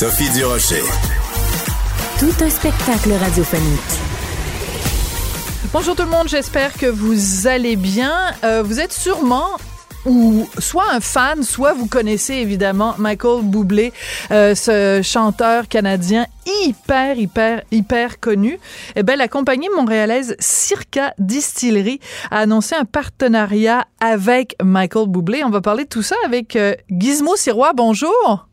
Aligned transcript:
Sophie 0.00 0.30
Durocher. 0.30 0.80
Tout 2.18 2.42
un 2.42 2.48
spectacle 2.48 3.12
radiophonique. 3.12 3.80
Bonjour 5.74 5.94
tout 5.94 6.04
le 6.04 6.08
monde, 6.08 6.26
j'espère 6.26 6.72
que 6.72 6.86
vous 6.86 7.46
allez 7.46 7.76
bien. 7.76 8.14
Euh, 8.42 8.62
vous 8.62 8.80
êtes 8.80 8.94
sûrement 8.94 9.58
ou 10.06 10.48
soit 10.58 10.90
un 10.90 11.00
fan, 11.00 11.42
soit 11.42 11.74
vous 11.74 11.84
connaissez 11.84 12.32
évidemment 12.32 12.94
Michael 12.96 13.42
Bublé, 13.42 13.92
euh, 14.30 14.54
ce 14.54 15.02
chanteur 15.04 15.68
canadien 15.68 16.26
hyper, 16.64 17.18
hyper, 17.18 17.62
hyper 17.70 18.20
connu. 18.20 18.58
Eh 18.96 19.02
bien, 19.02 19.16
la 19.16 19.28
compagnie 19.28 19.68
montréalaise 19.76 20.34
Circa 20.38 21.12
Distillery 21.18 22.00
a 22.30 22.38
annoncé 22.38 22.74
un 22.74 22.86
partenariat 22.86 23.84
avec 24.00 24.56
Michael 24.64 25.08
Bublé. 25.08 25.44
On 25.44 25.50
va 25.50 25.60
parler 25.60 25.84
de 25.84 25.90
tout 25.90 26.02
ça 26.02 26.16
avec 26.24 26.56
euh, 26.56 26.74
Gizmo 26.88 27.36
Sirois. 27.36 27.74
Bonjour. 27.74 28.46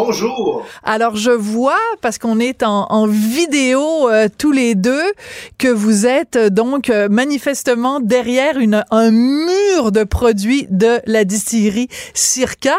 Bonjour. 0.00 0.64
Alors 0.84 1.16
je 1.16 1.32
vois 1.32 1.80
parce 2.02 2.18
qu'on 2.18 2.38
est 2.38 2.62
en, 2.62 3.06
vidéo 3.08 4.08
euh, 4.08 4.28
tous 4.38 4.52
les 4.52 4.76
deux 4.76 5.12
que 5.58 5.66
vous 5.66 6.06
êtes 6.06 6.36
euh, 6.36 6.50
donc 6.50 6.88
euh, 6.88 7.08
manifestement 7.08 7.98
derrière 7.98 8.58
une, 8.58 8.84
un 8.92 9.10
mur 9.10 9.90
de 9.90 10.04
produits 10.04 10.68
de 10.70 11.00
la 11.06 11.24
distillerie 11.24 11.88
Circa. 12.14 12.76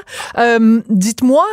Dites-moi 0.89 1.43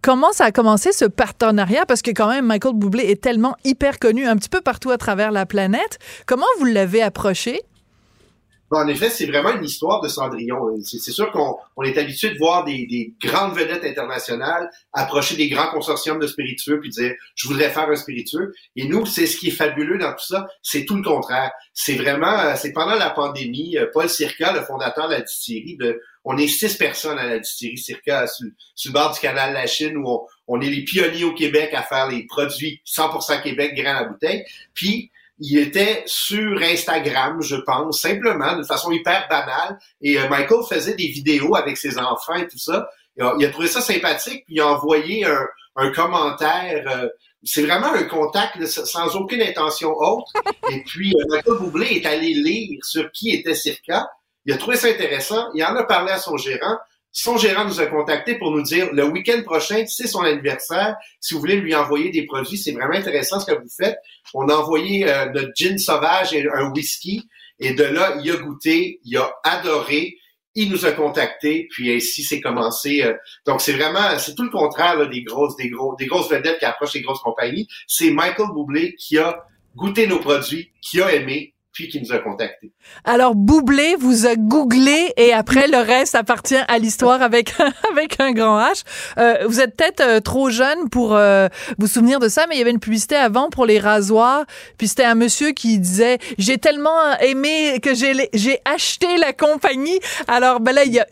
comment 0.00 0.32
ça 0.32 0.46
a 0.46 0.50
commencé 0.50 0.92
ce 0.92 1.04
partenariat? 1.04 1.84
Parce 1.84 2.00
que 2.00 2.12
quand 2.12 2.28
même 2.28 2.46
Michael 2.46 2.74
Bublé 2.74 3.04
est 3.04 3.20
tellement 3.20 3.54
hyper 3.64 3.98
connu 3.98 4.26
un 4.26 4.36
petit 4.36 4.48
peu 4.48 4.62
partout 4.62 4.90
à 4.90 4.96
travers 4.96 5.30
la 5.30 5.44
planète. 5.44 5.98
Comment 6.24 6.46
vous 6.58 6.64
l'avez 6.64 7.02
approché? 7.02 7.60
En 8.78 8.88
effet, 8.88 9.10
c'est 9.10 9.26
vraiment 9.26 9.50
une 9.50 9.64
histoire 9.64 10.00
de 10.00 10.08
Cendrillon. 10.08 10.74
C'est 10.82 11.12
sûr 11.12 11.30
qu'on 11.30 11.82
est 11.82 11.98
habitué 11.98 12.30
de 12.30 12.38
voir 12.38 12.64
des, 12.64 13.12
grandes 13.22 13.54
vedettes 13.54 13.84
internationales 13.84 14.70
approcher 14.92 15.36
des 15.36 15.48
grands 15.48 15.70
consortiums 15.70 16.18
de 16.18 16.26
spiritueux 16.26 16.80
puis 16.80 16.90
dire 16.90 17.12
je 17.34 17.48
voudrais 17.48 17.70
faire 17.70 17.88
un 17.88 17.96
spiritueux. 17.96 18.52
Et 18.76 18.86
nous, 18.86 19.04
c'est 19.06 19.26
ce 19.26 19.36
qui 19.36 19.48
est 19.48 19.52
fabuleux 19.52 19.98
dans 19.98 20.12
tout 20.12 20.26
ça, 20.26 20.46
c'est 20.62 20.84
tout 20.84 20.96
le 20.96 21.02
contraire. 21.02 21.50
C'est 21.74 21.94
vraiment, 21.94 22.38
euh, 22.38 22.54
c'est 22.56 22.72
pendant 22.72 22.94
la 22.94 23.10
pandémie, 23.10 23.76
euh, 23.76 23.86
Paul 23.92 24.08
Circa, 24.08 24.52
le 24.52 24.62
fondateur 24.62 25.08
de 25.08 25.14
la 25.14 25.20
distillerie, 25.20 25.78
on 26.24 26.36
est 26.36 26.46
six 26.46 26.76
personnes 26.76 27.18
à 27.18 27.26
la 27.26 27.38
distillerie 27.38 27.78
Circa 27.78 28.26
sur, 28.26 28.46
le 28.46 28.92
bord 28.92 29.12
du 29.12 29.20
canal 29.20 29.50
de 29.50 29.54
la 29.54 29.66
Chine 29.66 29.96
où 29.96 30.08
on, 30.08 30.20
on 30.46 30.60
est 30.60 30.70
les 30.70 30.84
pionniers 30.84 31.24
au 31.24 31.34
Québec 31.34 31.74
à 31.74 31.82
faire 31.82 32.08
les 32.08 32.24
produits 32.26 32.80
100% 32.86 33.42
Québec 33.42 33.74
grain 33.74 33.96
à 33.96 34.04
bouteille. 34.04 34.44
Puis 34.74 35.10
il 35.44 35.58
était 35.58 36.04
sur 36.06 36.62
Instagram, 36.62 37.42
je 37.42 37.56
pense, 37.56 38.00
simplement, 38.00 38.56
de 38.56 38.62
façon 38.62 38.92
hyper 38.92 39.26
banale. 39.28 39.76
Et 40.00 40.16
euh, 40.16 40.28
Michael 40.28 40.60
faisait 40.68 40.94
des 40.94 41.08
vidéos 41.08 41.56
avec 41.56 41.76
ses 41.76 41.98
enfants 41.98 42.34
et 42.34 42.46
tout 42.46 42.58
ça. 42.58 42.88
Il 43.16 43.44
a, 43.44 43.48
trouvé 43.50 43.66
ça 43.66 43.80
sympathique, 43.80 44.44
puis 44.46 44.54
il 44.54 44.60
a 44.60 44.68
envoyé 44.68 45.26
un, 45.26 45.90
commentaire. 45.90 46.84
Euh, 46.86 47.08
c'est 47.42 47.62
vraiment 47.62 47.92
un 47.92 48.04
contact 48.04 48.64
sans 48.66 49.16
aucune 49.16 49.42
intention 49.42 49.90
autre. 49.90 50.32
Et 50.70 50.82
puis, 50.84 51.12
euh, 51.12 51.24
Michael 51.28 51.58
Boublé 51.58 51.86
est 51.96 52.06
allé 52.06 52.32
lire 52.34 52.78
sur 52.84 53.10
qui 53.10 53.30
était 53.30 53.54
Circa. 53.54 54.08
Il 54.46 54.52
a 54.54 54.56
trouvé 54.56 54.76
ça 54.76 54.88
intéressant. 54.88 55.48
Il 55.54 55.64
en 55.64 55.74
a 55.74 55.82
parlé 55.82 56.12
à 56.12 56.18
son 56.18 56.36
gérant. 56.36 56.76
Son 57.12 57.36
gérant 57.36 57.66
nous 57.66 57.78
a 57.78 57.86
contacté 57.86 58.38
pour 58.38 58.50
nous 58.50 58.62
dire 58.62 58.88
le 58.92 59.04
week-end 59.04 59.42
prochain, 59.44 59.84
c'est 59.86 60.06
son 60.06 60.22
anniversaire. 60.22 60.96
Si 61.20 61.34
vous 61.34 61.40
voulez 61.40 61.56
lui 61.56 61.74
envoyer 61.74 62.10
des 62.10 62.24
produits, 62.24 62.56
c'est 62.56 62.72
vraiment 62.72 62.94
intéressant 62.94 63.38
ce 63.38 63.52
que 63.52 63.60
vous 63.60 63.68
faites. 63.68 63.98
On 64.32 64.48
a 64.48 64.54
envoyé 64.54 65.06
euh, 65.06 65.26
notre 65.26 65.50
gin 65.54 65.76
sauvage 65.78 66.32
et 66.32 66.48
un 66.48 66.70
whisky. 66.70 67.28
Et 67.58 67.74
de 67.74 67.84
là, 67.84 68.16
il 68.22 68.30
a 68.30 68.36
goûté, 68.36 68.98
il 69.04 69.16
a 69.18 69.30
adoré. 69.44 70.16
Il 70.54 70.70
nous 70.70 70.84
a 70.84 70.92
contacté, 70.92 71.66
puis 71.70 71.94
ainsi 71.94 72.22
c'est 72.24 72.40
commencé. 72.40 73.02
Euh. 73.02 73.14
donc 73.46 73.62
c'est 73.62 73.72
vraiment, 73.72 74.18
c'est 74.18 74.34
tout 74.34 74.42
le 74.42 74.50
contraire 74.50 75.08
des 75.08 75.22
grosses, 75.22 75.56
des 75.56 75.70
gros, 75.70 75.96
des 75.96 76.06
grosses 76.06 76.30
vedettes 76.30 76.58
qui 76.58 76.66
approchent 76.66 76.94
les 76.94 77.00
grosses 77.00 77.20
compagnies. 77.20 77.66
C'est 77.86 78.10
Michael 78.10 78.48
Bublé 78.54 78.94
qui 78.96 79.18
a 79.18 79.44
goûté 79.76 80.06
nos 80.06 80.18
produits, 80.18 80.70
qui 80.82 81.00
a 81.00 81.12
aimé, 81.14 81.54
puis 81.72 81.88
qui 81.88 82.00
nous 82.00 82.12
a 82.12 82.18
contactés? 82.18 82.72
Alors, 83.04 83.34
Boublé 83.34 83.96
vous 83.98 84.26
a 84.26 84.36
googlé 84.36 85.12
et 85.16 85.32
après, 85.32 85.68
le 85.68 85.78
reste 85.78 86.14
appartient 86.14 86.60
à 86.68 86.78
l'histoire 86.78 87.22
avec, 87.22 87.54
avec 87.90 88.20
un 88.20 88.32
grand 88.32 88.60
H. 88.60 88.82
Euh, 89.18 89.46
vous 89.46 89.60
êtes 89.60 89.76
peut-être 89.76 90.00
euh, 90.00 90.20
trop 90.20 90.50
jeune 90.50 90.90
pour 90.90 91.16
euh, 91.16 91.48
vous 91.78 91.86
souvenir 91.86 92.20
de 92.20 92.28
ça, 92.28 92.46
mais 92.48 92.56
il 92.56 92.58
y 92.58 92.60
avait 92.60 92.70
une 92.70 92.80
publicité 92.80 93.16
avant 93.16 93.48
pour 93.48 93.64
les 93.64 93.78
rasoirs. 93.78 94.44
Puis 94.76 94.88
c'était 94.88 95.04
un 95.04 95.14
monsieur 95.14 95.52
qui 95.52 95.78
disait 95.78 96.18
J'ai 96.36 96.58
tellement 96.58 97.16
aimé 97.20 97.80
que 97.82 97.94
j'ai, 97.94 98.28
j'ai 98.34 98.58
acheté 98.66 99.16
la 99.16 99.32
compagnie. 99.32 99.98
Alors, 100.28 100.60
ben 100.60 100.72
là, 100.72 100.84
il 100.84 100.92
y 100.92 101.00
a, 101.00 101.06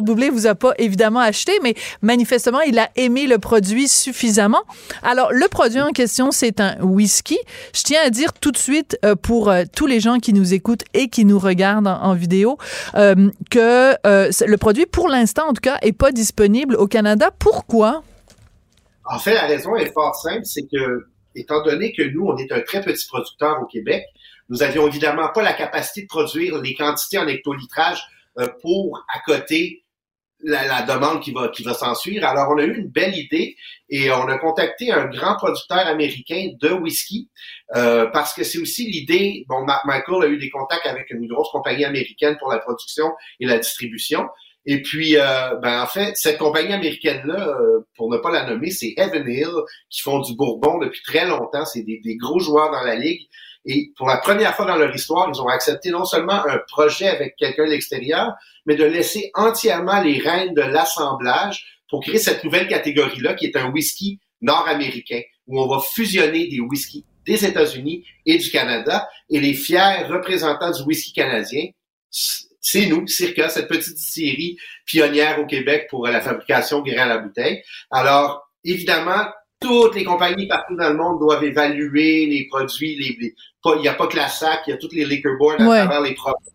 Boublé 0.00 0.30
vous 0.30 0.46
a 0.46 0.54
pas 0.54 0.72
évidemment 0.78 1.20
acheté, 1.20 1.52
mais 1.62 1.74
manifestement, 2.02 2.60
il 2.60 2.78
a 2.78 2.88
aimé 2.96 3.26
le 3.26 3.38
produit 3.38 3.88
suffisamment. 3.88 4.62
Alors, 5.02 5.32
le 5.32 5.46
produit 5.48 5.80
en 5.80 5.90
question, 5.90 6.30
c'est 6.30 6.60
un 6.60 6.76
whisky. 6.80 7.38
Je 7.74 7.82
tiens 7.82 8.00
à 8.04 8.10
dire 8.10 8.32
tout 8.32 8.50
de 8.50 8.58
suite 8.58 8.98
pour 9.22 9.52
tous 9.74 9.86
les 9.86 10.00
gens 10.00 10.05
qui 10.20 10.32
nous 10.32 10.54
écoutent 10.54 10.84
et 10.94 11.08
qui 11.08 11.24
nous 11.24 11.38
regardent 11.38 11.86
en, 11.86 12.14
vidéo 12.14 12.58
euh, 12.94 13.30
que 13.50 13.94
euh, 14.06 14.30
le 14.46 14.56
produit, 14.56 14.86
pour 14.86 15.08
l'instant 15.08 15.48
en 15.48 15.52
tout 15.52 15.60
cas, 15.60 15.78
est 15.82 15.92
pas 15.92 16.12
disponible 16.12 16.76
au 16.76 16.86
Canada. 16.86 17.30
Pourquoi? 17.38 18.02
En 19.04 19.18
fait, 19.18 19.34
la 19.34 19.46
raison 19.46 19.76
est 19.76 19.92
fort 19.92 20.14
simple, 20.16 20.44
c'est 20.44 20.66
que, 20.70 21.06
étant 21.34 21.62
donné 21.62 21.92
que 21.92 22.02
nous, 22.02 22.26
on 22.26 22.36
est 22.36 22.50
un 22.52 22.60
très 22.60 22.80
petit 22.80 23.06
producteur 23.06 23.60
au 23.62 23.66
Québec, 23.66 24.04
nous 24.48 24.62
avions 24.62 24.86
évidemment 24.86 25.28
pas 25.34 25.42
la 25.42 25.52
capacité 25.52 26.02
de 26.02 26.06
produire 26.06 26.60
les 26.60 26.74
quantités 26.74 27.18
en 27.18 27.26
hectolitrage 27.26 28.02
euh, 28.38 28.48
pour 28.62 29.04
à 29.12 29.20
côté 29.20 29.82
la, 30.42 30.82
demande 30.82 31.22
qui 31.22 31.32
va 31.32 31.48
qui 31.48 31.62
va 31.62 31.74
s'ensuivre. 31.74 32.24
Alors, 32.26 32.52
on 32.54 32.58
a 32.58 32.64
eu 32.64 32.76
une 32.76 32.88
belle 32.88 33.16
idée 33.16 33.56
et 33.88 34.10
on 34.10 34.28
a 34.28 34.38
contacté 34.38 34.92
un 34.92 35.06
grand 35.06 35.36
producteur 35.36 35.86
américain 35.86 36.50
de 36.60 36.70
whisky 36.70 37.28
euh, 37.74 38.06
parce 38.06 38.32
que 38.32 38.44
c'est 38.44 38.58
aussi 38.58 38.86
l'idée. 38.86 39.44
Bon, 39.48 39.64
Michael 39.84 40.24
a 40.24 40.26
eu 40.28 40.38
des 40.38 40.50
contacts 40.50 40.86
avec 40.86 41.10
une 41.10 41.26
grosse 41.26 41.50
compagnie 41.50 41.84
américaine 41.84 42.36
pour 42.38 42.50
la 42.50 42.58
production 42.58 43.12
et 43.40 43.46
la 43.46 43.58
distribution. 43.58 44.26
Et 44.68 44.82
puis, 44.82 45.16
euh, 45.16 45.54
ben 45.62 45.82
en 45.82 45.86
fait, 45.86 46.16
cette 46.16 46.38
compagnie 46.38 46.72
américaine-là, 46.72 47.48
euh, 47.48 47.86
pour 47.96 48.10
ne 48.10 48.18
pas 48.18 48.30
la 48.30 48.46
nommer, 48.46 48.70
c'est 48.70 48.94
Heaven 48.96 49.28
Hill, 49.28 49.52
qui 49.90 50.02
font 50.02 50.18
du 50.18 50.34
Bourbon 50.34 50.78
depuis 50.78 51.02
très 51.02 51.26
longtemps. 51.26 51.64
C'est 51.64 51.82
des, 51.82 52.00
des, 52.02 52.16
gros 52.16 52.40
joueurs 52.40 52.70
dans 52.72 52.82
la 52.82 52.96
ligue. 52.96 53.28
Et 53.64 53.92
pour 53.96 54.08
la 54.08 54.18
première 54.18 54.54
fois 54.54 54.64
dans 54.64 54.76
leur 54.76 54.94
histoire, 54.94 55.28
ils 55.32 55.40
ont 55.40 55.48
accepté 55.48 55.90
non 55.90 56.04
seulement 56.04 56.44
un 56.46 56.58
projet 56.68 57.08
avec 57.08 57.36
quelqu'un 57.36 57.64
de 57.64 57.70
l'extérieur, 57.70 58.32
mais 58.64 58.76
de 58.76 58.84
laisser 58.84 59.30
entièrement 59.34 60.00
les 60.00 60.18
rênes 60.18 60.54
de 60.54 60.62
l'assemblage 60.62 61.80
pour 61.88 62.02
créer 62.02 62.18
cette 62.18 62.42
nouvelle 62.44 62.68
catégorie-là, 62.68 63.34
qui 63.34 63.46
est 63.46 63.56
un 63.56 63.70
whisky 63.70 64.20
nord-américain, 64.40 65.20
où 65.46 65.60
on 65.60 65.68
va 65.68 65.80
fusionner 65.80 66.48
des 66.48 66.60
whiskies 66.60 67.04
des 67.26 67.44
États-Unis 67.44 68.04
et 68.24 68.38
du 68.38 68.50
Canada, 68.50 69.08
et 69.28 69.40
les 69.40 69.54
fiers 69.54 70.04
représentants 70.08 70.70
du 70.70 70.82
whisky 70.82 71.12
canadien, 71.12 71.68
c'est 72.10 72.86
nous, 72.86 73.06
Circa, 73.06 73.48
cette 73.48 73.68
petite 73.68 73.98
série 73.98 74.58
pionnière 74.84 75.38
au 75.40 75.46
Québec 75.46 75.86
pour 75.88 76.06
la 76.06 76.20
fabrication 76.20 76.82
grain 76.82 77.02
à 77.02 77.06
la 77.06 77.18
bouteille. 77.18 77.62
Alors, 77.90 78.50
évidemment, 78.64 79.26
toutes 79.60 79.94
les 79.94 80.04
compagnies 80.04 80.48
partout 80.48 80.76
dans 80.76 80.90
le 80.90 80.96
monde 80.96 81.20
doivent 81.20 81.44
évaluer 81.44 82.26
les 82.26 82.46
produits. 82.48 82.96
Les, 82.96 83.34
il 83.76 83.80
n'y 83.80 83.88
a 83.88 83.94
pas 83.94 84.06
que 84.06 84.16
la 84.16 84.28
SAC, 84.28 84.62
il 84.66 84.70
y 84.70 84.72
a 84.72 84.76
toutes 84.76 84.94
les 84.94 85.04
liquor 85.04 85.36
boards 85.38 85.60
à 85.60 85.84
travers 85.84 86.00
les 86.00 86.14
provinces, 86.14 86.50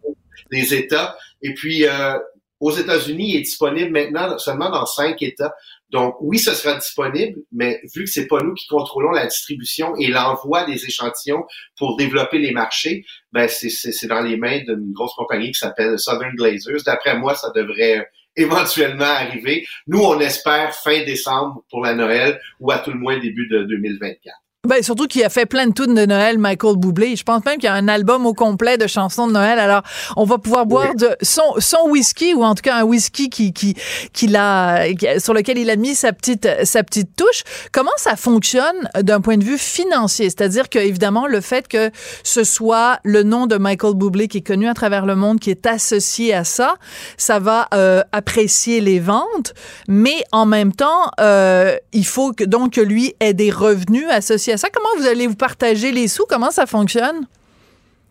les 0.51 0.73
États. 0.73 1.17
Et 1.41 1.53
puis, 1.53 1.85
euh, 1.85 2.17
aux 2.59 2.71
États-Unis, 2.71 3.31
il 3.31 3.35
est 3.37 3.41
disponible 3.41 3.91
maintenant 3.91 4.37
seulement 4.37 4.69
dans 4.69 4.85
cinq 4.85 5.21
États. 5.21 5.53
Donc, 5.91 6.15
oui, 6.21 6.39
ce 6.39 6.53
sera 6.53 6.75
disponible, 6.75 7.41
mais 7.51 7.81
vu 7.93 8.05
que 8.05 8.09
c'est 8.09 8.27
pas 8.27 8.41
nous 8.41 8.53
qui 8.53 8.65
contrôlons 8.67 9.11
la 9.11 9.27
distribution 9.27 9.93
et 9.97 10.07
l'envoi 10.07 10.63
des 10.63 10.85
échantillons 10.85 11.43
pour 11.77 11.97
développer 11.97 12.39
les 12.39 12.51
marchés, 12.51 13.05
ben 13.33 13.47
c'est 13.49 14.07
dans 14.07 14.21
les 14.21 14.37
mains 14.37 14.59
d'une 14.59 14.93
grosse 14.93 15.13
compagnie 15.15 15.51
qui 15.51 15.59
s'appelle 15.59 15.99
Southern 15.99 16.33
Glazers. 16.35 16.83
D'après 16.85 17.17
moi, 17.17 17.35
ça 17.35 17.51
devrait 17.53 18.09
éventuellement 18.37 19.03
arriver. 19.03 19.67
Nous, 19.87 19.99
on 19.99 20.19
espère 20.21 20.73
fin 20.73 21.03
décembre 21.03 21.63
pour 21.69 21.83
la 21.83 21.93
Noël 21.93 22.39
ou 22.61 22.71
à 22.71 22.79
tout 22.79 22.91
le 22.91 22.99
moins 22.99 23.19
début 23.19 23.47
de 23.49 23.63
2024. 23.63 24.33
Ben, 24.67 24.83
surtout 24.83 25.07
qu'il 25.07 25.23
a 25.23 25.29
fait 25.29 25.47
plein 25.47 25.65
de 25.65 25.73
tunes 25.73 25.95
de 25.95 26.05
Noël, 26.05 26.37
Michael 26.37 26.75
Bublé. 26.77 27.15
Je 27.15 27.23
pense 27.23 27.43
même 27.45 27.55
qu'il 27.55 27.63
y 27.63 27.67
a 27.67 27.73
un 27.73 27.87
album 27.87 28.27
au 28.27 28.35
complet 28.35 28.77
de 28.77 28.85
chansons 28.85 29.25
de 29.25 29.31
Noël. 29.31 29.57
Alors, 29.57 29.81
on 30.17 30.23
va 30.23 30.37
pouvoir 30.37 30.67
boire 30.67 30.93
de 30.93 31.09
son, 31.23 31.55
son 31.57 31.87
whisky 31.87 32.35
ou 32.35 32.43
en 32.43 32.53
tout 32.53 32.61
cas 32.61 32.75
un 32.75 32.83
whisky 32.83 33.31
qui, 33.31 33.53
qui, 33.53 33.75
qui 34.13 34.27
l'a, 34.27 34.83
sur 35.17 35.33
lequel 35.33 35.57
il 35.57 35.67
a 35.71 35.75
mis 35.77 35.95
sa 35.95 36.13
petite, 36.13 36.47
sa 36.63 36.83
petite 36.83 37.15
touche. 37.15 37.41
Comment 37.71 37.89
ça 37.97 38.15
fonctionne 38.15 38.87
d'un 39.01 39.19
point 39.19 39.37
de 39.37 39.43
vue 39.43 39.57
financier? 39.57 40.25
C'est-à-dire 40.25 40.69
que, 40.69 40.77
évidemment, 40.77 41.25
le 41.25 41.41
fait 41.41 41.67
que 41.67 41.89
ce 42.23 42.43
soit 42.43 42.99
le 43.03 43.23
nom 43.23 43.47
de 43.47 43.57
Michael 43.57 43.95
Bublé 43.95 44.27
qui 44.27 44.37
est 44.37 44.47
connu 44.47 44.67
à 44.67 44.75
travers 44.75 45.07
le 45.07 45.15
monde, 45.15 45.39
qui 45.39 45.49
est 45.49 45.65
associé 45.65 46.35
à 46.35 46.43
ça, 46.43 46.75
ça 47.17 47.39
va 47.39 47.67
euh, 47.73 48.03
apprécier 48.11 48.79
les 48.79 48.99
ventes. 48.99 49.55
Mais 49.87 50.23
en 50.31 50.45
même 50.45 50.71
temps, 50.71 51.09
euh, 51.19 51.75
il 51.93 52.05
faut 52.05 52.31
que, 52.31 52.43
donc, 52.43 52.73
que 52.73 52.81
lui 52.81 53.15
ait 53.21 53.33
des 53.33 53.49
revenus 53.49 54.05
associés 54.11 54.50
ça? 54.57 54.69
Comment 54.69 54.89
vous 54.97 55.07
allez 55.07 55.27
vous 55.27 55.35
partager 55.35 55.91
les 55.91 56.07
sous? 56.07 56.25
Comment 56.27 56.51
ça 56.51 56.65
fonctionne? 56.65 57.27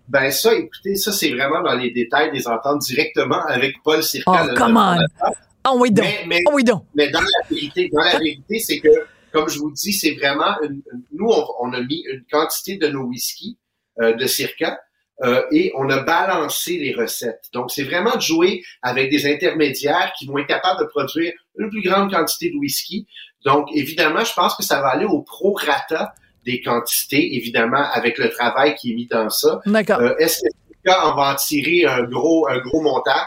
Ben 0.09 0.31
ça, 0.33 0.53
écoutez, 0.55 0.97
ça 0.97 1.13
c'est 1.13 1.31
vraiment 1.31 1.63
dans 1.63 1.77
les 1.77 1.93
détails 1.93 2.33
des 2.33 2.49
ententes 2.49 2.81
directement 2.81 3.41
avec 3.47 3.77
Paul 3.85 4.03
Circa. 4.03 4.49
Oh, 4.51 4.55
come 4.57 4.77
on! 4.77 4.99
Oh 5.69 5.77
oui 5.79 5.93
donc! 5.93 6.07
Mais, 6.27 6.41
oh 6.49 6.53
oui 6.55 6.65
donc! 6.65 6.85
Mais 6.95 7.11
dans 7.11 7.21
la 7.21 7.49
vérité, 7.49 7.89
dans 7.93 8.03
la 8.03 8.19
vérité, 8.19 8.59
c'est 8.59 8.81
que, 8.81 8.89
comme 9.33 9.49
je 9.49 9.61
vous 9.61 9.71
dis, 9.71 9.93
c'est 9.93 10.15
vraiment 10.15 10.61
une, 10.63 10.83
nous 11.13 11.31
on, 11.61 11.73
a 11.73 11.81
mis 11.81 12.03
une 12.11 12.25
quantité 12.31 12.77
de 12.77 12.89
nos 12.89 13.05
whisky 13.05 13.57
euh, 14.01 14.15
de 14.15 14.27
Circa 14.27 14.81
euh, 15.23 15.45
et 15.53 15.71
on 15.77 15.89
a 15.91 16.03
balancé 16.03 16.79
les 16.79 16.93
recettes. 16.93 17.45
Donc 17.53 17.71
c'est 17.71 17.85
vraiment 17.85 18.17
de 18.17 18.21
jouer 18.21 18.65
avec 18.83 19.11
des 19.11 19.33
intermédiaires 19.33 20.13
qui 20.19 20.27
vont 20.27 20.39
être 20.39 20.49
capables 20.49 20.81
de 20.81 20.87
produire 20.87 21.33
une 21.57 21.71
plus 21.71 21.83
grande 21.83 22.11
quantité 22.11 22.51
de 22.51 22.57
whisky. 22.57 23.07
Donc 23.45 23.69
évidemment, 23.75 24.25
je 24.25 24.33
pense 24.33 24.57
que 24.57 24.65
ça 24.65 24.81
va 24.81 24.89
aller 24.89 25.05
au 25.05 25.23
prorata 25.23 26.15
des 26.45 26.61
quantités, 26.61 27.37
évidemment, 27.37 27.85
avec 27.93 28.19
le 28.19 28.31
travail 28.31 28.75
qui 28.75 28.93
est 28.93 28.95
mis 28.95 29.07
dans 29.07 29.29
ça. 29.31 29.61
D'accord. 29.67 30.01
Euh, 30.01 30.17
Est-ce 30.19 30.43
que 30.43 30.91
on 30.91 31.15
va 31.15 31.33
en 31.33 31.35
tirer 31.35 31.85
un 31.85 32.03
gros, 32.05 32.49
un 32.49 32.59
gros 32.59 32.81
montant? 32.81 33.23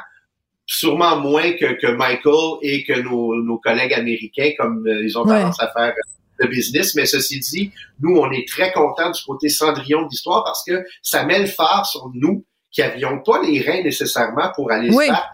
Sûrement 0.65 1.17
moins 1.17 1.51
que, 1.53 1.73
que 1.79 1.91
Michael 1.91 2.57
et 2.61 2.83
que 2.85 2.99
nos, 2.99 3.35
nos 3.35 3.57
collègues 3.57 3.93
américains, 3.93 4.51
comme 4.57 4.87
euh, 4.87 5.03
ils 5.03 5.17
ont 5.17 5.25
tendance 5.25 5.59
à 5.59 5.71
faire 5.71 5.93
le 6.37 6.47
business. 6.47 6.95
Mais 6.95 7.05
ceci 7.05 7.39
dit, 7.39 7.71
nous, 7.99 8.15
on 8.17 8.31
est 8.31 8.47
très 8.47 8.71
contents 8.71 9.11
du 9.11 9.21
côté 9.23 9.49
Cendrillon 9.49 10.03
de 10.03 10.09
l'histoire 10.09 10.43
parce 10.43 10.63
que 10.65 10.83
ça 11.01 11.25
met 11.25 11.39
le 11.39 11.47
phare 11.47 11.85
sur 11.85 12.09
nous 12.13 12.45
qui 12.71 12.81
avions 12.81 13.19
pas 13.19 13.41
les 13.43 13.61
reins 13.61 13.83
nécessairement 13.83 14.51
pour 14.55 14.71
aller 14.71 14.91
se 14.91 14.99
faire 14.99 15.29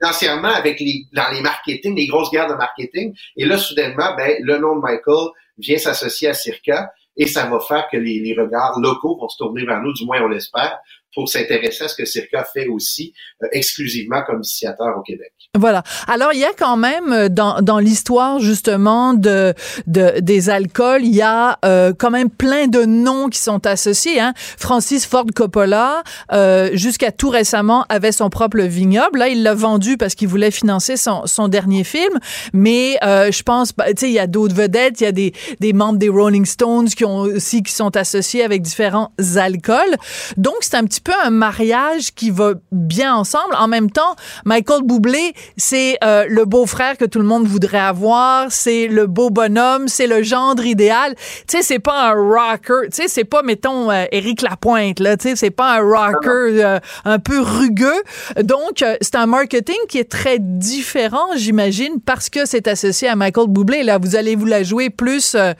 financièrement 0.00 0.48
avec 0.48 0.80
les, 0.80 1.06
dans 1.12 1.30
les 1.32 1.40
marketing, 1.40 1.94
les 1.94 2.06
grosses 2.06 2.30
guerres 2.30 2.48
de 2.48 2.54
marketing. 2.54 3.14
Et 3.36 3.44
là, 3.44 3.58
soudainement, 3.58 4.14
ben, 4.16 4.36
le 4.40 4.58
nom 4.58 4.76
de 4.76 4.80
Michael 4.80 5.28
vient 5.58 5.78
s'associer 5.78 6.28
à 6.28 6.34
Circa 6.34 6.90
et 7.16 7.26
ça 7.26 7.46
va 7.46 7.60
faire 7.60 7.88
que 7.90 7.96
les, 7.96 8.34
regards 8.38 8.78
locaux 8.80 9.16
vont 9.16 9.28
se 9.28 9.38
tourner 9.38 9.64
vers 9.64 9.80
nous, 9.80 9.92
du 9.92 10.04
moins 10.04 10.20
on 10.22 10.28
l'espère, 10.28 10.78
pour 11.14 11.28
s'intéresser 11.28 11.84
à 11.84 11.88
ce 11.88 11.96
que 11.96 12.04
Circa 12.04 12.44
fait 12.52 12.66
aussi 12.68 13.12
euh, 13.42 13.46
exclusivement 13.52 14.22
comme 14.26 14.36
initiateur 14.36 14.96
au 14.98 15.02
Québec. 15.02 15.32
Voilà. 15.56 15.82
Alors 16.08 16.32
il 16.32 16.40
y 16.40 16.44
a 16.44 16.52
quand 16.56 16.76
même 16.76 17.12
euh, 17.12 17.28
dans, 17.28 17.60
dans 17.60 17.78
l'histoire 17.78 18.40
justement 18.40 19.14
de, 19.14 19.54
de 19.86 20.20
des 20.20 20.50
alcools, 20.50 21.04
il 21.04 21.14
y 21.14 21.22
a 21.22 21.58
euh, 21.64 21.92
quand 21.96 22.10
même 22.10 22.30
plein 22.30 22.66
de 22.66 22.84
noms 22.84 23.28
qui 23.28 23.38
sont 23.38 23.66
associés. 23.66 24.20
Hein. 24.20 24.34
Francis 24.58 25.06
Ford 25.06 25.26
Coppola, 25.34 26.02
euh, 26.32 26.70
jusqu'à 26.72 27.12
tout 27.12 27.30
récemment, 27.30 27.84
avait 27.88 28.12
son 28.12 28.30
propre 28.30 28.60
vignoble. 28.60 29.18
Là, 29.18 29.28
il 29.28 29.42
l'a 29.42 29.54
vendu 29.54 29.96
parce 29.96 30.14
qu'il 30.14 30.28
voulait 30.28 30.50
financer 30.50 30.96
son, 30.96 31.26
son 31.26 31.48
dernier 31.48 31.84
film. 31.84 32.18
Mais 32.52 32.98
euh, 33.04 33.30
je 33.32 33.42
pense, 33.42 33.72
bah, 33.74 33.86
tu 33.88 34.00
sais, 34.00 34.08
il 34.08 34.14
y 34.14 34.18
a 34.18 34.26
d'autres 34.26 34.54
vedettes, 34.54 35.00
il 35.00 35.04
y 35.04 35.06
a 35.06 35.12
des, 35.12 35.32
des 35.60 35.72
membres 35.72 35.98
des 35.98 36.08
Rolling 36.08 36.46
Stones 36.46 36.88
qui 36.88 37.04
ont 37.04 37.20
aussi 37.20 37.62
qui 37.62 37.72
sont 37.72 37.96
associés 37.96 38.42
avec 38.44 38.62
différents 38.62 39.12
alcools. 39.36 39.96
Donc 40.36 40.56
c'est 40.60 40.74
un 40.76 40.84
petit 40.84 41.00
peu 41.04 41.12
un 41.22 41.30
mariage 41.30 42.14
qui 42.14 42.30
va 42.30 42.54
bien 42.72 43.14
ensemble. 43.14 43.54
En 43.56 43.68
même 43.68 43.90
temps, 43.90 44.16
Michael 44.44 44.82
Bublé, 44.84 45.34
c'est 45.56 45.98
euh, 46.02 46.24
le 46.28 46.44
beau-frère 46.44 46.96
que 46.96 47.04
tout 47.04 47.18
le 47.18 47.26
monde 47.26 47.46
voudrait 47.46 47.78
avoir, 47.78 48.50
c'est 48.50 48.88
le 48.88 49.06
beau 49.06 49.30
bonhomme, 49.30 49.86
c'est 49.88 50.06
le 50.06 50.22
gendre 50.22 50.64
idéal. 50.64 51.14
Tu 51.46 51.58
sais, 51.58 51.62
c'est 51.62 51.78
pas 51.78 52.10
un 52.10 52.14
rocker, 52.14 52.88
tu 52.90 53.02
sais, 53.02 53.08
c'est 53.08 53.24
pas, 53.24 53.42
mettons, 53.42 53.90
euh, 53.90 54.04
Éric 54.10 54.42
Lapointe, 54.42 55.00
là, 55.00 55.16
tu 55.16 55.28
sais, 55.28 55.36
c'est 55.36 55.50
pas 55.50 55.78
un 55.78 55.80
rocker 55.80 56.64
euh, 56.64 56.78
un 57.04 57.18
peu 57.18 57.40
rugueux. 57.40 58.02
Donc, 58.42 58.82
euh, 58.82 58.96
c'est 59.00 59.16
un 59.16 59.26
marketing 59.26 59.76
qui 59.88 59.98
est 59.98 60.10
très 60.10 60.38
différent, 60.40 61.36
j'imagine, 61.36 62.00
parce 62.04 62.30
que 62.30 62.46
c'est 62.46 62.66
associé 62.66 63.08
à 63.08 63.16
Michael 63.16 63.48
Bublé. 63.48 63.82
Là, 63.82 63.98
vous 63.98 64.16
allez 64.16 64.36
vous 64.36 64.46
la 64.46 64.62
jouer 64.62 64.90
plus 64.90 65.34
euh, 65.34 65.52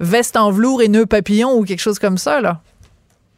veste 0.00 0.36
en 0.36 0.50
velours 0.50 0.82
et 0.82 0.88
nœud 0.88 1.06
papillon 1.06 1.52
ou 1.56 1.64
quelque 1.64 1.80
chose 1.80 1.98
comme 1.98 2.18
ça, 2.18 2.40
là. 2.40 2.60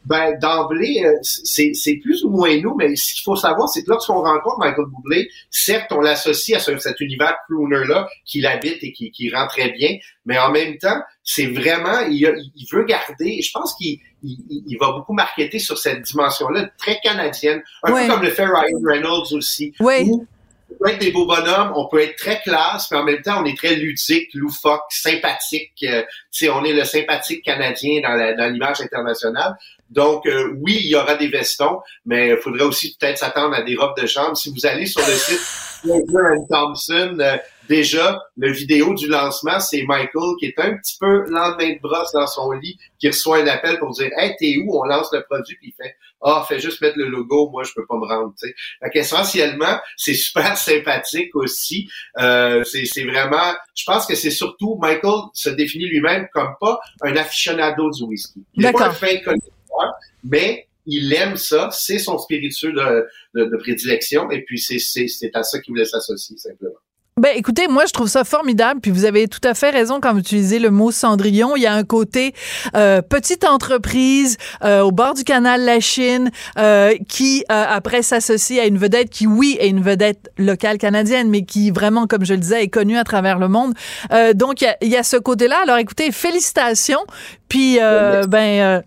Ben, 0.07 0.39
d'emblée, 0.39 1.03
euh, 1.05 1.13
c'est 1.23 1.97
plus 2.01 2.23
ou 2.23 2.31
moins 2.31 2.57
nous, 2.61 2.77
mais 2.77 2.95
ce 2.95 3.13
qu'il 3.15 3.25
faut 3.25 3.35
savoir, 3.35 3.69
c'est 3.69 3.83
que 3.83 3.91
lorsqu'on 3.91 4.23
rencontre 4.23 4.59
Michael 4.61 4.85
Bublé, 4.87 5.29
certes, 5.51 5.91
on 5.91 6.01
l'associe 6.01 6.57
à 6.57 6.61
ce, 6.61 6.79
cet 6.79 7.01
univers 7.01 7.35
crooner-là 7.49 8.09
qu'il 8.25 8.47
habite 8.47 8.79
et 8.83 8.93
qui, 8.93 9.11
qui 9.11 9.35
rend 9.35 9.49
très 9.49 9.71
bien, 9.71 9.97
mais 10.25 10.39
en 10.39 10.53
même 10.53 10.79
temps, 10.79 11.01
c'est 11.25 11.47
vraiment, 11.47 12.07
il, 12.09 12.23
il, 12.55 12.67
veut 12.71 12.85
garder, 12.85 13.43
je 13.43 13.51
pense 13.53 13.75
qu'il 13.75 13.99
il, 14.23 14.39
il, 14.49 14.79
va 14.79 14.93
beaucoup 14.93 15.13
marketer 15.13 15.59
sur 15.59 15.77
cette 15.77 16.03
dimension-là, 16.03 16.71
très 16.79 17.01
canadienne, 17.01 17.61
un 17.83 17.93
ouais. 17.93 18.07
peu 18.07 18.13
comme 18.13 18.23
le 18.23 18.31
fait 18.31 18.47
Ryan 18.47 18.79
Reynolds 18.85 19.33
aussi. 19.33 19.73
Oui. 19.81 20.05
Où, 20.07 20.25
on 20.71 20.85
peut 20.85 20.91
être 20.91 20.99
des 20.99 21.13
beaux 21.13 21.27
bonhommes, 21.27 21.73
on 21.77 21.89
peut 21.89 22.03
être 22.03 22.17
très 22.17 22.41
classe, 22.41 22.91
mais 22.91 22.99
en 22.99 23.05
même 23.05 23.23
temps, 23.23 23.41
on 23.41 23.45
est 23.45 23.57
très 23.57 23.77
ludique, 23.77 24.29
loufoque, 24.35 24.83
sympathique. 24.91 25.73
Euh, 25.85 26.03
on 26.53 26.65
est 26.65 26.73
le 26.73 26.85
sympathique 26.85 27.45
canadien 27.45 28.01
dans 28.03 28.53
l'image 28.53 28.81
internationale. 28.81 29.55
Donc, 29.91 30.27
euh, 30.27 30.53
oui, 30.61 30.79
il 30.81 30.89
y 30.89 30.97
aura 30.97 31.15
des 31.15 31.29
vestons, 31.29 31.81
mais 32.05 32.31
il 32.31 32.37
faudrait 32.39 32.65
aussi 32.65 32.97
peut-être 32.99 33.19
s'attendre 33.19 33.55
à 33.55 33.63
des 33.63 33.77
robes 33.77 33.97
de 34.01 34.07
chambre. 34.07 34.37
Si 34.37 34.51
vous 34.51 34.67
allez 34.67 34.87
sur 34.87 35.01
le 35.01 35.13
site 35.13 35.41
Thompson, 36.51 37.17
euh, 37.21 37.37
déjà, 37.69 38.19
le 38.37 38.53
vidéo 38.53 38.95
du 38.95 39.09
lancement, 39.09 39.61
c'est 39.61 39.83
Michael 39.83 40.35
qui 40.39 40.47
est 40.47 40.59
un 40.59 40.77
petit 40.77 40.97
peu 40.99 41.25
lendemain 41.29 41.73
de 41.75 41.81
brosse 41.81 42.13
dans 42.13 42.27
son 42.27 42.53
lit, 42.53 42.79
qui 42.99 43.09
reçoit 43.09 43.39
un 43.39 43.47
appel 43.47 43.79
pour 43.79 43.91
dire 43.93 44.11
Hey, 44.17 44.35
t'es 44.39 44.57
où? 44.59 44.79
On 44.79 44.85
lance 44.85 45.09
le 45.13 45.23
produit, 45.23 45.57
puis 45.57 45.75
il 45.77 45.85
fait 45.85 45.95
Ah, 46.23 46.45
fais 46.49 46.59
juste 46.59 46.81
mettre 46.81 46.99
le 46.99 47.09
logo, 47.09 47.51
moi 47.51 47.63
je 47.63 47.73
peux 47.75 47.87
pas 47.87 47.97
me 47.97 48.07
rendre. 48.07 48.35
T'sais. 48.35 48.55
Fait 48.83 48.91
qu'essentiellement, 48.91 49.79
c'est 49.97 50.15
super 50.15 50.57
sympathique 50.57 51.35
aussi. 51.35 51.89
Euh, 52.19 52.65
c'est 52.65 53.05
vraiment. 53.05 53.55
Je 53.75 53.85
pense 53.85 54.07
que 54.07 54.15
c'est 54.15 54.31
surtout 54.31 54.77
Michael 54.81 55.21
se 55.33 55.51
définit 55.51 55.87
lui-même 55.87 56.27
comme 56.33 56.55
pas 56.61 56.79
un 57.03 57.17
aficionado 57.17 57.91
du 57.91 58.05
whisky. 58.05 58.45
Il 58.55 58.63
n'est 58.63 58.73
pas 58.73 58.87
un 58.87 58.91
fin 58.91 59.17
connaisseur, 59.19 59.53
mais 60.25 60.67
il 60.87 61.13
aime 61.13 61.37
ça, 61.37 61.69
c'est 61.73 61.99
son 61.99 62.19
spiritueux 62.19 62.73
de, 62.73 63.07
de, 63.35 63.45
de 63.47 63.57
prédilection, 63.57 64.31
et 64.31 64.43
puis 64.43 64.59
c'est 64.59 65.35
à 65.35 65.43
ça 65.43 65.61
qu'il 65.61 65.73
voulait 65.73 65.85
s'associer 65.85 66.37
simplement. 66.37 66.79
Ben, 67.19 67.33
écoutez, 67.35 67.67
moi, 67.67 67.87
je 67.87 67.95
trouve 67.95 68.09
ça 68.09 68.25
formidable. 68.25 68.83
Puis 68.83 68.91
vous 68.91 69.07
avez 69.07 69.27
tout 69.27 69.41
à 69.43 69.55
fait 69.55 69.71
raison 69.71 70.01
quand 70.03 70.13
vous 70.13 70.19
utilisez 70.19 70.59
le 70.59 70.69
mot 70.69 70.91
Cendrillon. 70.91 71.57
Il 71.57 71.63
y 71.63 71.67
a 71.67 71.73
un 71.73 71.83
côté 71.83 72.35
euh, 72.77 73.01
petite 73.01 73.45
entreprise 73.45 74.37
euh, 74.63 74.83
au 74.83 74.93
bord 74.93 75.15
du 75.15 75.25
canal 75.25 75.65
La 75.65 75.81
Chine 75.81 76.31
euh, 76.59 76.93
qui, 77.09 77.43
après, 77.49 78.03
s'associe 78.03 78.61
à 78.61 78.67
une 78.67 78.77
vedette 78.77 79.09
qui, 79.09 79.27
oui, 79.27 79.57
est 79.61 79.69
une 79.69 79.81
vedette 79.81 80.31
locale 80.37 80.77
canadienne, 80.77 81.31
mais 81.31 81.47
qui, 81.47 81.71
vraiment, 81.71 82.07
comme 82.07 82.27
je 82.27 82.35
le 82.35 82.41
disais, 82.41 82.65
est 82.65 82.69
connue 82.69 82.99
à 82.99 83.05
travers 83.05 83.39
le 83.39 83.49
monde. 83.49 83.73
donc, 84.35 84.61
il 84.61 84.65
y 84.65 84.69
a, 84.69 84.77
y 84.85 84.97
a 84.99 85.03
ce 85.03 85.17
côté-là. 85.17 85.61
Alors, 85.63 85.79
écoutez, 85.79 86.13
félicitations. 86.13 87.07
Puis, 87.49 87.79
ben... 88.29 88.83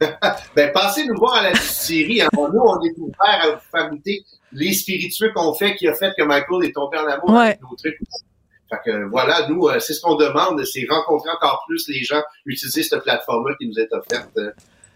ben, 0.00 0.72
passez 0.72 1.06
nous 1.06 1.16
voir 1.16 1.36
à 1.36 1.42
la 1.42 1.54
série. 1.54 2.20
Hein. 2.20 2.28
Nous, 2.34 2.60
on 2.60 2.82
est 2.82 2.94
ouverts 2.98 3.42
à 3.42 3.50
vous 3.54 3.60
faire 3.70 3.90
goûter 3.90 4.24
les 4.52 4.72
spiritueux 4.72 5.32
qu'on 5.34 5.54
fait 5.54 5.74
qui 5.76 5.88
a 5.88 5.94
fait 5.94 6.12
que 6.16 6.22
Michael 6.22 6.64
est 6.64 6.72
tombé 6.72 6.98
en 6.98 7.06
amour 7.06 7.30
ouais. 7.30 7.46
avec 7.46 7.62
nos 7.62 7.76
trucs. 7.76 7.98
Fait 8.68 8.78
que 8.84 9.04
voilà, 9.08 9.48
nous, 9.48 9.68
c'est 9.78 9.94
ce 9.94 10.00
qu'on 10.00 10.16
demande, 10.16 10.64
c'est 10.64 10.86
rencontrer 10.88 11.30
encore 11.30 11.64
plus 11.68 11.88
les 11.88 12.02
gens, 12.02 12.22
utiliser 12.46 12.82
cette 12.82 13.02
plateforme-là 13.02 13.54
qui 13.60 13.68
nous 13.68 13.78
est 13.78 13.92
offerte 13.92 14.36
euh, 14.38 14.50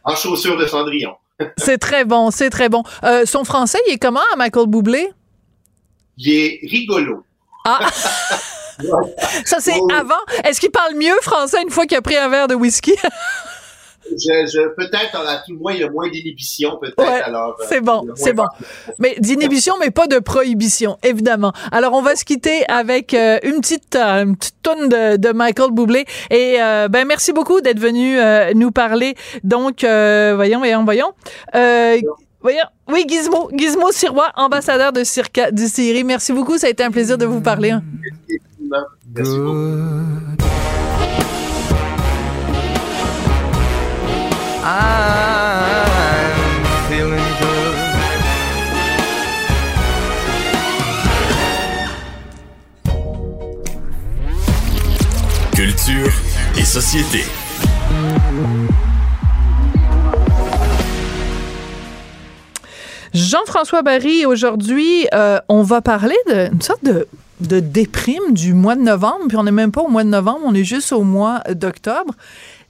en 0.04 0.16
chaussures 0.16 0.56
de 0.56 0.66
Cendrillon. 0.66 1.14
c'est 1.56 1.78
très 1.78 2.04
bon, 2.04 2.30
c'est 2.30 2.50
très 2.50 2.68
bon. 2.68 2.82
Euh, 3.04 3.24
son 3.26 3.44
français, 3.44 3.78
il 3.86 3.94
est 3.94 3.98
comment 3.98 4.22
à 4.32 4.36
Michael 4.36 4.66
Bublé? 4.66 5.10
Il 6.18 6.32
est 6.32 6.60
rigolo. 6.68 7.24
Ah! 7.64 7.88
Ça, 9.44 9.58
c'est 9.60 9.78
oh. 9.78 9.88
avant. 9.92 10.14
Est-ce 10.44 10.58
qu'il 10.58 10.70
parle 10.70 10.94
mieux 10.94 11.14
français 11.20 11.62
une 11.62 11.70
fois 11.70 11.86
qu'il 11.86 11.98
a 11.98 12.02
pris 12.02 12.16
un 12.16 12.28
verre 12.28 12.48
de 12.48 12.54
whisky? 12.54 12.94
je, 14.10 14.16
je 14.16 14.74
peut-être 14.74 15.16
à 15.16 15.36
tout 15.38 15.52
le 15.52 15.58
moins 15.58 15.72
il 15.72 15.80
y 15.80 15.84
a 15.84 15.90
moins 15.90 16.08
d'inhibition 16.08 16.78
peut-être 16.80 16.98
ouais, 16.98 17.20
alors 17.22 17.56
euh, 17.60 17.64
c'est 17.68 17.80
bon 17.80 18.06
c'est 18.14 18.32
bon 18.32 18.46
mais 18.98 19.16
d'inhibition 19.18 19.74
mais 19.80 19.90
pas 19.90 20.06
de 20.06 20.18
prohibition 20.18 20.98
évidemment 21.02 21.52
alors 21.72 21.92
on 21.94 22.02
va 22.02 22.16
se 22.16 22.24
quitter 22.24 22.64
avec 22.68 23.14
euh, 23.14 23.38
une 23.42 23.60
petite 23.60 23.96
euh, 23.96 24.24
une 24.24 24.36
petite 24.36 24.62
tonne 24.62 24.88
de, 24.88 25.16
de 25.16 25.32
Michael 25.32 25.70
Bublé 25.72 26.04
et 26.30 26.56
euh, 26.60 26.88
ben 26.88 27.06
merci 27.06 27.32
beaucoup 27.32 27.60
d'être 27.60 27.78
venu 27.78 28.18
euh, 28.18 28.52
nous 28.54 28.70
parler 28.70 29.14
donc 29.44 29.82
voyons 29.82 30.58
voyons 30.58 30.84
voyons 30.84 31.12
Voyons. 32.42 32.64
Oui, 32.88 33.04
Gizmo, 33.06 33.50
Gizmo 33.52 33.92
Sirois, 33.92 34.32
ambassadeur 34.34 34.94
de 34.94 35.04
Circa 35.04 35.50
du 35.50 35.66
Syrie. 35.66 36.04
Merci 36.04 36.32
beaucoup, 36.32 36.56
ça 36.56 36.68
a 36.68 36.70
été 36.70 36.82
un 36.82 36.90
plaisir 36.90 37.18
de 37.18 37.26
vous 37.26 37.42
parler. 37.42 37.70
Hein. 37.70 37.82
Merci 39.14 39.38
beaucoup. 39.38 40.59
Feeling 46.88 47.16
good. 47.40 47.76
Culture 55.54 56.12
et 56.58 56.64
société. 56.64 57.24
Jean-François 63.14 63.80
Barry, 63.82 64.26
aujourd'hui, 64.26 65.06
euh, 65.14 65.38
on 65.48 65.62
va 65.62 65.80
parler 65.80 66.16
d'une 66.28 66.60
sorte 66.60 66.84
de, 66.84 67.08
de 67.40 67.60
déprime 67.60 68.34
du 68.34 68.52
mois 68.52 68.76
de 68.76 68.82
novembre, 68.82 69.24
puis 69.28 69.38
on 69.38 69.44
n'est 69.44 69.50
même 69.50 69.72
pas 69.72 69.80
au 69.80 69.88
mois 69.88 70.04
de 70.04 70.10
novembre, 70.10 70.40
on 70.44 70.54
est 70.54 70.64
juste 70.64 70.92
au 70.92 71.02
mois 71.02 71.40
d'octobre. 71.48 72.14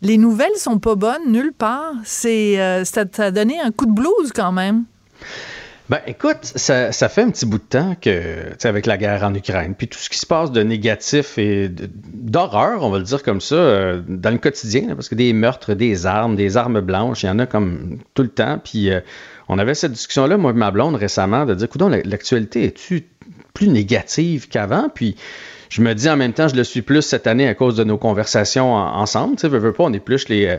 Les 0.03 0.17
nouvelles 0.17 0.57
sont 0.57 0.79
pas 0.79 0.95
bonnes 0.95 1.31
nulle 1.31 1.53
part. 1.53 1.93
C'est, 2.05 2.61
euh, 2.61 2.85
ça 2.85 3.05
t'a 3.05 3.31
donné 3.31 3.61
un 3.61 3.71
coup 3.71 3.87
de 3.87 3.93
blues 3.93 4.33
quand 4.35 4.53
même. 4.53 4.85
Ben, 5.91 5.99
écoute, 6.07 6.39
ça, 6.43 6.93
ça, 6.93 7.09
fait 7.09 7.23
un 7.23 7.31
petit 7.31 7.47
bout 7.47 7.59
de 7.59 7.65
temps 7.65 7.97
que, 8.01 8.51
tu 8.51 8.57
sais, 8.59 8.69
avec 8.69 8.87
la 8.87 8.97
guerre 8.97 9.25
en 9.25 9.35
Ukraine, 9.35 9.75
puis 9.77 9.89
tout 9.89 9.99
ce 9.99 10.09
qui 10.09 10.19
se 10.19 10.25
passe 10.25 10.53
de 10.53 10.63
négatif 10.63 11.37
et 11.37 11.69
d'horreur, 11.69 12.85
on 12.85 12.91
va 12.91 12.99
le 12.99 13.05
dire 13.05 13.25
comme 13.25 13.41
ça, 13.41 13.57
euh, 13.57 14.01
dans 14.07 14.31
le 14.31 14.39
quotidien, 14.39 14.95
parce 14.95 15.09
que 15.09 15.17
des 15.17 15.33
meurtres, 15.33 15.75
des 15.75 16.07
armes, 16.07 16.37
des 16.37 16.57
armes 16.57 16.81
blanches, 16.81 17.25
il 17.25 17.27
y 17.27 17.31
en 17.31 17.41
a 17.41 17.47
comme 17.47 17.99
tout 18.15 18.23
le 18.23 18.29
temps. 18.29 18.61
Puis 18.63 18.89
euh, 18.89 19.01
on 19.49 19.59
avait 19.59 19.75
cette 19.75 19.91
discussion-là, 19.91 20.37
moi 20.37 20.53
et 20.53 20.55
ma 20.55 20.71
blonde, 20.71 20.95
récemment, 20.95 21.45
de 21.45 21.55
dire, 21.55 21.65
écoute, 21.65 21.83
l'actualité 22.05 22.67
est-tu 22.67 23.09
plus 23.61 23.69
négative 23.69 24.49
qu'avant? 24.49 24.89
Puis 24.95 25.17
je 25.69 25.83
me 25.83 25.95
dis 25.95 26.09
en 26.09 26.17
même 26.17 26.33
temps, 26.33 26.49
je 26.49 26.57
le 26.57 26.65
suis 26.65 26.83
plus 26.83 27.03
cette 27.03 27.27
année 27.27 27.47
à 27.47 27.55
cause 27.55 27.77
de 27.77 27.85
nos 27.85 27.99
conversations 27.99 28.73
ensemble. 28.75 29.37
Tu 29.37 29.43
sais, 29.43 29.49
veux, 29.49 29.59
veux 29.59 29.73
pas, 29.73 29.85
on 29.85 29.93
est 29.93 30.01
plus 30.01 30.29
les. 30.29 30.47
Euh, 30.47 30.57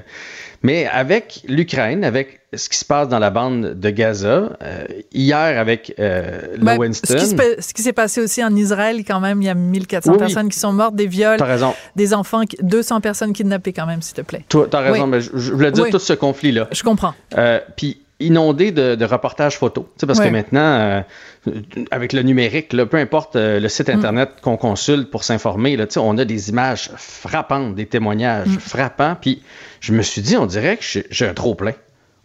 mais 0.63 0.85
avec 0.87 1.41
l'Ukraine, 1.47 2.03
avec 2.03 2.41
ce 2.53 2.69
qui 2.69 2.77
se 2.77 2.85
passe 2.85 3.09
dans 3.09 3.17
la 3.17 3.31
bande 3.31 3.73
de 3.79 3.89
Gaza, 3.89 4.49
euh, 4.61 4.83
hier 5.11 5.59
avec 5.59 5.95
euh, 5.99 6.55
Ben, 6.61 6.77
Winston. 6.77 7.17
Ce 7.17 7.73
qui, 7.73 7.81
s'est 7.81 7.93
passé 7.93 8.21
aussi 8.21 8.43
en 8.43 8.55
Israël, 8.55 9.03
quand 9.05 9.19
même, 9.19 9.41
il 9.41 9.45
y 9.45 9.49
a 9.49 9.55
1400 9.55 10.11
Oui, 10.11 10.17
personnes 10.19 10.49
qui 10.49 10.59
sont 10.59 10.71
mortes, 10.71 10.95
des 10.95 11.07
viols, 11.07 11.41
raison. 11.41 11.73
des 11.95 12.13
enfants, 12.13 12.43
qui- 12.43 12.57
200 12.61 13.01
personnes 13.01 13.33
kidnappées 13.33 13.73
quand 13.73 13.87
même, 13.87 14.03
s'il 14.03 14.13
te 14.15 14.21
plaît. 14.21 14.45
Toi, 14.49 14.67
t'as 14.69 14.81
raison, 14.81 15.05
Oui. 15.05 15.09
mais 15.09 15.21
je, 15.21 15.31
je 15.35 15.51
voulais 15.51 15.71
dire 15.71 15.85
Oui. 15.85 15.89
tout 15.89 15.97
ce 15.99 16.13
conflit-là. 16.13 16.67
Je 16.71 16.83
comprends. 16.83 17.15
Euh, 17.37 17.59
Puis 17.75 18.01
inondé 18.19 18.71
de, 18.71 18.93
de 18.93 19.05
reportages 19.05 19.57
photos. 19.57 19.85
Tu 19.85 20.01
sais, 20.01 20.05
parce 20.07 20.19
Ouais. 20.19 20.27
que 20.27 20.31
maintenant, 20.31 20.59
euh, 20.61 21.01
avec 21.91 22.13
le 22.13 22.21
numérique, 22.21 22.73
là, 22.73 22.85
peu 22.85 22.97
importe 22.97 23.35
euh, 23.35 23.59
le 23.59 23.69
site 23.69 23.87
Mm. 23.89 23.93
Internet 23.97 24.29
qu'on 24.41 24.57
consulte 24.57 25.09
pour 25.09 25.23
s'informer, 25.23 25.77
on 25.97 26.17
a 26.17 26.25
des 26.25 26.49
images 26.49 26.91
frappantes, 26.97 27.75
des 27.75 27.85
témoignages 27.87 28.47
Mm. 28.47 28.59
frappants. 28.59 29.15
Puis 29.19 29.41
je 29.79 29.93
me 29.93 30.01
suis 30.01 30.21
dit, 30.21 30.37
on 30.37 30.45
dirait 30.45 30.77
que 30.77 30.83
j'ai- 30.83 31.05
j'ai 31.09 31.27
un 31.27 31.33
trop 31.33 31.55
plein. 31.55 31.73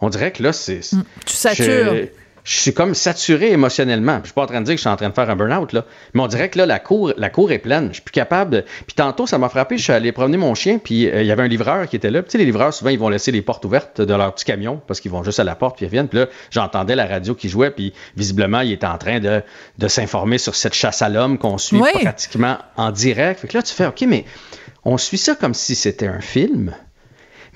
On 0.01 0.11
dirait 0.11 0.33
que 0.33 0.43
là, 0.43 0.53
c'est. 0.53 0.81
Tu 1.25 1.35
satures. 1.37 1.95
Je, 2.47 2.61
suis 2.61 2.73
comme 2.73 2.95
saturé 2.95 3.51
émotionnellement. 3.51 4.21
Je 4.23 4.29
suis 4.29 4.35
pas 4.35 4.43
en 4.43 4.47
train 4.47 4.61
de 4.61 4.67
dire 4.67 4.75
que 4.75 4.79
je 4.79 4.83
suis 4.83 4.89
en 4.89 4.97
train 4.97 5.09
de 5.09 5.15
faire 5.15 5.29
un 5.29 5.37
burn-out, 5.37 5.73
là. 5.73 5.85
Mais 6.15 6.23
on 6.23 6.27
dirait 6.29 6.49
que 6.49 6.59
là, 6.59 6.67
la 6.67 6.79
cour, 6.79 7.13
la 7.17 7.29
cour 7.29 7.51
est 7.51 7.59
pleine. 7.59 7.89
Je 7.89 7.95
suis 7.95 8.03
plus 8.03 8.13
capable. 8.13 8.65
Puis 8.87 8.95
tantôt, 8.95 9.27
ça 9.27 9.37
m'a 9.39 9.49
frappé. 9.49 9.77
Je 9.77 9.83
suis 9.83 9.93
allé 9.93 10.13
promener 10.13 10.37
mon 10.37 10.55
chien, 10.55 10.79
puis 10.79 11.09
euh, 11.09 11.23
il 11.23 11.27
y 11.27 11.33
avait 11.33 11.43
un 11.43 11.49
livreur 11.49 11.89
qui 11.89 11.97
était 11.97 12.11
là. 12.11 12.23
Puis 12.23 12.29
tu 12.29 12.33
sais, 12.33 12.39
les 12.39 12.45
livreurs, 12.45 12.73
souvent, 12.73 12.91
ils 12.91 12.99
vont 12.99 13.09
laisser 13.09 13.33
les 13.33 13.43
portes 13.43 13.65
ouvertes 13.65 14.01
de 14.01 14.15
leur 14.15 14.35
petit 14.35 14.45
camion 14.45 14.81
parce 14.87 15.01
qu'ils 15.01 15.11
vont 15.11 15.25
juste 15.25 15.41
à 15.41 15.45
la 15.45 15.57
porte, 15.57 15.77
puis 15.77 15.85
ils 15.85 15.89
reviennent. 15.89 16.09
Puis 16.09 16.21
là, 16.21 16.27
j'entendais 16.51 16.95
la 16.95 17.07
radio 17.07 17.35
qui 17.35 17.49
jouait, 17.49 17.71
puis 17.71 17.93
visiblement, 18.17 18.61
il 18.61 18.73
était 18.73 18.87
en 18.87 18.99
train 18.99 19.21
de, 19.21 19.43
de 19.79 19.89
s'informer 19.89 20.39
sur 20.39 20.55
cette 20.55 20.75
chasse 20.75 21.03
à 21.03 21.09
l'homme 21.09 21.39
qu'on 21.39 21.59
suit 21.59 21.81
Oui. 21.81 21.91
pratiquement 22.03 22.59
en 22.77 22.93
direct. 22.93 23.41
Fait 23.41 23.49
que 23.49 23.57
là, 23.57 23.63
tu 23.63 23.75
fais, 23.75 23.87
OK, 23.87 24.05
mais 24.07 24.25
on 24.85 24.99
suit 24.99 25.19
ça 25.19 25.35
comme 25.35 25.53
si 25.53 25.75
c'était 25.75 26.07
un 26.07 26.21
film. 26.21 26.73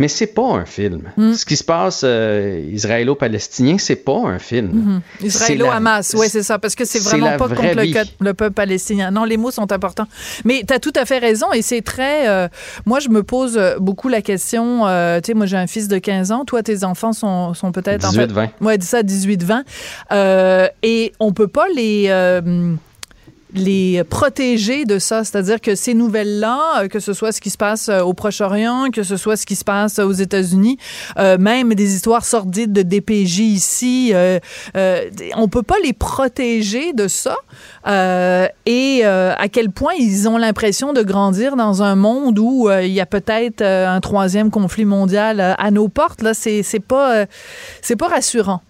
Mais 0.01 0.09
c'est 0.09 0.29
pas 0.29 0.47
un 0.55 0.65
film. 0.65 1.03
Mm. 1.17 1.35
Ce 1.35 1.45
qui 1.45 1.57
se 1.57 1.63
passe 1.63 2.01
euh, 2.05 2.65
israélo-palestinien, 2.73 3.77
c'est 3.79 3.97
pas 3.97 4.17
un 4.25 4.39
film. 4.39 5.03
C'est 5.21 5.27
Israélo-Hamas, 5.27 6.15
oui, 6.19 6.27
c'est 6.31 6.43
ça, 6.43 6.59
parce 6.59 6.75
que 6.75 6.85
c'est 6.85 6.99
vraiment 7.01 7.37
pas 7.37 7.49
contre 7.49 7.63
le, 7.77 8.25
le 8.25 8.35
peuple 8.35 8.55
palestinien. 8.55 9.11
Non, 9.11 9.25
les 9.25 9.37
mots 9.37 9.51
sont 9.51 9.71
importants. 9.71 10.07
Mais 10.45 10.65
tu 10.67 10.73
as 10.73 10.79
tout 10.81 10.93
à 10.97 11.05
fait 11.05 11.19
raison 11.19 11.53
et 11.53 11.61
c'est 11.63 11.83
très... 11.83 12.29
euh, 12.29 12.49
moi, 12.87 12.99
je 12.99 13.11
me 13.11 13.23
pose 13.23 13.59
euh, 13.59 13.77
beaucoup 13.79 14.09
la 14.09 14.23
question, 14.23 14.87
euh, 14.87 15.21
tu 15.21 15.27
sais, 15.29 15.35
moi 15.35 15.45
j'ai 15.47 15.59
un 15.59 15.67
fils 15.67 15.87
de 15.87 15.99
15 15.99 16.33
ans, 16.33 16.45
toi 16.47 16.63
tes 16.63 16.83
enfants 16.83 17.13
sont, 17.13 17.53
sont 17.53 17.71
peut-être... 17.71 18.07
en 18.07 18.13
fait- 18.13 18.27
18-20. 18.27 18.49
Ouais, 18.63 18.79
dis 18.79 18.87
ça, 18.87 19.03
18-20. 19.03 19.65
Euh, 20.13 20.67
et 20.83 21.13
on 21.21 21.33
peut 21.33 21.47
pas 21.49 21.67
les... 21.77 22.09
euh, 23.55 23.61
les 23.61 24.05
protéger 24.05 24.85
de 24.85 24.99
ça, 24.99 25.25
c'est-à-dire 25.25 25.61
que 25.61 25.75
ces 25.75 25.95
nouvelles-là, 25.95 26.83
euh, 26.83 26.89
que 26.89 27.01
ce 27.01 27.13
soit 27.13 27.33
ce 27.33 27.41
qui 27.41 27.51
se 27.51 27.57
passe 27.59 27.89
euh, 27.89 28.01
au 28.01 28.15
Proche-Orient, 28.15 28.91
que 28.93 29.03
ce 29.03 29.17
soit 29.17 29.37
ce 29.37 29.47
qui 29.47 29.57
se 29.57 29.65
passe 29.65 29.99
aux 29.99 30.13
États-Unis, 30.13 30.79
euh, 31.19 31.39
même 31.39 31.75
des 31.75 31.95
histoires 31.95 32.25
sordides 32.25 32.73
de 32.73 32.83
DPJ 32.83 33.41
ici, 33.41 34.11
euh, 34.13 34.39
euh, 34.77 35.11
on 35.37 35.49
peut 35.49 35.63
pas 35.63 35.77
les 35.83 35.93
protéger 35.93 36.93
de 36.93 37.09
ça. 37.09 37.37
Euh, 37.87 38.47
et 38.67 39.01
euh, 39.05 39.35
à 39.37 39.49
quel 39.49 39.71
point 39.71 39.93
ils 39.99 40.29
ont 40.29 40.37
l'impression 40.37 40.93
de 40.93 41.03
grandir 41.03 41.57
dans 41.57 41.83
un 41.83 41.97
monde 41.97 42.39
où 42.39 42.69
euh, 42.69 42.85
il 42.85 42.93
y 42.93 43.01
a 43.01 43.07
peut-être 43.07 43.63
euh, 43.63 43.89
un 43.89 44.01
troisième 44.01 44.51
conflit 44.51 44.85
mondial 44.85 45.41
euh, 45.41 45.55
à 45.59 45.71
nos 45.71 45.89
portes. 45.89 46.23
Là, 46.23 46.35
c'est 46.35 46.63
pas 46.87 47.15
euh, 47.15 47.27
c'est 47.83 47.97
pas 47.97 48.09
rassurant. 48.09 48.61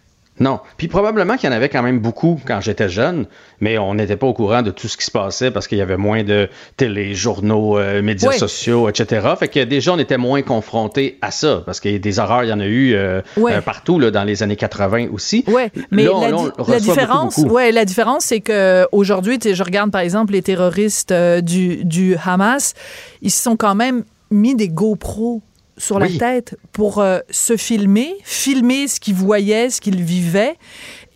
Non. 0.40 0.60
Puis 0.78 0.88
probablement 0.88 1.36
qu'il 1.36 1.48
y 1.48 1.52
en 1.52 1.56
avait 1.56 1.68
quand 1.68 1.82
même 1.82 2.00
beaucoup 2.00 2.40
quand 2.46 2.60
j'étais 2.60 2.88
jeune, 2.88 3.26
mais 3.60 3.76
on 3.78 3.94
n'était 3.94 4.16
pas 4.16 4.26
au 4.26 4.32
courant 4.32 4.62
de 4.62 4.70
tout 4.70 4.88
ce 4.88 4.96
qui 4.96 5.04
se 5.04 5.10
passait 5.10 5.50
parce 5.50 5.68
qu'il 5.68 5.76
y 5.78 5.82
avait 5.82 5.98
moins 5.98 6.24
de 6.24 6.48
télé, 6.78 7.14
journaux, 7.14 7.78
euh, 7.78 8.00
médias 8.02 8.30
Oui. 8.30 8.38
sociaux, 8.38 8.88
etc. 8.88 9.28
Fait 9.38 9.48
que 9.48 9.62
déjà, 9.64 9.92
on 9.92 9.98
était 9.98 10.16
moins 10.16 10.40
confrontés 10.42 11.18
à 11.20 11.30
ça 11.30 11.62
parce 11.66 11.78
que 11.78 11.98
des 11.98 12.18
horreurs, 12.18 12.44
il 12.44 12.48
y 12.48 12.52
en 12.52 12.60
a 12.60 12.66
eu 12.66 12.94
euh, 12.94 13.20
euh, 13.38 13.60
partout 13.60 13.98
là, 13.98 14.10
dans 14.10 14.24
les 14.24 14.42
années 14.42 14.56
80 14.56 15.08
aussi. 15.12 15.44
Ouais, 15.46 15.70
mais 15.90 16.04
Là, 16.04 16.12
on- 16.14 16.20
la, 16.22 16.30
là, 16.30 16.36
on 16.38 16.44
la 16.44 16.50
reçoit 16.50 16.64
beaucoup, 16.64 16.80
différence, 16.80 17.38
beaucoup. 17.40 17.54
ouais, 17.54 17.70
la 17.72 17.84
différence, 17.84 18.24
c'est 18.24 18.40
que 18.40 18.86
aujourd'hui, 18.92 19.38
tu 19.38 19.50
sais, 19.50 19.54
je 19.54 19.62
regarde 19.62 19.90
par 19.90 20.00
exemple 20.00 20.32
les 20.32 20.42
terroristes 20.42 21.12
du, 21.42 21.84
du 21.84 22.16
Hamas, 22.24 22.72
ils 23.20 23.30
se 23.30 23.42
sont 23.42 23.56
quand 23.56 23.74
même 23.74 24.04
mis 24.30 24.54
des 24.54 24.68
GoPros 24.68 25.42
sur 25.80 25.96
Oui. 25.96 26.12
la 26.12 26.18
tête 26.18 26.56
pour 26.72 26.98
euh, 26.98 27.18
se 27.30 27.56
filmer, 27.56 28.14
filmer 28.22 28.86
ce 28.86 29.00
qu'ils 29.00 29.14
voyaient, 29.14 29.70
ce 29.70 29.80
qu'ils 29.80 30.02
vivaient, 30.02 30.56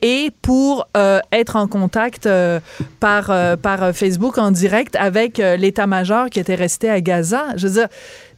et 0.02 0.30
pour 0.42 0.86
euh, 0.96 1.18
être 1.32 1.56
en 1.56 1.66
contact 1.66 2.26
euh, 2.26 2.60
par, 3.00 3.30
euh, 3.30 3.56
par 3.56 3.94
Facebook 3.94 4.36
en 4.36 4.50
direct 4.50 4.96
avec 4.96 5.38
l'état-major 5.38 6.28
qui 6.30 6.40
était 6.40 6.54
resté 6.54 6.90
à 6.90 7.00
Gaza. 7.00 7.46
Je 7.56 7.66
veux 7.66 7.72
dire, 7.74 7.88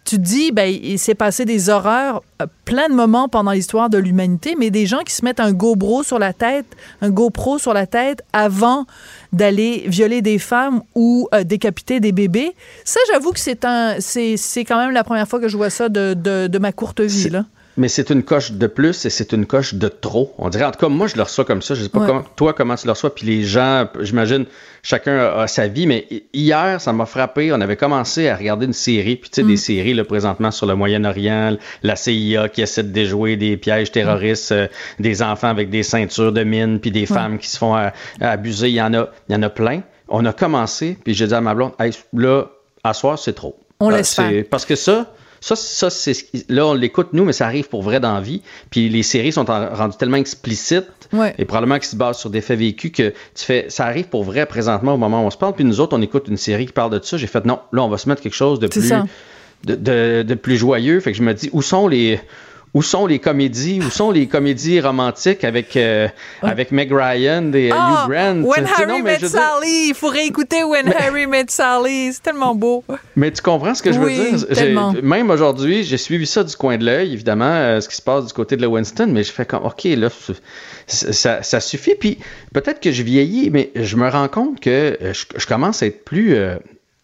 tu 0.06 0.16
te 0.16 0.22
dis, 0.22 0.52
ben, 0.52 0.72
il 0.82 0.98
s'est 0.98 1.14
passé 1.16 1.44
des 1.44 1.68
horreurs, 1.68 2.22
euh, 2.40 2.46
plein 2.64 2.88
de 2.88 2.94
moments 2.94 3.28
pendant 3.28 3.50
l'histoire 3.50 3.90
de 3.90 3.98
l'humanité, 3.98 4.54
mais 4.56 4.70
des 4.70 4.86
gens 4.86 5.00
qui 5.00 5.12
se 5.12 5.24
mettent 5.24 5.40
un 5.40 5.52
GoPro 5.52 6.04
sur 6.04 6.18
la 6.18 6.32
tête, 6.32 6.66
un 7.02 7.10
GoPro 7.10 7.58
sur 7.58 7.74
la 7.74 7.86
tête 7.86 8.22
avant 8.32 8.86
d'aller 9.32 9.84
violer 9.86 10.22
des 10.22 10.38
femmes 10.38 10.82
ou 10.94 11.28
euh, 11.34 11.42
décapiter 11.42 11.98
des 12.00 12.12
bébés, 12.12 12.54
ça, 12.84 13.00
j'avoue 13.12 13.32
que 13.32 13.40
c'est 13.40 13.64
un, 13.64 13.96
c'est, 13.98 14.36
c'est 14.36 14.64
quand 14.64 14.78
même 14.78 14.92
la 14.92 15.04
première 15.04 15.26
fois 15.26 15.40
que 15.40 15.48
je 15.48 15.56
vois 15.56 15.70
ça 15.70 15.88
de, 15.88 16.14
de, 16.14 16.46
de 16.46 16.58
ma 16.58 16.72
courte 16.72 17.00
vie, 17.00 17.28
là. 17.30 17.44
Mais 17.78 17.88
c'est 17.88 18.08
une 18.10 18.22
coche 18.22 18.52
de 18.52 18.66
plus 18.66 19.04
et 19.04 19.10
c'est 19.10 19.32
une 19.32 19.44
coche 19.44 19.74
de 19.74 19.88
trop. 19.88 20.32
On 20.38 20.48
dirait, 20.48 20.64
en 20.64 20.70
tout 20.70 20.78
cas, 20.78 20.88
moi, 20.88 21.06
je 21.08 21.16
le 21.16 21.22
reçois 21.22 21.44
comme 21.44 21.60
ça. 21.60 21.74
Je 21.74 21.82
sais 21.82 21.88
pas 21.90 21.98
Ouais. 22.00 22.06
comment, 22.06 22.24
toi, 22.34 22.54
comment 22.54 22.74
tu 22.74 22.86
le 22.86 22.92
reçois. 22.92 23.14
Puis 23.14 23.26
les 23.26 23.42
gens, 23.42 23.86
j'imagine, 24.00 24.46
chacun 24.82 25.18
a, 25.18 25.42
a 25.42 25.46
sa 25.46 25.66
vie. 25.68 25.86
Mais 25.86 26.06
hi- 26.10 26.24
hier, 26.32 26.80
ça 26.80 26.92
m'a 26.94 27.04
frappé. 27.04 27.52
On 27.52 27.60
avait 27.60 27.76
commencé 27.76 28.28
à 28.28 28.36
regarder 28.36 28.64
une 28.66 28.72
série. 28.72 29.16
Puis 29.16 29.28
tu 29.28 29.36
sais, 29.36 29.42
Mm. 29.42 29.48
des 29.48 29.56
séries, 29.58 29.94
là, 29.94 30.04
présentement, 30.04 30.50
sur 30.50 30.66
le 30.66 30.74
Moyen-Orient, 30.74 31.56
la 31.82 31.96
CIA 31.96 32.48
qui 32.48 32.62
essaie 32.62 32.82
de 32.82 32.88
déjouer 32.92 33.36
des 33.36 33.56
pièges 33.58 33.92
terroristes, 33.92 34.52
euh, 34.52 34.68
des 34.98 35.22
enfants 35.22 35.48
avec 35.48 35.68
des 35.68 35.82
ceintures 35.82 36.32
de 36.32 36.44
mine, 36.44 36.80
puis 36.80 36.90
des 36.90 37.04
femmes 37.06 37.38
qui 37.38 37.48
se 37.48 37.58
font 37.58 37.76
euh, 37.76 37.88
abuser. 38.20 38.68
Il 38.68 38.74
y 38.74 38.80
en 38.82 38.94
a, 38.94 39.08
il 39.28 39.34
y 39.34 39.36
en 39.36 39.42
a 39.42 39.50
plein. 39.50 39.82
On 40.08 40.24
a 40.24 40.32
commencé, 40.32 40.96
puis 41.04 41.12
j'ai 41.14 41.26
dit 41.26 41.34
à 41.34 41.40
ma 41.42 41.54
blonde, 41.54 41.72
Hey, 41.78 41.90
là, 42.14 42.44
à 42.84 42.94
soir, 42.94 43.18
c'est 43.18 43.34
trop. 43.34 43.58
On 43.80 43.90
Euh, 43.92 43.96
laisse 43.98 44.14
faire. 44.14 44.44
Parce 44.50 44.64
que 44.64 44.76
ça, 44.76 45.12
ça, 45.46 45.56
ça 45.56 45.90
c'est 45.90 46.14
ce 46.14 46.24
qui- 46.24 46.44
là 46.48 46.66
on 46.66 46.74
l'écoute 46.74 47.08
nous, 47.12 47.24
mais 47.24 47.32
ça 47.32 47.46
arrive 47.46 47.68
pour 47.68 47.82
vrai 47.82 48.00
dans 48.00 48.14
la 48.14 48.20
vie. 48.20 48.42
Puis 48.70 48.88
les 48.88 49.02
séries 49.02 49.32
sont 49.32 49.48
en- 49.50 49.74
rendues 49.74 49.96
tellement 49.96 50.16
explicites 50.16 50.86
Ouais. 51.12 51.34
et 51.38 51.44
probablement 51.44 51.78
qui 51.78 51.86
se 51.86 51.94
basent 51.96 52.18
sur 52.18 52.30
des 52.30 52.40
faits 52.40 52.58
vécus 52.58 52.90
que 52.90 53.10
tu 53.10 53.44
fais, 53.44 53.66
ça 53.68 53.84
arrive 53.86 54.08
pour 54.08 54.24
vrai 54.24 54.46
présentement 54.46 54.94
au 54.94 54.96
moment 54.96 55.22
où 55.22 55.26
on 55.26 55.30
se 55.30 55.36
parle. 55.38 55.54
Puis 55.54 55.64
nous 55.64 55.78
autres, 55.80 55.96
on 55.96 56.02
écoute 56.02 56.26
une 56.28 56.36
série 56.36 56.66
qui 56.66 56.72
parle 56.72 56.90
de 56.98 57.04
ça. 57.04 57.16
J'ai 57.16 57.26
fait 57.28 57.44
non, 57.44 57.60
là 57.72 57.82
on 57.84 57.88
va 57.88 57.96
se 57.98 58.08
mettre 58.08 58.22
quelque 58.22 58.34
chose 58.34 58.58
de 58.58 58.66
plus, 58.66 58.88
ça. 58.88 59.04
de, 59.64 59.74
de- 59.74 60.22
de 60.26 60.34
plus 60.34 60.56
joyeux. 60.56 60.98
Fait 61.00 61.12
que 61.12 61.18
je 61.18 61.22
me 61.22 61.32
dis 61.32 61.48
où 61.52 61.62
sont 61.62 61.86
les 61.88 62.20
où 62.76 62.82
sont 62.82 63.06
les 63.06 63.18
comédies, 63.18 63.80
où 63.80 63.88
sont 63.90 64.10
les 64.10 64.26
comédies 64.26 64.80
romantiques 64.82 65.44
avec 65.44 65.74
euh, 65.76 66.08
avec 66.42 66.72
Meg 66.72 66.92
Ryan 66.92 67.50
et 67.54 67.72
euh, 67.72 67.74
Ah, 67.74 68.04
Hugh 68.06 68.10
Grant? 68.12 68.42
When 68.42 68.64
Tu 68.66 68.68
sais, 68.74 68.82
Harry 68.82 68.98
non, 68.98 69.02
Met 69.02 69.16
dire- 69.16 69.28
Sally, 69.30 69.88
il 69.88 69.94
faut 69.94 70.08
réécouter 70.08 70.62
When 70.62 70.92
Harry 70.92 71.26
Met 71.26 71.46
Sally, 71.48 72.12
c'est 72.12 72.22
tellement 72.22 72.54
beau. 72.54 72.84
Mais 73.16 73.30
tu 73.30 73.40
comprends 73.40 73.74
ce 73.74 73.82
que 73.82 73.92
je 73.92 73.98
veux 73.98 74.10
dire? 74.10 74.46
Tellement. 74.54 74.92
Même 75.02 75.30
aujourd'hui, 75.30 75.84
j'ai 75.84 75.96
suivi 75.96 76.26
ça 76.26 76.44
du 76.44 76.54
coin 76.54 76.76
de 76.76 76.84
l'œil, 76.84 77.14
évidemment, 77.14 77.44
euh, 77.50 77.80
ce 77.80 77.88
qui 77.88 77.96
se 77.96 78.02
passe 78.02 78.26
du 78.26 78.32
côté 78.34 78.56
de 78.56 78.62
la 78.62 78.68
Winston, 78.68 79.08
mais 79.10 79.24
je 79.24 79.32
fais 79.32 79.46
comme, 79.46 79.64
OK, 79.64 79.84
là, 79.84 80.08
ça, 80.86 81.42
ça 81.42 81.60
suffit. 81.60 81.94
Puis 81.94 82.18
peut-être 82.52 82.80
que 82.80 82.92
je 82.92 83.02
vieillis, 83.02 83.48
mais 83.50 83.70
je 83.74 83.96
me 83.96 84.08
rends 84.10 84.28
compte 84.28 84.60
que 84.60 84.98
je, 85.00 85.24
je 85.34 85.46
commence 85.46 85.82
à 85.82 85.86
être 85.86 86.04
plus 86.04 86.34
euh, 86.34 86.56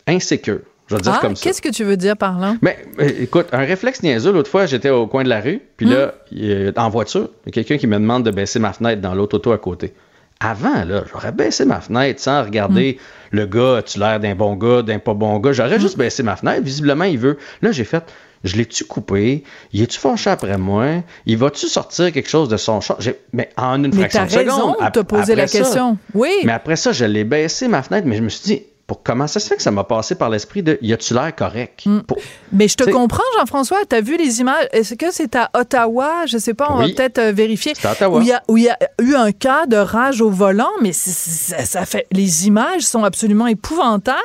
insécure. 0.06 0.60
Je 0.92 0.96
vais 0.96 1.02
dire 1.02 1.14
Ah, 1.16 1.20
comme 1.20 1.36
ça. 1.36 1.42
qu'est-ce 1.42 1.60
que 1.62 1.68
tu 1.70 1.84
veux 1.84 1.96
dire 1.96 2.16
par 2.16 2.38
là? 2.38 2.54
Mais 2.62 2.78
euh, 3.00 3.08
écoute, 3.20 3.46
un 3.52 3.64
réflexe 3.64 4.02
niaiseux, 4.02 4.32
l'autre 4.32 4.50
fois, 4.50 4.66
j'étais 4.66 4.90
au 4.90 5.06
coin 5.06 5.24
de 5.24 5.28
la 5.28 5.40
rue, 5.40 5.60
puis 5.76 5.86
là, 5.86 6.14
il 6.30 6.72
a- 6.76 6.82
en 6.84 6.88
voiture, 6.88 7.28
il 7.44 7.48
y 7.48 7.48
a 7.50 7.52
quelqu'un 7.52 7.78
qui 7.78 7.86
me 7.86 7.96
demande 7.96 8.24
de 8.24 8.30
baisser 8.30 8.58
ma 8.58 8.72
fenêtre 8.72 9.00
dans 9.00 9.14
l'autre 9.14 9.36
auto 9.36 9.52
à 9.52 9.58
côté. 9.58 9.92
Avant, 10.40 10.84
là, 10.84 11.04
j'aurais 11.12 11.30
baissé 11.30 11.64
ma 11.64 11.80
fenêtre 11.80 12.20
sans 12.20 12.42
regarder 12.42 12.98
le 13.30 13.46
gars, 13.46 13.76
as-tu 13.76 13.98
l'air 14.00 14.18
d'un 14.18 14.34
bon 14.34 14.56
gars, 14.56 14.82
d'un 14.82 14.98
pas 14.98 15.14
bon 15.14 15.38
gars? 15.38 15.52
J'aurais 15.52 15.78
juste 15.78 15.96
baissé 15.96 16.24
ma 16.24 16.34
fenêtre. 16.34 16.62
Visiblement, 16.62 17.04
il 17.04 17.16
veut. 17.16 17.38
Là, 17.62 17.70
j'ai 17.70 17.84
fait, 17.84 18.02
je 18.42 18.56
l'ai-tu 18.56 18.84
coupé? 18.84 19.44
Il 19.72 19.82
est-tu 19.82 20.00
fâché 20.00 20.30
après 20.30 20.58
moi? 20.58 20.86
Il 21.26 21.36
va-tu 21.36 21.68
sortir 21.68 22.10
quelque 22.10 22.28
chose 22.28 22.48
de 22.48 22.56
son 22.56 22.80
chat? 22.80 22.98
Mais 23.32 23.50
en 23.56 23.84
une 23.84 23.94
Mais 23.94 24.08
fraction 24.08 24.24
de 24.26 24.44
raison 24.50 24.72
seconde. 24.72 24.84
de 24.84 24.90
te 24.90 25.06
poser 25.06 25.36
la 25.36 25.46
ça- 25.46 25.58
question. 25.58 25.96
Oui. 26.12 26.32
mais 26.44 26.50
après 26.52 26.74
ça, 26.74 26.90
je 26.90 27.04
l'ai 27.04 27.22
baissé 27.22 27.68
ma 27.68 27.84
fenêtre, 27.84 28.08
mais 28.08 28.16
je 28.16 28.22
me 28.22 28.28
suis 28.28 28.42
dit, 28.42 28.62
pour, 28.94 29.02
comment 29.02 29.26
ça 29.26 29.40
se 29.40 29.48
fait 29.48 29.56
que 29.56 29.62
ça 29.62 29.70
m'a 29.70 29.84
passé 29.84 30.14
par 30.14 30.28
l'esprit 30.30 30.62
de 30.62 30.78
y 30.82 30.92
a-tu 30.92 31.14
l'air 31.14 31.34
correct? 31.34 31.86
Mm. 31.86 32.00
Pour- 32.00 32.18
Mais 32.52 32.68
je 32.68 32.76
te 32.76 32.84
comprends, 32.90 33.22
Jean-François. 33.38 33.78
Tu 33.88 33.96
as 33.96 34.00
vu 34.00 34.16
les 34.16 34.40
images. 34.40 34.66
Est-ce 34.72 34.94
que 34.94 35.06
c'est 35.10 35.34
à 35.36 35.50
Ottawa? 35.54 36.26
Je 36.26 36.38
sais 36.38 36.54
pas, 36.54 36.68
on 36.70 36.78
Oui. 36.80 36.90
va 36.90 36.94
peut-être 36.96 37.18
euh, 37.18 37.32
vérifier. 37.32 37.72
C'est 37.74 37.88
à 37.88 37.92
Ottawa. 37.92 38.18
Où 38.18 38.22
il, 38.22 38.28
y 38.28 38.32
a, 38.32 38.42
où 38.48 38.56
il 38.58 38.64
y 38.64 38.68
a 38.68 38.78
eu 39.00 39.14
un 39.14 39.32
cas 39.32 39.66
de 39.66 39.76
rage 39.76 40.20
au 40.20 40.30
volant, 40.30 40.70
mais 40.82 40.92
c'est- 40.92 41.10
c'est- 41.10 41.54
ça, 41.56 41.64
ça 41.64 41.86
fait. 41.86 42.06
Les 42.12 42.46
images 42.46 42.82
sont 42.82 43.04
absolument 43.04 43.46
épouvantables. 43.46 44.18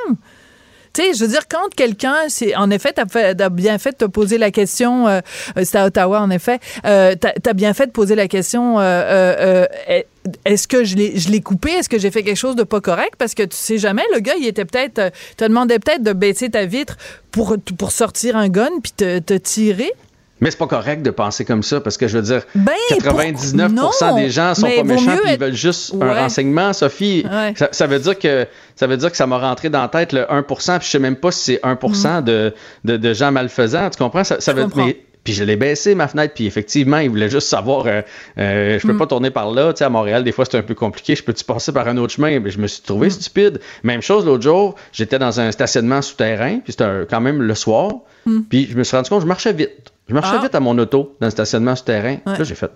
Je 1.13 1.23
veux 1.23 1.29
dire, 1.29 1.47
quand 1.49 1.73
quelqu'un, 1.75 2.15
en 2.57 2.69
effet, 2.71 2.93
t'as 2.93 3.49
bien 3.49 3.77
fait 3.77 3.91
de 3.91 3.97
te 3.97 4.05
poser 4.05 4.37
la 4.37 4.51
question. 4.51 5.07
euh, 5.07 5.21
euh, 5.57 5.61
c'est 5.63 5.77
à 5.77 5.85
Ottawa, 5.85 6.21
en 6.21 6.29
effet. 6.29 6.59
Euh, 6.85 7.15
t'as, 7.15 7.53
bien 7.53 7.73
fait 7.73 7.87
de 7.87 7.91
poser 7.91 8.15
la 8.15 8.27
question. 8.27 8.79
est- 8.81 10.07
est-ce 10.43 10.67
que 10.67 10.83
je 10.83 10.95
l'ai, 10.97 11.41
coupé? 11.41 11.71
Est-ce 11.71 11.87
que 11.87 11.97
j'ai 11.97 12.11
fait 12.11 12.21
quelque 12.23 12.37
chose 12.37 12.55
de 12.55 12.63
pas 12.63 12.81
correct? 12.81 13.13
Parce 13.17 13.33
que 13.33 13.43
tu 13.43 13.55
sais 13.55 13.77
jamais. 13.77 14.03
Le 14.13 14.19
gars, 14.19 14.33
il 14.39 14.45
était 14.45 14.65
peut-être, 14.65 15.11
te 15.37 15.45
demandait 15.45 15.79
peut-être 15.79 16.03
de 16.03 16.13
baisser 16.13 16.49
ta 16.49 16.65
vitre 16.65 16.97
pour 17.31 17.55
pour 17.77 17.91
sortir 17.91 18.35
un 18.35 18.49
gun 18.49 18.69
puis 18.83 18.91
te 18.91 19.37
tirer. 19.37 19.91
Mais 20.39 20.51
c'est 20.51 20.58
pas 20.58 20.67
correct 20.67 21.01
de 21.01 21.10
penser 21.10 21.46
comme 21.46 21.63
ça 21.63 21.82
parce 21.82 21.98
que 21.98 22.08
je 22.08 22.17
veux 22.17 22.24
dire, 22.24 22.44
Ben, 22.53 22.72
99% 22.91 24.08
pour- 24.08 24.15
des 24.17 24.29
gens 24.29 24.53
sont 24.53 24.67
mais 24.67 24.77
pas 24.77 24.84
méchants 24.84 25.17
puis 25.24 25.34
ils 25.34 25.39
veulent 25.39 25.53
juste 25.53 25.94
Ouais. 25.94 26.06
un 26.08 26.13
renseignement. 26.13 26.74
Sophie, 26.74 27.25
Ouais. 27.29 27.53
ça, 27.56 27.70
ça 27.72 27.88
veut 27.88 28.00
dire 28.00 28.17
que 28.20 28.46
ça 28.75 28.86
veut 28.88 28.98
dire 28.98 29.10
que 29.12 29.17
ça 29.17 29.25
m'a 29.27 29.38
rentré 29.39 29.70
dans 29.70 29.82
la 29.82 29.88
tête 29.88 30.13
le 30.13 30.25
1%, 30.32 30.77
puis 30.77 30.86
je 30.86 30.91
sais 30.91 31.00
même 31.00 31.15
pas 31.15 31.32
si 31.32 31.44
c'est 31.44 31.60
1% 31.63 32.22
de, 32.22 32.53
de, 32.86 32.98
de 32.98 33.13
gens 33.13 33.32
malfaisants. 33.32 33.89
Tu 33.89 33.98
comprends? 33.98 34.24
Ça, 34.24 34.39
ça 34.39 34.53
Mm. 34.53 34.58
Veut 34.58 34.96
puis 35.24 35.34
je 35.34 35.44
l'ai 35.44 35.58
baissé 35.58 35.94
ma 35.94 36.08
fenêtre, 36.08 36.34
puis 36.36 36.46
effectivement, 36.46 37.00
il 37.00 37.10
voulait 37.10 37.29
juste 37.29 37.50
savoir, 37.50 37.86
euh, 37.88 38.01
euh, 38.38 38.79
je 38.79 38.88
peux 38.88 38.94
Mm. 38.94 38.98
pas 38.98 39.08
tourner 39.08 39.29
par 39.29 39.51
là, 39.51 39.74
tu 39.74 39.79
sais, 39.79 39.84
à 39.84 39.89
Montréal, 39.89 40.24
des 40.24 40.32
fois 40.32 40.46
c'est 40.50 40.58
un 40.58 40.62
peu 40.62 40.74
compliqué, 40.74 41.15
je 41.17 41.24
peux-tu 41.24 41.44
passer 41.44 41.74
par 41.74 41.86
un 41.89 41.98
autre 41.98 42.13
chemin? 42.13 42.39
Mais 42.39 42.50
je 42.50 42.60
me 42.60 42.67
suis 42.67 42.82
Mm. 42.82 42.86
trouvé 42.86 43.10
stupide. 43.10 43.60
Même 43.84 44.01
chose 44.01 44.25
l'autre 44.25 44.44
jour, 44.44 44.75
j'étais 44.94 45.20
dans 45.20 45.41
un 45.41 45.51
stationnement 45.51 46.01
souterrain, 46.01 46.60
puis 46.63 46.72
c'était 46.72 46.86
un- 46.86 47.06
quand 47.10 47.20
même 47.20 47.41
le 47.41 47.56
soir, 47.56 47.91
puis 48.50 48.70
je 48.72 48.77
me 48.77 48.84
suis 48.86 48.96
rendu 48.96 49.10
compte, 49.10 49.22
je 49.22 49.25
marchais 49.27 49.51
vite. 49.51 49.91
Je 50.07 50.13
marchais. 50.13 50.35
Ah. 50.39 50.41
vite 50.43 50.55
à 50.55 50.59
mon 50.59 50.77
auto 50.77 51.15
dans 51.19 51.27
le 51.27 51.31
stationnement 51.31 51.75
souterrain. 51.75 52.17
Ouais. 52.25 52.37
Là, 52.37 52.43
j'ai 52.43 52.55
fait, 52.55 52.71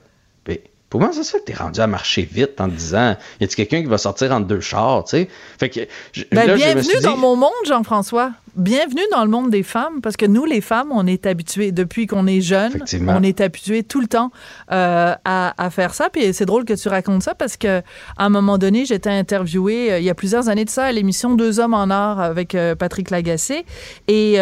mais 0.48 0.62
comment 0.90 1.12
ça 1.14 1.24
se 1.24 1.32
fait 1.32 1.40
que 1.40 1.46
t'es 1.46 1.54
rendu 1.54 1.80
à 1.80 1.88
marcher 1.88 2.24
vite 2.30 2.60
en 2.60 2.68
te 2.70 2.74
disant, 2.74 3.16
y 3.40 3.44
a-t-il 3.46 3.56
quelqu'un 3.56 3.82
qui 3.82 3.88
va 3.88 3.98
sortir 3.98 4.32
entre 4.34 4.48
deux 4.48 4.60
chars, 4.60 5.06
tu 5.06 5.12
sais? 5.18 5.30
Fait 5.60 5.70
que, 5.70 5.80
je- 6.12 6.24
Ben, 6.32 6.46
là, 6.46 6.48
je 6.48 6.52
me 6.52 6.58
bienvenue 6.58 6.84
suis 6.84 6.98
dit, 7.00 7.04
dans 7.06 7.18
mon 7.18 7.36
monde, 7.36 7.52
Jean-François. 7.66 8.32
Bienvenue 8.58 9.02
dans 9.14 9.24
le 9.24 9.30
monde 9.30 9.50
des 9.50 9.64
femmes, 9.64 10.02
parce 10.02 10.18
que 10.18 10.26
nous, 10.26 10.44
les 10.44 10.60
femmes, 10.60 10.90
on 10.92 11.08
est 11.08 11.26
habitués, 11.26 11.72
depuis 11.72 12.06
qu'on 12.06 12.28
est 12.28 12.42
jeune, 12.42 12.74
on 13.20 13.24
est 13.24 13.40
habitués 13.40 13.84
tout 13.84 14.02
le 14.02 14.08
temps 14.08 14.30
euh, 14.74 15.14
à, 15.24 15.54
à 15.58 15.70
faire 15.70 15.94
ça. 15.94 16.10
Puis 16.12 16.34
c'est 16.34 16.46
drôle 16.46 16.66
que 16.66 16.74
tu 16.74 16.90
racontes 16.90 17.24
ça, 17.24 17.34
parce 17.34 17.56
que 17.56 17.80
à 17.80 18.26
un 18.26 18.30
moment 18.30 18.58
donné, 18.58 18.86
j'étais 18.86 19.10
interviewée, 19.10 19.94
euh, 19.94 20.00
il 20.00 20.04
y 20.04 20.10
a 20.10 20.16
plusieurs 20.16 20.50
années 20.50 20.66
de 20.66 20.70
ça, 20.70 20.84
à 20.84 20.92
l'émission 20.92 21.34
Deux 21.36 21.62
hommes 21.62 21.74
en 21.74 21.90
or 21.90 22.20
avec 22.20 22.54
euh, 22.54 22.76
Patrick 22.76 23.10
Lagacé. 23.10 23.66
Et 24.10 24.36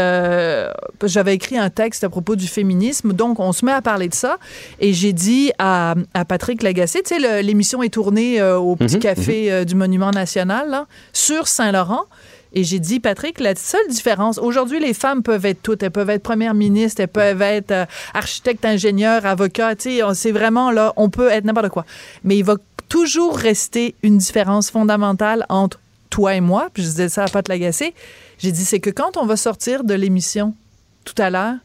j'avais 1.03 1.35
écrit 1.35 1.59
un 1.59 1.69
texte 1.69 2.03
à 2.03 2.09
propos 2.09 2.35
du 2.35 2.47
féminisme, 2.47 3.13
donc 3.13 3.39
on 3.39 3.51
se 3.51 3.63
met 3.63 3.71
à 3.73 3.81
parler 3.83 4.07
de 4.09 4.15
ça. 4.15 4.37
Et 4.79 4.91
j'ai 4.91 5.13
dit 5.13 5.51
à, 5.59 5.93
à 6.15 6.25
Patrick 6.25 6.63
Lagacé, 6.63 7.03
tu 7.03 7.19
sais, 7.19 7.43
l'émission 7.43 7.83
est 7.83 7.93
tournée 7.93 8.41
au 8.41 8.75
Petit 8.75 8.95
Mhm, 8.95 9.01
Café 9.01 9.51
euh, 9.51 9.65
du 9.65 9.75
Monument 9.75 10.09
National, 10.09 10.69
là, 10.69 10.87
sur 11.13 11.47
Saint-Laurent. 11.47 12.05
Et 12.53 12.63
j'ai 12.63 12.79
dit, 12.79 12.99
Patrick, 12.99 13.39
la 13.39 13.55
seule 13.55 13.87
différence, 13.89 14.39
aujourd'hui, 14.39 14.79
les 14.79 14.93
femmes 14.93 15.21
peuvent 15.21 15.45
être 15.45 15.61
toutes. 15.61 15.83
Elles 15.83 15.91
peuvent 15.91 16.09
être 16.09 16.23
première 16.23 16.53
ministre, 16.53 17.01
elles 17.01 17.07
peuvent 17.07 17.41
être 17.41 17.71
euh, 17.71 17.85
architecte, 18.13 18.65
ingénieur, 18.65 19.25
avocat. 19.25 19.75
C'est 19.77 20.31
vraiment 20.31 20.71
là, 20.71 20.93
on 20.95 21.09
peut 21.09 21.29
être 21.29 21.45
n'importe 21.45 21.69
quoi. 21.69 21.85
Mais 22.23 22.37
il 22.37 22.43
va 22.43 22.55
toujours 22.87 23.37
rester 23.37 23.93
une 24.01 24.17
différence 24.17 24.71
fondamentale 24.71 25.45
entre 25.49 25.79
toi 26.09 26.33
et 26.33 26.41
moi. 26.41 26.69
Puis 26.73 26.83
je 26.83 26.87
disais 26.89 27.09
ça 27.09 27.25
à 27.25 27.27
Pat 27.27 27.47
Lagacé. 27.47 27.93
J'ai 28.39 28.51
dit, 28.51 28.65
c'est 28.65 28.79
que 28.79 28.89
quand 28.89 29.17
on 29.17 29.25
va 29.25 29.37
sortir 29.37 29.83
de 29.83 29.93
l'émission 29.93 30.55
tout 31.05 31.21
à 31.21 31.29
l'heure, 31.29 31.55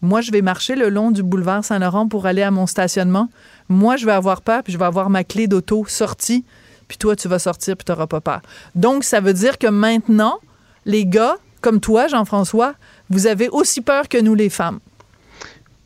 moi, 0.00 0.20
je 0.20 0.30
vais 0.30 0.42
marcher 0.42 0.76
le 0.76 0.90
long 0.90 1.10
du 1.10 1.22
boulevard 1.22 1.64
Saint-Laurent 1.64 2.06
pour 2.08 2.26
aller 2.26 2.42
à 2.42 2.50
mon 2.50 2.66
stationnement. 2.66 3.28
Moi, 3.68 3.96
je 3.96 4.06
vais 4.06 4.12
avoir 4.12 4.42
peur, 4.42 4.62
puis 4.62 4.72
je 4.72 4.78
vais 4.78 4.84
avoir 4.84 5.10
ma 5.10 5.24
clé 5.24 5.48
d'auto 5.48 5.84
sortie. 5.88 6.44
Puis 6.88 6.98
toi, 6.98 7.14
tu 7.14 7.28
vas 7.28 7.38
sortir, 7.38 7.76
puis 7.76 7.84
tu 7.84 7.92
n'auras 7.92 8.06
pas 8.06 8.20
peur. 8.20 8.40
Donc, 8.74 9.04
ça 9.04 9.20
veut 9.20 9.34
dire 9.34 9.58
que 9.58 9.66
maintenant, 9.66 10.40
les 10.86 11.06
gars, 11.06 11.36
comme 11.60 11.80
toi, 11.80 12.08
Jean-François, 12.08 12.74
vous 13.10 13.26
avez 13.26 13.48
aussi 13.48 13.80
peur 13.80 14.08
que 14.08 14.18
nous, 14.18 14.34
les 14.34 14.48
femmes. 14.48 14.80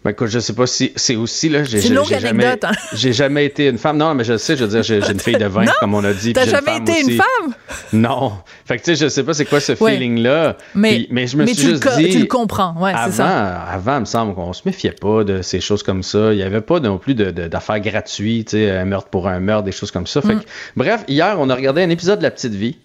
Ben 0.04 0.10
écoute, 0.10 0.28
je 0.28 0.40
sais 0.40 0.52
pas 0.52 0.66
si 0.66 0.92
c'est 0.96 1.14
aussi 1.14 1.48
là. 1.48 1.62
j'ai- 1.62 1.80
C'est 1.80 1.88
une 1.88 1.98
j'ai- 2.04 2.14
j'ai 2.16 2.20
jamais, 2.20 2.46
hein. 2.46 2.70
j'ai 2.92 3.12
jamais 3.12 3.44
été 3.44 3.68
une 3.68 3.78
femme. 3.78 3.96
Non, 3.98 4.14
mais 4.14 4.24
je 4.24 4.36
sais, 4.36 4.56
je 4.56 4.64
veux 4.64 4.68
dire, 4.70 4.82
j'ai 4.82 5.00
j'ai 5.00 5.12
une 5.12 5.20
fille 5.20 5.36
de 5.36 5.44
20, 5.46 5.64
Non, 5.64 5.72
comme 5.78 5.94
on 5.94 6.02
a 6.02 6.12
dit. 6.12 6.32
T'as 6.32 6.44
jamais 6.46 6.78
été 6.78 7.00
une 7.02 7.12
femme? 7.12 7.54
Non. 7.92 8.32
Fait 8.64 8.78
que 8.78 8.82
tu 8.82 8.96
sais, 8.96 9.04
je 9.04 9.08
sais 9.08 9.22
pas 9.22 9.32
c'est 9.32 9.44
quoi 9.44 9.60
ce 9.60 9.72
Ouais. 9.80 9.92
feeling-là. 9.94 10.56
Mais, 10.74 10.90
Puis- 10.94 11.08
mais 11.12 11.26
je 11.28 11.36
me 11.36 11.44
mais 11.44 11.54
suis 11.54 11.62
tu, 11.62 11.68
juste 11.70 11.84
le, 11.84 12.02
dit. 12.02 12.10
tu 12.10 12.18
le 12.18 12.26
comprends. 12.26 12.74
Ouais, 12.80 12.92
c'est 12.92 12.98
Avant, 12.98 13.12
ça. 13.16 13.60
avant, 13.62 13.96
il 13.98 14.00
me 14.00 14.04
semble 14.06 14.34
qu'on 14.34 14.52
se 14.52 14.62
méfiait 14.66 14.90
pas 14.90 15.22
de 15.22 15.40
ces 15.40 15.60
choses 15.60 15.84
comme 15.84 16.02
ça. 16.02 16.32
Il 16.32 16.36
n'y 16.36 16.42
avait 16.42 16.60
pas 16.62 16.80
non 16.80 16.98
plus 16.98 17.14
de- 17.14 17.30
de- 17.30 17.46
d'affaires 17.46 17.78
gratuites, 17.80 18.48
tu 18.48 18.56
sais, 18.56 18.70
un 18.72 18.84
meurtre 18.84 19.08
pour 19.08 19.28
un 19.28 19.38
meurtre, 19.38 19.64
des 19.64 19.72
choses 19.72 19.92
comme 19.92 20.08
ça. 20.08 20.18
Mm. 20.18 20.22
Fait 20.26 20.34
que, 20.34 20.40
bref, 20.74 21.04
hier, 21.06 21.36
on 21.38 21.48
a 21.48 21.54
regardé 21.54 21.80
un 21.82 21.90
épisode 21.90 22.18
de 22.18 22.24
La 22.24 22.32
Petite 22.32 22.54
Vie. 22.54 22.76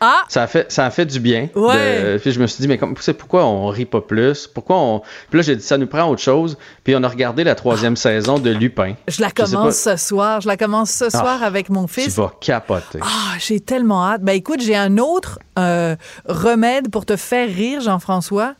Ah! 0.00 0.22
Ça 0.28 0.42
a 0.42 0.46
fait, 0.46 0.70
ça 0.72 0.86
a 0.86 0.90
fait 0.90 1.04
du 1.06 1.20
bien. 1.20 1.48
Ouais. 1.54 2.12
De- 2.14 2.18
puis 2.18 2.32
je 2.32 2.40
me 2.40 2.46
suis 2.46 2.62
dit, 2.62 2.68
mais 2.68 2.78
comme, 2.78 2.94
c'est 3.00 3.12
pourquoi 3.14 3.44
on 3.44 3.66
rit 3.68 3.84
pas 3.84 4.00
plus? 4.00 4.46
Pourquoi 4.46 4.76
on. 4.78 5.00
Puis 5.28 5.38
là, 5.38 5.42
j'ai 5.42 5.56
dit, 5.56 5.62
ça 5.62 5.76
nous 5.76 5.86
prend 5.86 6.04
autre 6.08 6.22
chose. 6.22 6.56
Puis 6.84 6.94
on 6.96 7.02
a 7.02 7.08
regardé 7.08 7.44
la 7.44 7.54
troisième 7.54 7.96
saison 7.96 8.38
de 8.38 8.50
Lupin. 8.50 8.94
Je 9.08 9.20
la 9.20 9.30
commence 9.30 9.84
pas- 9.84 9.96
ce 9.96 9.96
soir. 10.08 10.40
Je 10.40 10.48
la 10.48 10.56
commence 10.56 10.90
ce 10.90 11.10
soir 11.10 11.42
avec 11.42 11.68
mon 11.68 11.86
Tu 11.86 12.00
fils. 12.00 12.16
vas 12.16 12.32
capoter. 12.40 12.98
Ah, 13.02 13.36
j'ai 13.38 13.60
tellement 13.60 14.06
hâte. 14.06 14.22
Ben 14.22 14.32
écoute, 14.32 14.60
j'ai 14.62 14.76
un 14.76 14.96
autre 14.98 15.38
euh, 15.58 15.96
remède 16.26 16.90
pour 16.90 17.04
te 17.04 17.16
faire 17.16 17.48
rire, 17.48 17.80
Jean-François. 17.80 18.54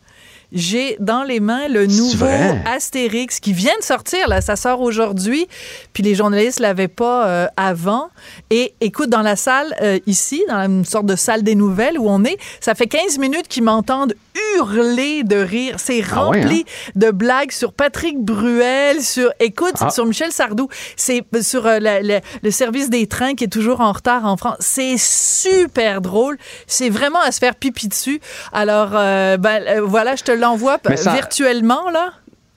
J'ai 0.51 0.97
dans 0.99 1.23
les 1.23 1.39
mains 1.39 1.67
le 1.67 1.85
nouveau? 1.87 2.25
Astérix 2.65 3.39
qui 3.39 3.53
vient 3.53 3.77
de 3.79 3.83
sortir, 3.83 4.27
là, 4.27 4.41
ça 4.41 4.55
sort 4.55 4.81
aujourd'hui, 4.81 5.47
puis 5.93 6.03
les 6.03 6.13
journalistes 6.15 6.59
l'avaient 6.59 6.87
pas 6.87 7.25
euh, 7.27 7.47
avant. 7.57 8.09
Et 8.49 8.73
écoute, 8.81 9.09
dans 9.09 9.21
la 9.21 9.35
salle 9.35 9.73
euh, 9.81 9.99
ici, 10.07 10.43
dans 10.49 10.59
une 10.65 10.85
sorte 10.85 11.05
de 11.05 11.15
salle 11.15 11.43
des 11.43 11.55
nouvelles 11.55 11.97
où 11.97 12.09
on 12.09 12.23
est, 12.25 12.37
ça 12.59 12.75
fait 12.75 12.87
15 12.87 13.17
minutes 13.17 13.47
qu'ils 13.47 13.63
m'entendent 13.63 14.13
hurler 14.57 15.23
de 15.23 15.37
rire. 15.37 15.75
C'est 15.77 16.01
Ah 16.11 16.29
ouais, 16.29 16.41
rempli 16.41 16.65
de 16.95 17.11
blagues 17.11 17.51
sur 17.51 17.73
Patrick 17.73 18.17
Bruel, 18.19 19.01
sur, 19.01 19.31
écoute, 19.39 19.75
Ah. 19.79 19.89
sur 19.89 20.05
Michel 20.05 20.31
Sardou. 20.31 20.67
C'est 20.97 21.23
sur 21.41 21.65
euh, 21.65 21.79
la- 21.79 22.01
la- 22.01 22.21
le 22.43 22.51
service 22.51 22.89
des 22.89 23.07
trains 23.07 23.35
qui 23.35 23.45
est 23.45 23.51
toujours 23.51 23.81
en 23.81 23.91
retard 23.93 24.25
en 24.25 24.35
France. 24.37 24.57
C'est 24.59 24.95
super 24.97 26.01
drôle. 26.01 26.37
C'est 26.67 26.89
vraiment 26.89 27.19
à 27.21 27.31
se 27.31 27.39
faire 27.39 27.55
pipi 27.55 27.87
dessus. 27.87 28.19
Alors, 28.51 28.89
ben, 28.91 29.79
voilà, 29.81 30.15
je 30.15 30.23
te 30.23 30.31
l'envoie 30.41 30.77
ça- 30.95 31.13
virtuellement, 31.13 31.89
là? 31.91 32.11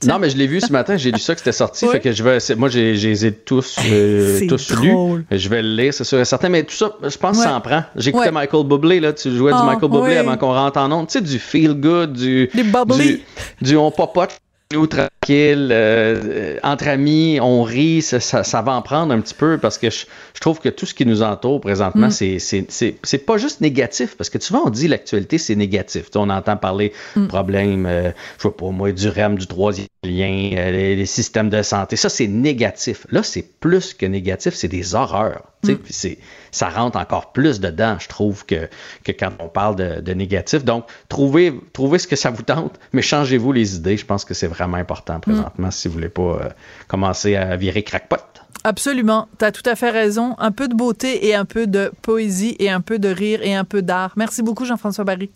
Non, 0.06 0.18
mais 0.18 0.28
je 0.28 0.36
l'ai 0.36 0.46
vu 0.46 0.60
ce 0.60 0.70
matin, 0.70 0.98
j'ai 0.98 1.10
lu 1.10 1.18
ça 1.18 1.32
que 1.34 1.38
c'était 1.40 1.52
sorti. 1.52 1.84
Oui. 1.86 1.92
Fait 1.92 2.00
que 2.00 2.12
je 2.12 2.22
vais. 2.22 2.38
Moi, 2.56 2.68
j'ai, 2.68 2.94
j'ai 2.94 3.08
les 3.08 3.26
ai 3.26 3.32
tous, 3.32 3.76
euh, 3.90 4.40
tous 4.48 4.72
drôle. 4.72 5.24
lus. 5.30 5.38
Je 5.38 5.48
vais 5.48 5.62
le 5.62 5.74
lire, 5.74 5.94
c'est 5.94 6.04
sûr 6.04 6.18
et 6.20 6.24
certain. 6.26 6.50
Mais 6.50 6.62
tout 6.64 6.74
ça, 6.74 6.90
je 7.02 7.16
pense 7.16 7.38
que 7.38 7.42
ça 7.44 7.54
en 7.54 7.60
prend. 7.62 7.84
J'écoutais 7.96 8.26
Ouais. 8.26 8.32
Michael 8.32 8.66
Bublé, 8.66 9.00
là. 9.00 9.12
Tu 9.14 9.34
jouais 9.34 9.52
Ah, 9.54 9.60
du 9.60 9.66
Michael 9.66 9.90
Bublé 9.90 10.16
avant 10.18 10.36
qu'on 10.36 10.52
rentre 10.52 10.78
en 10.78 10.92
onde. 10.92 11.06
Tu 11.06 11.12
sais, 11.14 11.20
du 11.22 11.38
feel 11.38 11.72
good, 11.74 12.12
du. 12.12 12.50
Du 12.52 12.64
bubbly. 12.64 13.22
Du, 13.62 13.66
du 13.70 13.76
on 13.78 13.90
papote, 13.90 14.36
nous, 14.72 14.86
tranquille, 14.86 15.68
euh, 15.70 16.58
entre 16.62 16.88
amis, 16.88 17.38
on 17.40 17.62
rit. 17.62 18.02
Ça, 18.02 18.18
ça, 18.18 18.42
ça 18.42 18.62
va 18.62 18.72
en 18.72 18.82
prendre 18.82 19.12
un 19.14 19.20
petit 19.20 19.34
peu 19.34 19.58
parce 19.58 19.78
que 19.78 19.88
je, 19.90 20.06
je 20.34 20.40
trouve 20.40 20.58
que 20.58 20.68
tout 20.68 20.84
ce 20.86 20.94
qui 20.94 21.06
nous 21.06 21.22
entoure 21.22 21.60
présentement, 21.60 22.08
Mm. 22.08 22.10
c'est, 22.10 22.38
c'est, 22.40 22.66
c'est, 22.70 22.96
c'est 23.04 23.18
pas 23.18 23.36
juste 23.38 23.60
négatif. 23.60 24.16
Parce 24.16 24.30
que 24.30 24.40
souvent, 24.40 24.62
on 24.66 24.70
dit 24.70 24.88
l'actualité, 24.88 25.38
c'est 25.38 25.54
négatif. 25.54 26.06
Tu 26.06 26.12
sais, 26.12 26.18
on 26.18 26.30
entend 26.30 26.56
parler 26.56 26.92
Mm. 27.14 27.22
de 27.22 27.26
problèmes, 27.28 27.86
euh, 27.86 28.10
je 28.38 28.48
sais 28.48 28.50
pas 28.54 28.70
moi, 28.70 28.90
du 28.90 29.08
REM, 29.08 29.36
du 29.38 29.46
troisième 29.46 29.86
lien, 30.04 30.50
euh, 30.56 30.70
les, 30.70 30.96
les 30.96 31.06
systèmes 31.06 31.50
de 31.50 31.62
santé. 31.62 31.96
Ça, 31.96 32.08
c'est 32.08 32.26
négatif. 32.26 33.06
Là, 33.10 33.22
c'est 33.22 33.42
plus 33.60 33.94
que 33.94 34.06
négatif, 34.06 34.54
c'est 34.54 34.68
des 34.68 34.94
horreurs. 34.94 35.42
Mm. 35.64 35.72
c'est, 35.88 36.18
ça 36.52 36.68
rentre 36.68 36.98
encore 36.98 37.32
plus 37.32 37.60
dedans, 37.60 37.96
je 37.98 38.08
trouve, 38.08 38.44
que, 38.46 38.68
que 39.02 39.12
quand 39.12 39.30
on 39.38 39.48
parle 39.48 39.76
de, 39.76 40.00
de 40.00 40.12
négatif. 40.12 40.64
Donc, 40.64 40.86
trouvez, 41.08 41.54
trouvez 41.72 41.98
ce 41.98 42.06
que 42.06 42.16
ça 42.16 42.30
vous 42.30 42.42
tente, 42.42 42.78
mais 42.92 43.02
changez-vous 43.02 43.52
les 43.52 43.76
idées. 43.76 43.96
Je 43.96 44.06
pense 44.06 44.24
que 44.24 44.34
c'est 44.34 44.46
vraiment 44.46 44.76
important 44.76 45.20
présentement 45.20 45.70
si 45.70 45.88
vous 45.88 45.94
voulez 45.94 46.08
pas 46.08 46.22
euh, 46.22 46.48
commencer 46.86 47.36
à 47.36 47.56
virer 47.56 47.82
crackpot. 47.82 48.16
Absolument. 48.62 49.28
Tu 49.38 49.44
as 49.44 49.52
tout 49.52 49.68
à 49.68 49.74
fait 49.76 49.90
raison. 49.90 50.36
Un 50.38 50.52
peu 50.52 50.68
de 50.68 50.74
beauté 50.74 51.26
et 51.26 51.34
un 51.34 51.44
peu 51.44 51.66
de 51.66 51.92
poésie 52.02 52.56
et 52.58 52.70
un 52.70 52.80
peu 52.80 52.98
de 52.98 53.08
rire 53.08 53.40
et 53.42 53.54
un 53.54 53.64
peu 53.64 53.82
d'art. 53.82 54.12
Merci 54.16 54.42
beaucoup, 54.42 54.64
Jean-François 54.64 55.04
Barry. 55.04 55.30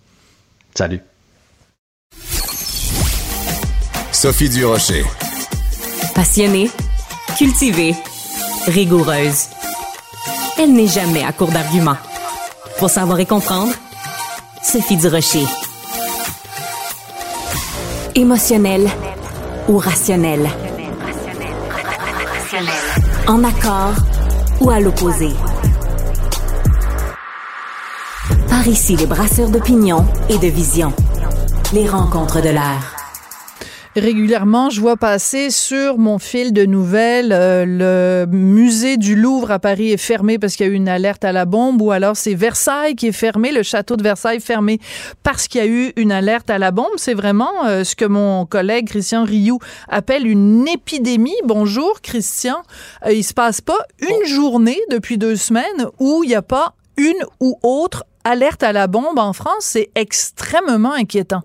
Salut. 0.74 1.00
Sophie 4.20 4.48
Durocher. 4.48 5.04
Passionnée, 6.12 6.68
cultivée, 7.36 7.94
rigoureuse. 8.66 9.46
Elle 10.58 10.72
n'est 10.72 10.88
jamais 10.88 11.22
à 11.22 11.30
court 11.30 11.52
d'arguments. 11.52 11.96
Pour 12.80 12.90
savoir 12.90 13.20
et 13.20 13.26
comprendre, 13.26 13.72
Sophie 14.60 14.96
Durocher. 14.96 15.46
Émotionnelle 18.16 18.90
ou 19.68 19.78
rationnelle? 19.78 20.50
En 23.28 23.44
accord 23.44 23.94
ou 24.60 24.68
à 24.68 24.80
l'opposé? 24.80 25.30
Par 28.48 28.66
ici, 28.66 28.96
les 28.96 29.06
brasseurs 29.06 29.50
d'opinion 29.50 30.04
et 30.28 30.38
de 30.38 30.48
vision. 30.48 30.92
Les 31.72 31.88
rencontres 31.88 32.42
de 32.42 32.48
l'air. 32.48 32.97
Régulièrement, 33.98 34.70
je 34.70 34.80
vois 34.80 34.96
passer 34.96 35.50
sur 35.50 35.98
mon 35.98 36.20
fil 36.20 36.52
de 36.52 36.64
nouvelles 36.64 37.32
euh, 37.32 37.64
le 37.66 38.26
musée 38.30 38.96
du 38.96 39.16
Louvre 39.16 39.50
à 39.50 39.58
Paris 39.58 39.90
est 39.90 39.96
fermé 39.96 40.38
parce 40.38 40.54
qu'il 40.54 40.66
y 40.66 40.68
a 40.68 40.72
eu 40.72 40.76
une 40.76 40.88
alerte 40.88 41.24
à 41.24 41.32
la 41.32 41.46
bombe 41.46 41.82
ou 41.82 41.90
alors 41.90 42.16
c'est 42.16 42.34
Versailles 42.34 42.94
qui 42.94 43.08
est 43.08 43.12
fermé, 43.12 43.50
le 43.50 43.64
château 43.64 43.96
de 43.96 44.02
Versailles 44.04 44.40
fermé 44.40 44.78
parce 45.24 45.48
qu'il 45.48 45.60
y 45.60 45.64
a 45.64 45.66
eu 45.66 45.92
une 45.96 46.12
alerte 46.12 46.48
à 46.48 46.58
la 46.58 46.70
bombe. 46.70 46.92
C'est 46.96 47.14
vraiment 47.14 47.50
euh, 47.66 47.82
ce 47.82 47.96
que 47.96 48.04
mon 48.04 48.46
collègue 48.46 48.88
Christian 48.88 49.24
Rioux 49.24 49.58
appelle 49.88 50.26
une 50.26 50.68
épidémie. 50.68 51.36
Bonjour 51.44 52.00
Christian. 52.00 52.62
Euh, 53.04 53.12
il 53.12 53.24
se 53.24 53.34
passe 53.34 53.60
pas 53.60 53.80
une 54.00 54.26
journée 54.26 54.78
depuis 54.90 55.18
deux 55.18 55.36
semaines 55.36 55.86
où 55.98 56.22
il 56.22 56.28
n'y 56.28 56.36
a 56.36 56.42
pas 56.42 56.74
une 56.96 57.24
ou 57.40 57.58
autre 57.64 58.04
alerte 58.22 58.62
à 58.62 58.72
la 58.72 58.86
bombe 58.86 59.18
en 59.18 59.32
France. 59.32 59.62
C'est 59.62 59.90
extrêmement 59.96 60.92
inquiétant. 60.92 61.42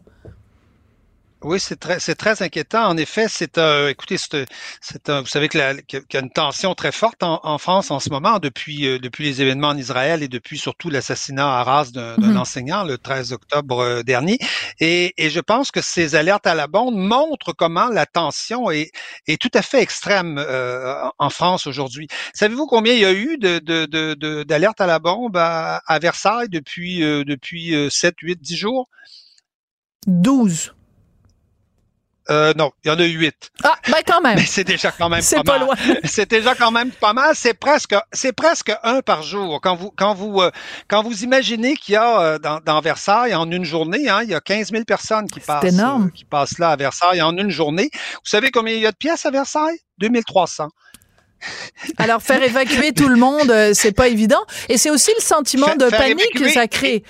Oui, 1.44 1.60
c'est 1.60 1.76
très, 1.78 2.00
c'est 2.00 2.16
très 2.16 2.42
inquiétant. 2.42 2.86
En 2.88 2.96
effet, 2.96 3.28
c'est 3.28 3.58
un, 3.58 3.90
écoutez, 3.90 4.18
c'est, 4.18 4.46
c'est 4.80 5.10
un, 5.10 5.20
vous 5.22 5.28
savez 5.28 5.50
que 5.50 5.58
la, 5.58 5.76
qu'il 5.82 6.02
y 6.14 6.18
a 6.18 6.22
une 6.22 6.32
tension 6.32 6.74
très 6.74 6.94
forte 6.94 7.22
en, 7.22 7.42
en 7.44 7.58
France 7.58 7.92
en 7.92 8.00
ce 8.00 8.10
moment 8.10 8.40
depuis, 8.40 8.88
euh, 8.88 8.98
depuis 8.98 9.26
les 9.26 9.42
événements 9.42 9.70
en 9.70 9.78
Israël 9.78 10.24
et 10.24 10.30
depuis 10.30 10.58
surtout 10.58 10.90
l'assassinat 10.90 11.46
à 11.46 11.60
Arras 11.60 11.92
d'un, 11.94 12.18
d'un 12.18 12.30
Mhm. 12.30 12.38
enseignant 12.38 12.84
le 12.86 12.98
13 12.98 13.34
octobre 13.34 13.80
euh, 13.82 14.04
dernier. 14.04 14.40
Et, 14.80 15.14
et 15.18 15.30
je 15.30 15.42
pense 15.42 15.70
que 15.72 15.82
ces 15.82 16.16
alertes 16.16 16.48
à 16.48 16.56
la 16.56 16.68
bombe 16.68 16.96
montrent 16.96 17.52
comment 17.52 17.90
la 17.90 18.06
tension 18.06 18.72
est, 18.72 18.92
est 19.28 19.42
tout 19.42 19.52
à 19.54 19.62
fait 19.62 19.82
extrême 19.82 20.38
euh, 20.40 20.96
en 21.20 21.30
France 21.30 21.68
aujourd'hui. 21.68 22.08
Savez-vous 22.34 22.68
combien 22.68 22.94
il 22.94 23.00
y 23.02 23.06
a 23.06 23.12
eu 23.14 23.38
de, 23.38 23.60
de, 23.60 23.86
de, 23.86 24.14
de- 24.14 24.44
d'alertes 24.44 24.80
à 24.80 24.88
la 24.88 25.00
bombe 25.00 25.36
à, 25.36 25.82
à 25.88 26.00
Versailles 26.00 26.48
depuis, 26.50 27.04
euh, 27.04 27.26
depuis 27.26 27.76
euh, 27.76 27.90
7, 27.90 28.16
8, 28.22 28.40
10 28.42 28.56
jours? 28.56 28.88
12. 30.08 30.74
Euh, 32.30 32.54
non, 32.56 32.72
il 32.84 32.88
y 32.88 32.92
en 32.92 33.00
a 33.00 33.04
8. 33.04 33.52
Ah, 33.64 33.76
ben 33.90 33.98
quand 34.06 34.22
même. 34.22 34.36
Mais 34.38 34.46
c'est 34.46 34.64
déjà 34.64 34.92
quand 34.92 35.10
même 35.10 35.24
pas, 35.24 35.44
pas 35.44 35.60
mal. 35.60 35.78
C'est 36.06 36.30
déjà 36.30 36.56
quand 36.56 36.72
même 36.72 36.92
pas 36.92 37.14
mal. 37.14 37.36
C'est 37.36 37.54
presque, 37.54 37.96
c'est 38.14 38.32
presque 38.32 38.72
un 38.84 39.02
par 39.02 39.24
jour. 39.24 39.60
Quand 39.62 39.76
vous, 39.76 39.92
quand 39.96 40.14
vous, 40.14 40.42
euh, 40.42 40.52
quand 40.88 41.04
vous 41.04 41.24
imaginez 41.24 41.76
qu'il 41.76 41.94
y 41.94 41.98
a 41.98 42.22
euh, 42.22 42.40
dans, 42.40 42.60
dans 42.62 42.80
Versailles 42.80 43.36
en 43.36 43.50
une 43.52 43.66
journée, 43.66 44.08
hein, 44.08 44.22
il 44.24 44.30
y 44.30 44.36
a 44.36 44.40
15 44.40 44.72
000 44.72 44.84
personnes 44.86 45.28
qui 45.28 45.42
passent, 45.42 45.66
énorme. 45.66 46.08
euh, 46.08 46.12
qui 46.12 46.24
passent 46.24 46.60
là 46.60 46.70
à 46.70 46.76
Versailles 46.78 47.22
en 47.22 47.38
une 47.38 47.50
journée. 47.50 47.90
Vous 47.94 48.30
savez 48.30 48.52
combien 48.52 48.74
il 48.74 48.82
y 48.82 48.88
a 48.88 48.92
de 48.92 48.98
pièces 48.98 49.26
à 49.26 49.32
Versailles? 49.32 49.78
2300. 49.98 50.70
Alors 51.98 52.22
faire 52.22 52.42
évacuer 52.42 52.94
tout 52.94 53.10
le 53.10 53.18
monde, 53.18 53.54
c'est 53.74 53.92
pas 53.92 54.08
évident. 54.08 54.42
Et 54.70 54.78
c'est 54.78 54.90
aussi 54.90 55.12
le 55.18 55.22
sentiment 55.22 55.76
de 55.76 55.90
faire 55.90 56.00
panique 56.00 56.34
que 56.36 56.48
ça 56.50 56.68
crée. 56.68 57.04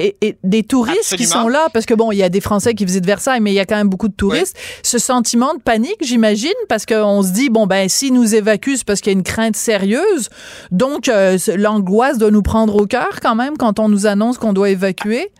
Et, 0.00 0.16
et 0.20 0.38
des 0.44 0.62
touristes 0.62 1.16
qui 1.16 1.26
sont 1.26 1.48
là, 1.48 1.68
parce 1.72 1.84
que 1.84 1.94
bon, 1.94 2.12
il 2.12 2.18
y 2.18 2.22
a 2.22 2.28
des 2.28 2.40
Français 2.40 2.74
qui 2.74 2.84
visitent 2.84 3.06
Versailles, 3.06 3.40
mais 3.40 3.50
il 3.50 3.54
y 3.54 3.60
a 3.60 3.66
quand 3.66 3.76
même 3.76 3.88
beaucoup 3.88 4.08
de 4.08 4.14
touristes. 4.14 4.56
Ce 4.84 4.98
sentiment 4.98 5.54
de 5.54 5.60
panique, 5.60 5.98
j'imagine, 6.02 6.50
parce 6.68 6.86
qu'on 6.86 7.22
se 7.22 7.32
dit, 7.32 7.50
bon, 7.50 7.66
ben, 7.66 7.88
s'ils 7.88 8.12
nous 8.12 8.34
évacuent, 8.34 8.76
c'est 8.76 8.86
parce 8.86 9.00
qu'il 9.00 9.12
y 9.12 9.16
a 9.16 9.18
une 9.18 9.24
crainte 9.24 9.56
sérieuse. 9.56 10.28
Donc, 10.70 11.08
euh, 11.08 11.36
l'angoisse 11.56 12.18
doit 12.18 12.30
nous 12.30 12.42
prendre 12.42 12.76
au 12.76 12.86
cœur 12.86 13.18
quand 13.20 13.34
même 13.34 13.56
quand 13.56 13.80
on 13.80 13.88
nous 13.88 14.06
annonce 14.06 14.38
qu'on 14.38 14.52
doit 14.52 14.70
évacuer. 14.70 15.32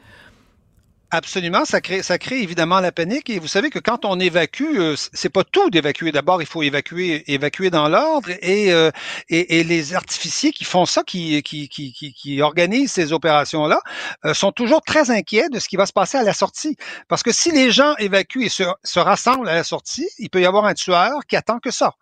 Absolument, 1.10 1.64
ça 1.64 1.80
crée, 1.80 2.02
ça 2.02 2.18
crée 2.18 2.42
évidemment 2.42 2.80
la 2.80 2.92
panique. 2.92 3.30
Et 3.30 3.38
vous 3.38 3.48
savez 3.48 3.70
que 3.70 3.78
quand 3.78 4.04
on 4.04 4.20
évacue, 4.20 4.78
euh, 4.78 4.94
c'est 5.14 5.30
pas 5.30 5.42
tout 5.42 5.70
d'évacuer. 5.70 6.12
D'abord, 6.12 6.42
il 6.42 6.46
faut 6.46 6.62
évacuer, 6.62 7.24
évacuer 7.32 7.70
dans 7.70 7.88
l'ordre. 7.88 8.28
Et, 8.42 8.72
euh, 8.74 8.90
et, 9.30 9.58
et 9.58 9.64
les 9.64 9.94
artificiers 9.94 10.52
qui 10.52 10.64
font 10.64 10.84
ça, 10.84 11.02
qui, 11.04 11.42
qui, 11.42 11.70
qui, 11.70 11.94
qui, 11.94 12.12
qui 12.12 12.42
organisent 12.42 12.92
ces 12.92 13.14
opérations-là, 13.14 13.80
euh, 14.26 14.34
sont 14.34 14.52
toujours 14.52 14.82
très 14.82 15.10
inquiets 15.10 15.48
de 15.48 15.58
ce 15.58 15.68
qui 15.68 15.76
va 15.76 15.86
se 15.86 15.94
passer 15.94 16.18
à 16.18 16.22
la 16.22 16.34
sortie. 16.34 16.76
Parce 17.08 17.22
que 17.22 17.32
si 17.32 17.52
les 17.52 17.70
gens 17.70 17.94
évacuent 17.96 18.44
et 18.44 18.50
se, 18.50 18.64
se 18.84 19.00
rassemblent 19.00 19.48
à 19.48 19.54
la 19.54 19.64
sortie, 19.64 20.08
il 20.18 20.28
peut 20.28 20.42
y 20.42 20.46
avoir 20.46 20.66
un 20.66 20.74
tueur 20.74 21.20
qui 21.26 21.36
attend 21.36 21.58
que 21.58 21.70
ça, 21.70 21.94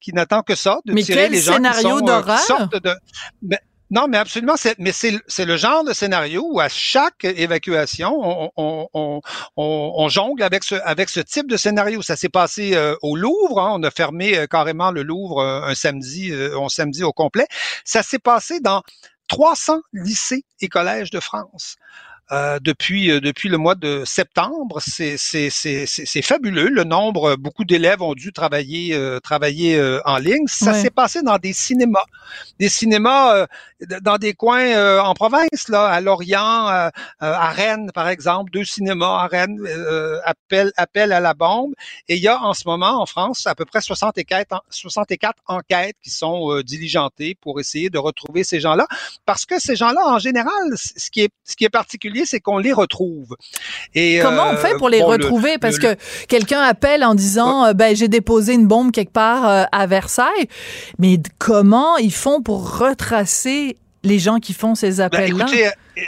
qui 0.00 0.14
n'attend 0.14 0.40
que 0.40 0.54
ça, 0.54 0.78
de 0.86 0.94
Mais 0.94 1.02
tirer 1.02 1.24
quel 1.24 1.32
les 1.32 1.40
gens 1.40 1.52
qui 1.52 1.56
scénario 1.56 1.98
sont, 1.98 2.08
euh, 2.08 2.22
qui 2.22 2.42
sortent 2.44 2.82
de. 2.82 2.94
Ben, 3.42 3.58
non, 3.90 4.08
mais 4.08 4.16
absolument, 4.16 4.56
c'est, 4.56 4.78
mais 4.78 4.92
c'est, 4.92 5.44
le 5.44 5.56
genre 5.56 5.84
de 5.84 5.92
scénario 5.92 6.42
où 6.50 6.58
à 6.58 6.68
chaque 6.68 7.24
évacuation, 7.24 8.18
on, 8.18 8.50
on, 8.56 8.88
on, 8.94 9.20
on, 9.56 9.92
on 9.96 10.08
jongle 10.08 10.42
avec 10.42 10.64
ce, 10.64 11.20
type 11.20 11.48
de 11.48 11.56
scénario. 11.56 12.00
Ça 12.00 12.16
s'est 12.16 12.30
passé 12.30 12.74
euh, 12.74 12.96
au 13.02 13.14
Louvre, 13.16 13.60
hein, 13.60 13.72
on 13.74 13.82
a 13.82 13.90
fermé 13.90 14.38
euh, 14.38 14.46
carrément 14.46 14.90
le 14.90 15.02
Louvre 15.02 15.40
euh, 15.40 15.62
un 15.62 15.74
samedi, 15.74 16.32
un 16.32 16.68
samedi 16.68 17.04
au 17.04 17.12
complet. 17.12 17.46
Ça 17.84 18.02
s'est 18.02 18.18
passé 18.18 18.60
dans 18.60 18.82
300 19.28 19.80
lycées 19.92 20.44
et 20.60 20.68
collèges 20.68 21.10
de 21.10 21.20
France. 21.20 21.76
Euh, 22.32 22.58
depuis 22.62 23.10
euh, 23.10 23.20
depuis 23.20 23.50
le 23.50 23.58
mois 23.58 23.74
de 23.74 24.02
septembre, 24.06 24.80
c'est 24.80 25.16
c'est 25.18 26.22
fabuleux. 26.22 26.68
Le 26.70 26.84
nombre, 26.84 27.36
beaucoup 27.36 27.64
d'élèves 27.64 28.00
ont 28.00 28.14
dû 28.14 28.32
travailler 28.32 28.94
euh, 28.94 29.20
travailler 29.20 29.76
euh, 29.76 30.00
en 30.06 30.16
ligne. 30.16 30.46
Ça 30.46 30.72
s'est 30.82 30.90
passé 30.90 31.20
dans 31.22 31.36
des 31.36 31.52
cinémas, 31.52 32.04
des 32.58 32.70
cinémas 32.70 33.34
euh, 33.36 33.46
dans 34.00 34.16
des 34.16 34.32
coins 34.32 34.64
euh, 34.74 35.00
en 35.00 35.12
province 35.12 35.68
là, 35.68 35.86
à 35.86 36.00
Lorient, 36.00 36.68
euh, 36.70 36.86
euh, 36.88 36.90
à 37.20 37.50
Rennes 37.50 37.90
par 37.94 38.08
exemple, 38.08 38.50
deux 38.50 38.64
cinémas 38.64 39.22
à 39.22 39.26
Rennes 39.26 39.58
euh, 39.66 40.18
appellent 40.24 40.72
appellent 40.78 41.12
à 41.12 41.20
la 41.20 41.34
bombe. 41.34 41.74
Et 42.08 42.16
il 42.16 42.22
y 42.22 42.28
a 42.28 42.40
en 42.42 42.54
ce 42.54 42.62
moment 42.66 43.02
en 43.02 43.06
France 43.06 43.46
à 43.46 43.54
peu 43.54 43.66
près 43.66 43.82
64 43.82 44.52
en- 44.54 44.60
64 44.70 45.42
enquêtes 45.46 45.96
qui 46.02 46.08
sont 46.10 46.50
euh, 46.52 46.62
diligentées 46.62 47.36
pour 47.40 47.60
essayer 47.60 47.90
de 47.90 47.98
retrouver 47.98 48.44
ces 48.44 48.60
gens-là, 48.60 48.86
parce 49.26 49.44
que 49.44 49.60
ces 49.60 49.76
gens-là 49.76 50.00
en 50.06 50.18
général, 50.18 50.50
ce 50.76 51.10
qui 51.10 51.20
est 51.20 51.30
ce 51.44 51.54
qui 51.56 51.64
est 51.64 51.68
particulier, 51.68 52.23
c'est 52.24 52.40
qu'on 52.40 52.58
les 52.58 52.72
retrouve. 52.72 53.36
Et 53.94 54.20
Comment 54.22 54.44
on 54.50 54.54
euh, 54.54 54.56
fait 54.56 54.76
pour 54.76 54.88
les 54.88 55.00
bon, 55.00 55.06
le- 55.12 55.12
retrouver? 55.24 55.58
Parce 55.58 55.78
le- 55.78 55.94
que 55.94 56.00
quelqu'un 56.28 56.60
appelle 56.60 57.04
en 57.04 57.14
disant, 57.14 57.66
euh, 57.66 57.72
ben, 57.72 57.94
j'ai 57.96 58.08
déposé 58.08 58.54
une 58.54 58.66
bombe 58.66 58.90
quelque 58.92 59.12
part 59.12 59.48
euh, 59.48 59.64
à 59.72 59.86
Versailles. 59.86 60.48
Mais 60.98 61.18
comment 61.38 61.96
ils 61.96 62.12
font 62.12 62.42
pour 62.42 62.78
retracer 62.78 63.76
les 64.02 64.18
gens 64.18 64.38
qui 64.38 64.52
font 64.52 64.74
ces 64.74 64.92
Ben, 64.96 65.00
appels-là? 65.02 65.46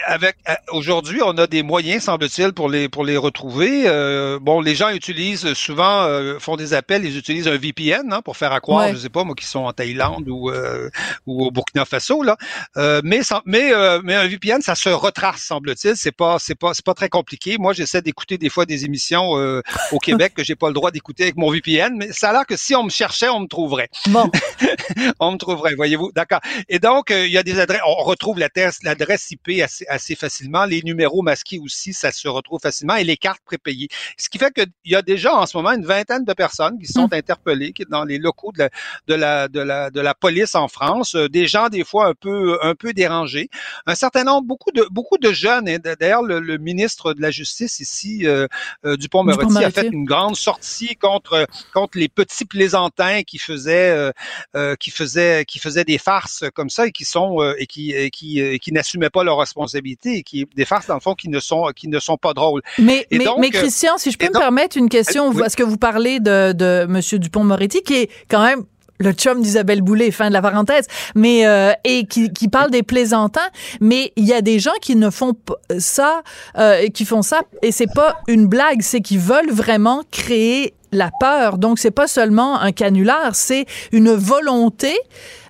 Avec 0.07 0.37
euh, 0.49 0.55
aujourd'hui, 0.73 1.21
on 1.25 1.37
a 1.39 1.47
des 1.47 1.63
moyens, 1.63 2.05
semble-t-il, 2.05 2.53
pour 2.53 2.69
les 2.69 2.89
pour 2.89 3.05
les 3.05 3.17
retrouver. 3.17 3.85
Euh, 3.87 4.39
bon, 4.41 4.61
les 4.61 4.75
gens 4.75 4.91
utilisent 4.91 5.53
souvent 5.55 6.03
euh, 6.05 6.39
font 6.39 6.57
des 6.57 6.75
appels, 6.75 7.05
ils 7.05 7.17
utilisent 7.17 7.49
un 7.49 7.57
VPN 7.57 8.13
hein, 8.13 8.23
pour 8.23 8.37
faire 8.37 8.53
à 8.53 8.61
croire, 8.61 8.87
Ouais. 8.87 8.93
je 8.93 8.99
sais 8.99 9.09
pas, 9.09 9.25
moi, 9.25 9.35
qui 9.35 9.47
sont 9.47 9.61
en 9.61 9.73
Thaïlande 9.73 10.29
ou 10.29 10.51
euh, 10.51 10.91
ou 11.27 11.45
au 11.47 11.51
Burkina 11.51 11.85
Faso 11.85 12.23
là. 12.23 12.37
Euh, 12.77 13.01
mais 13.05 13.21
mais 13.45 13.73
euh, 13.73 14.01
mais 14.05 14.15
un 14.15 14.27
VPN, 14.27 14.61
ça 14.61 14.75
se 14.75 14.89
retrace, 14.89 15.43
semble-t-il. 15.43 15.97
C'est 15.97 16.13
pas 16.13 16.39
c'est 16.39 16.55
pas 16.55 16.73
c'est 16.75 16.85
pas 16.85 16.95
très 16.95 17.09
compliqué. 17.09 17.57
Moi, 17.59 17.73
j'essaie 17.73 18.03
d'écouter 18.03 18.39
des 18.39 18.49
fois 18.51 18.67
des 18.67 18.85
émissions 18.85 19.37
euh, 19.39 19.63
au 19.93 19.99
Québec 19.99 20.35
que 20.35 20.45
j'ai 20.45 20.57
pas 20.57 20.69
le 20.69 20.75
droit 20.75 20.91
d'écouter 20.91 21.25
avec 21.25 21.37
mon 21.37 21.51
VPN, 21.51 21.95
mais 21.97 22.13
ça 22.13 22.31
a 22.31 22.33
l'air 22.33 22.47
que 22.47 22.57
si 22.57 22.75
on 22.75 22.83
me 22.85 22.91
cherchait, 22.91 23.29
on 23.29 23.41
me 23.41 23.47
trouverait 23.47 23.89
Bon, 24.09 24.31
on 25.21 25.33
me 25.33 25.37
trouverait, 25.39 25.75
voyez-vous. 25.75 26.11
D'accord. 26.15 26.41
Et 26.69 26.79
donc, 26.79 27.11
il 27.11 27.31
y 27.31 27.39
a 27.39 27.43
des 27.43 27.61
adresses, 27.61 27.81
on 27.87 28.03
retrouve 28.05 28.39
l'adresse, 28.39 28.79
l'adresse 28.83 29.31
IP 29.31 29.61
assez, 29.77 29.87
assez 29.89 30.15
facilement. 30.15 30.65
Les 30.65 30.83
numéros 30.83 31.23
masqués 31.23 31.59
aussi, 31.59 31.93
ça 31.93 32.13
se 32.13 32.29
retrouve 32.29 32.61
facilement 32.61 32.97
et 32.97 33.05
les 33.05 33.17
cartes 33.17 33.43
prépayées. 33.45 33.89
Ce 34.17 34.29
qui 34.29 34.39
fait 34.39 34.53
qu'il 34.53 34.67
y 34.85 34.95
a 34.95 35.03
déjà 35.03 35.35
en 35.35 35.47
ce 35.47 35.57
moment 35.57 35.73
une 35.73 35.85
vingtaine 35.85 36.25
de 36.25 36.33
personnes 36.33 36.79
qui 36.79 36.87
sont 36.87 37.13
interpellées 37.13 37.73
qui, 37.73 37.85
dans 37.89 38.05
les 38.05 38.19
locaux 38.19 38.53
de 38.53 38.65
la, 38.65 38.71
de 39.09 39.15
la, 39.15 39.49
de 39.49 39.61
la, 39.61 39.91
de 39.91 40.01
la 40.01 40.15
police 40.15 40.55
en 40.55 40.69
France. 40.69 41.15
Euh, 41.15 41.29
des 41.29 41.47
gens, 41.47 41.69
des 41.69 41.85
fois, 41.85 42.07
un 42.07 42.15
peu, 42.15 42.59
un 42.63 42.75
peu 42.75 42.93
dérangés. 42.93 43.49
Un 43.87 43.95
certain 43.95 44.25
nombre, 44.25 44.47
beaucoup 44.47 44.73
de, 44.73 44.87
beaucoup 44.91 45.19
de 45.19 45.33
jeunes. 45.33 45.69
Et 45.69 45.79
d'ailleurs, 45.79 46.23
le, 46.23 46.41
le 46.41 46.59
ministre 46.59 47.15
de 47.15 47.21
la 47.21 47.31
Justice 47.31 47.81
ici, 47.81 48.27
euh, 48.27 48.47
euh, 48.85 48.97
Dupont-Moretti, 48.97 49.43
a 49.43 49.47
Dupont-Moretti. 49.47 49.81
fait 49.81 49.89
une 49.89 50.05
grande 50.05 50.37
sortie 50.37 50.97
contre, 50.97 51.47
contre 51.73 51.99
les 51.99 52.09
petits 52.09 52.45
plaisantins 52.45 53.23
qui 53.23 53.39
faisaient, 53.39 53.91
euh, 53.91 54.13
euh, 54.55 54.75
qui 54.77 54.91
faisaient 54.91 55.45
qui 55.45 55.59
faisaient 55.59 55.85
des 55.85 55.99
farces 55.99 56.45
comme 56.55 56.71
ça 56.71 56.87
et 56.87 56.93
qui 56.93 57.05
sont 57.05 57.43
euh, 57.43 57.55
et 57.59 57.67
qui 57.67 57.93
et 57.93 58.11
qui, 58.11 58.41
euh, 58.41 58.59
qui 58.59 58.73
n'assumaient 58.73 59.11
pas 59.11 59.25
leurs 59.25 59.37
responsabilités 59.67 60.19
et 60.19 60.23
qui 60.23 60.47
des 60.57 60.65
farces 60.65 60.87
dans 60.87 60.95
le 60.95 61.01
fond 61.01 61.15
qui 61.15 61.29
ne 61.29 61.41
sont 61.41 61.67
qui 61.75 61.89
ne 61.89 61.99
sont 61.99 62.17
pas 62.17 62.33
drôles. 62.35 62.63
mais, 62.79 63.07
mais, 63.11 63.25
donc, 63.25 63.39
mais 63.41 63.49
euh, 63.49 63.59
Christian, 63.61 63.99
si 63.99 64.11
je 64.11 64.19
peux 64.19 64.27
me 64.27 64.33
donc- 64.33 64.43
permettre 64.43 64.77
une 64.77 64.89
question, 64.89 65.29
Oui. 65.31 65.37
parce 65.39 65.55
que 65.55 65.63
vous 65.63 65.77
parlez 65.77 66.21
de, 66.21 66.53
de 66.53 66.87
M. 66.89 67.01
Dupont-Moretti, 67.19 67.83
qui 67.83 67.95
est 67.95 68.11
quand 68.29 68.43
même 68.45 68.65
le 68.99 69.13
chum 69.13 69.43
d'Isabelle 69.43 69.83
Boulay, 69.83 70.11
fin 70.11 70.29
de 70.29 70.33
la 70.33 70.41
parenthèse, 70.41 70.87
mais 71.15 71.47
euh, 71.47 71.73
et 71.85 72.07
qui, 72.07 72.33
qui 72.33 72.49
parle 72.49 72.71
des 72.71 72.83
plaisantins, 72.83 73.49
mais 73.81 74.13
il 74.17 74.25
y 74.25 74.33
a 74.33 74.41
des 74.41 74.59
gens 74.59 74.73
qui 74.81 74.97
ne 74.97 75.11
font 75.11 75.35
pas 75.35 75.57
ça, 75.79 76.23
euh, 76.57 76.87
qui 76.89 77.05
font 77.05 77.21
ça, 77.21 77.43
et 77.63 77.73
c'est 77.73 77.93
pas 77.95 78.17
une 78.27 78.47
blague, 78.47 78.81
c'est 78.81 79.03
qu'ils 79.03 79.19
veulent 79.21 79.51
vraiment 79.51 80.03
créer 80.11 80.73
la 80.93 81.11
peur. 81.21 81.59
Donc, 81.59 81.79
c'est 81.79 81.91
pas 81.91 82.07
seulement 82.09 82.59
un 82.59 82.73
canular, 82.73 83.35
c'est 83.35 83.67
une 83.93 84.15
volonté 84.15 84.97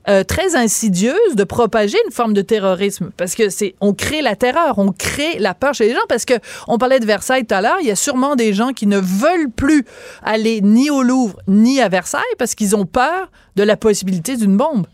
euh, 0.09 0.25
très 0.25 0.57
insidieuse 0.57 1.35
de 1.35 1.45
propager 1.45 1.99
une 2.07 2.13
forme 2.13 2.33
de 2.33 2.43
terrorisme 2.43 3.11
parce 3.17 3.35
que 3.35 3.49
c'est 3.49 3.75
on 3.81 3.93
crée 3.93 4.23
la 4.23 4.37
terreur, 4.37 4.79
on 4.79 4.93
crée 4.93 5.39
la 5.39 5.55
peur 5.55 5.75
chez 5.75 5.89
les 5.89 5.95
gens 5.95 6.07
parce 6.09 6.25
que 6.25 6.35
on 6.69 6.79
parlait 6.79 7.01
de 7.01 7.07
Versailles 7.07 7.45
tout 7.45 7.55
à 7.55 7.61
l'heure, 7.61 7.79
il 7.81 7.87
y 7.87 7.91
a 7.91 7.97
sûrement 7.97 8.37
des 8.37 8.53
gens 8.53 8.73
qui 8.73 8.87
ne 8.87 8.99
veulent 8.99 9.51
plus 9.51 9.85
aller 10.23 10.61
ni 10.61 10.91
au 10.91 11.03
Louvre 11.03 11.41
ni 11.49 11.81
à 11.81 11.89
Versailles 11.89 12.23
parce 12.39 12.55
qu'ils 12.55 12.77
ont 12.77 12.87
peur 12.87 13.31
de 13.57 13.63
la 13.63 13.77
possibilité 13.77 14.37
d'une 14.37 14.57
bombe. 14.57 14.87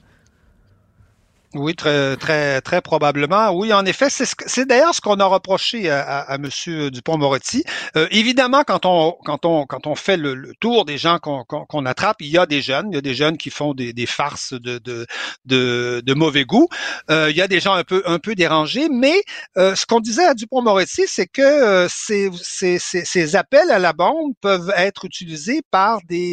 Oui, 1.55 1.75
très, 1.75 2.17
très, 2.17 2.63
très 2.63 2.81
probablement. 2.81 3.51
Oui, 3.51 3.75
en 3.75 3.85
effet, 3.85 4.09
c'est, 4.09 4.25
c'est 4.47 4.67
d'ailleurs 4.67 4.95
ce 4.95 5.03
qu'on 5.03 5.21
a 5.21 5.25
reproché 5.27 5.91
à, 5.91 6.21
à, 6.21 6.37
M. 6.37 6.49
Dupont-Moretti. 6.91 7.63
Euh, 7.95 8.09
évidemment, 8.11 8.65
quand 8.67 8.87
on, 8.87 9.19
quand 9.23 9.45
on, 9.45 9.67
quand 9.67 9.87
on 9.87 9.95
fait 9.95 10.17
le, 10.17 10.55
tour 10.61 10.87
des 10.87 10.97
gens 10.97 11.19
qu'on, 11.19 11.45
qu'on, 11.45 11.85
attrape, 11.85 12.17
il 12.21 12.29
y 12.29 12.39
a 12.39 12.47
des 12.47 12.63
jeunes, 12.63 12.87
il 12.91 12.95
y 12.95 12.99
a 12.99 13.03
des 13.03 13.15
jeunes 13.15 13.37
qui 13.37 13.51
font 13.51 13.75
des, 13.75 13.93
farces 14.07 14.55
de, 14.55 14.79
de, 14.79 15.07
de, 15.45 16.15
mauvais 16.15 16.45
goût. 16.47 16.69
Euh, 17.11 17.31
il 17.31 17.37
y 17.37 17.43
a 17.43 17.49
des 17.49 17.61
gens 17.61 17.75
un 17.75 17.85
peu, 17.85 18.03
un 18.07 18.19
peu 18.19 18.35
dérangés, 18.35 18.89
mais 18.89 19.23
euh, 19.59 19.75
ce 19.75 19.85
qu'on 19.85 20.01
disait 20.01 20.25
à 20.25 20.33
Dupont-Moretti, 20.33 21.03
c'est 21.07 21.27
que 21.27 21.43
euh, 21.43 21.87
ces, 21.91 22.31
ces, 22.43 22.79
ces, 22.79 23.37
appels 23.37 23.71
à 23.71 23.79
la 23.79 23.93
bombe 23.93 24.33
peuvent 24.41 24.73
être 24.77 25.05
utilisés 25.05 25.61
par 25.71 25.99
des 26.09 26.33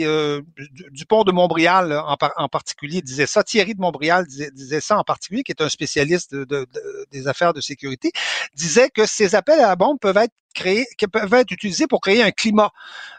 Dupont 0.92 1.24
de 1.26 1.34
Montbrial 1.34 1.92
en, 1.92 2.16
en 2.38 2.48
particulier 2.48 3.02
disait 3.02 3.26
ça, 3.26 3.44
Thierry 3.44 3.76
de 3.76 3.82
Montbrial 3.82 4.26
disait, 4.26 4.52
disait 4.52 4.82
ça 4.82 4.98
en 4.98 5.04
particulier, 5.10 5.44
qui 5.44 5.52
est 5.52 5.62
un 5.62 5.70
spécialiste 5.70 6.36
de, 6.36 6.46
de, 6.46 6.68
des 7.12 7.28
affaires 7.28 7.54
de 7.54 7.62
sécurité, 7.62 8.12
disait 8.54 8.90
que 8.90 9.06
ces 9.06 9.34
appels 9.34 9.60
à 9.60 9.68
la 9.68 9.76
bombe 9.76 9.98
peuvent 10.00 10.18
être 10.18 10.34
créer, 10.54 10.86
qui 10.98 11.08
peuvent 11.08 11.34
être 11.34 11.52
utilisés 11.52 11.88
pour 11.88 12.02
créer 12.02 12.24
un 12.24 12.32
climat, 12.32 12.72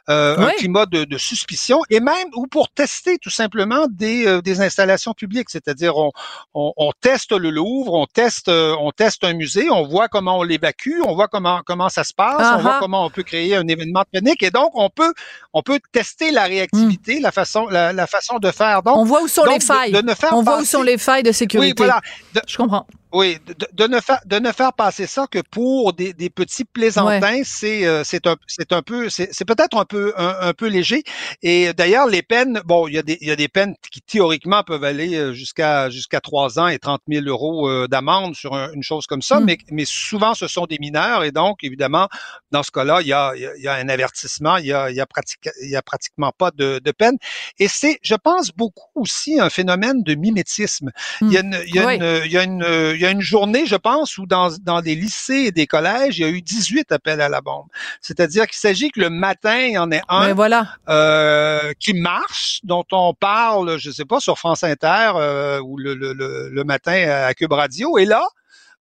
euh, 0.09 0.37
un 0.39 0.51
climat 0.53 0.87
de, 0.87 1.05
de, 1.05 1.19
suspicion 1.19 1.81
et 1.91 2.01
même 2.01 2.29
ou 2.35 2.47
pour 2.47 2.69
tester 2.71 3.19
tout 3.19 3.31
simplement 3.31 3.87
des, 3.91 4.27
euh, 4.27 4.43
des 4.43 4.61
installations 4.61 5.13
publiques. 5.13 5.51
C'est-à-dire 5.51 5.97
on, 5.97 6.11
on, 6.55 6.73
on, 6.77 6.91
teste 7.01 7.33
le 7.33 7.51
Louvre, 7.51 7.95
on 7.95 8.07
teste, 8.07 8.49
euh, 8.49 8.75
on 8.81 8.91
teste 8.91 9.25
un 9.25 9.35
musée, 9.35 9.71
on 9.71 9.87
voit 9.87 10.09
comment 10.09 10.39
on 10.39 10.43
l'évacue, 10.43 11.01
on 11.05 11.15
voit 11.15 11.29
comment 11.29 11.61
comment 11.65 11.89
ça 11.89 12.05
se 12.05 12.15
passe, 12.15 12.41
uh 12.41 12.43
-huh. 12.43 12.59
on 12.59 12.63
voit 12.63 12.79
comment 12.81 13.05
on 13.05 13.11
peut 13.11 13.23
créer 13.23 13.55
un 13.57 13.67
événement 13.69 14.05
panique 14.13 14.43
et 14.43 14.51
donc 14.51 14.71
on 14.75 14.89
peut 14.91 15.13
on 15.53 15.63
peut 15.63 15.81
tester 15.93 16.31
la 16.31 16.45
réactivité, 16.45 17.19
mm. 17.19 17.23
la 17.23 17.33
façon 17.33 17.67
la, 17.67 17.93
la, 17.93 18.07
façon 18.07 18.39
de 18.39 18.51
faire. 18.51 18.83
Donc 18.83 18.97
on 18.97 19.05
voit 19.05 19.23
où 19.23 19.29
sont 19.29 19.45
les 19.45 19.61
failles. 19.61 19.93
De, 19.93 20.01
de 20.01 20.15
on 20.33 20.43
voit 20.43 20.61
où 20.61 20.65
sont 20.65 20.83
les 20.83 20.99
failles 20.99 21.23
de 21.31 21.33
sécurité. 21.33 21.83
Oui, 21.83 21.87
voilà. 21.87 22.01
Je 22.47 22.57
comprends. 22.57 22.87
Oui, 23.13 23.39
de, 23.47 23.67
de, 23.73 23.87
ne 23.89 24.01
faire 24.01 24.21
de 24.25 24.39
ne 24.39 24.53
faire 24.53 24.73
passer 24.73 25.07
ça 25.07 25.27
que 25.29 25.41
pour 25.51 25.93
des, 25.93 26.13
des 26.13 26.31
petits 26.31 26.65
plaisantins, 26.65 27.20
c'est 27.45 27.87
euh, 27.87 28.03
c'est 28.05 28.27
un 28.27 28.83
peu 28.83 29.09
c'est 29.09 29.45
peut-être 29.45 29.77
un 29.77 29.85
peu 29.85 30.13
un, 30.17 30.37
un, 30.41 30.53
peu 30.53 30.67
léger. 30.69 31.03
Et 31.43 31.73
d'ailleurs, 31.73 32.07
les 32.07 32.23
peines, 32.23 32.61
bon, 32.65 32.89
il 32.89 32.95
y 32.95 32.99
a 32.99 33.03
des 33.03 33.19
il 33.21 33.29
y 33.29 33.31
a 33.31 33.37
des 33.37 33.49
peines 33.49 33.75
qui 33.91 34.01
théoriquement 34.01 34.63
peuvent 34.63 34.85
aller 34.85 35.15
euh, 35.17 35.33
jusqu'à 35.33 35.91
jusqu'à 35.91 36.21
trois 36.21 36.59
ans 36.59 36.69
et 36.69 36.79
30 36.79 37.03
000 37.09 37.27
euros 37.27 37.69
euh, 37.69 37.89
d'amende 37.89 38.35
sur 38.35 38.55
un, 38.55 38.73
une 38.73 38.83
chose 38.83 39.07
comme 39.07 39.23
ça, 39.23 39.41
mm. 39.41 39.45
mais 39.45 39.59
mais 39.71 39.85
souvent 39.85 40.35
ce 40.35 40.49
sont 40.49 40.67
des 40.67 40.79
mineurs 40.79 41.25
et 41.25 41.33
donc 41.33 41.65
évidemment 41.65 42.09
dans 42.51 42.63
ce 42.63 42.71
cas-là, 42.71 43.01
il 43.03 43.09
y 43.09 43.13
a 43.13 43.33
il 43.37 43.63
y 43.63 43.69
a 43.69 43.75
un 43.75 43.89
avertissement, 43.89 44.57
il 44.57 44.67
y 44.67 44.73
a 44.73 44.91
il 44.91 44.97
y 44.97 45.01
a 45.01 45.07
pratique 45.07 45.49
il 45.63 45.71
y 45.71 45.77
a 45.77 45.83
pratiquement 45.83 46.33
pas 46.37 46.51
de, 46.51 46.81
de 46.83 46.91
peine. 46.93 47.17
Et 47.59 47.69
c'est, 47.69 47.99
je 48.03 48.15
pense, 48.15 48.51
beaucoup 48.51 49.01
aussi 49.01 49.41
un 49.41 49.51
phénomène 49.51 50.03
de 50.03 50.15
mimétisme. 50.15 50.91
Mm. 51.21 51.27
Il 51.27 51.33
y 51.33 51.37
a 51.37 51.41
une 51.41 51.63
il 51.67 51.75
y 51.75 51.79
a 51.79 51.87
oui. 51.87 51.95
une 51.97 52.23
il 52.25 52.33
y 52.33 52.39
a 52.39 52.43
une 52.43 52.67
il 52.95 53.01
y 53.01 53.07
a 53.07 53.11
une 53.11 53.21
journée, 53.21 53.67
je 53.67 53.77
pense, 53.77 54.19
où 54.19 54.27
dans, 54.27 54.51
dans 54.63 54.81
des 54.81 54.95
lycées 54.95 55.45
et 55.47 55.53
des 55.53 55.67
collèges, 55.67 56.19
il 56.19 56.23
y 56.23 56.25
a 56.25 56.29
eu 56.29 56.43
18 56.43 56.93
appels 56.93 57.10
à 57.19 57.29
la 57.29 57.41
bombe. 57.41 57.67
C'est-à-dire 58.01 58.47
qu'il 58.47 58.59
s'agit 58.59 58.91
que 58.91 59.01
le 59.01 59.11
matin, 59.11 59.59
il 59.61 59.73
y 59.73 59.79
en 59.79 59.91
ait 59.91 60.03
un 60.09 60.35
voilà. 60.35 60.69
euh, 60.89 61.73
qui 61.79 61.95
marche, 61.95 62.61
dont 62.63 62.85
on 62.93 63.15
parle, 63.15 63.79
je 63.79 63.91
sais 63.91 64.05
pas, 64.05 64.21
sur 64.21 64.39
France 64.39 64.63
Inter 64.63 65.13
euh, 65.17 65.61
ou 65.61 65.79
le, 65.79 65.95
le, 65.95 66.13
le, 66.13 66.49
le, 66.51 66.65
matin 66.65 67.09
à 67.09 67.35
Cube 67.35 67.53
Radio. 67.53 67.99
Et 67.99 68.05
là, 68.05 68.27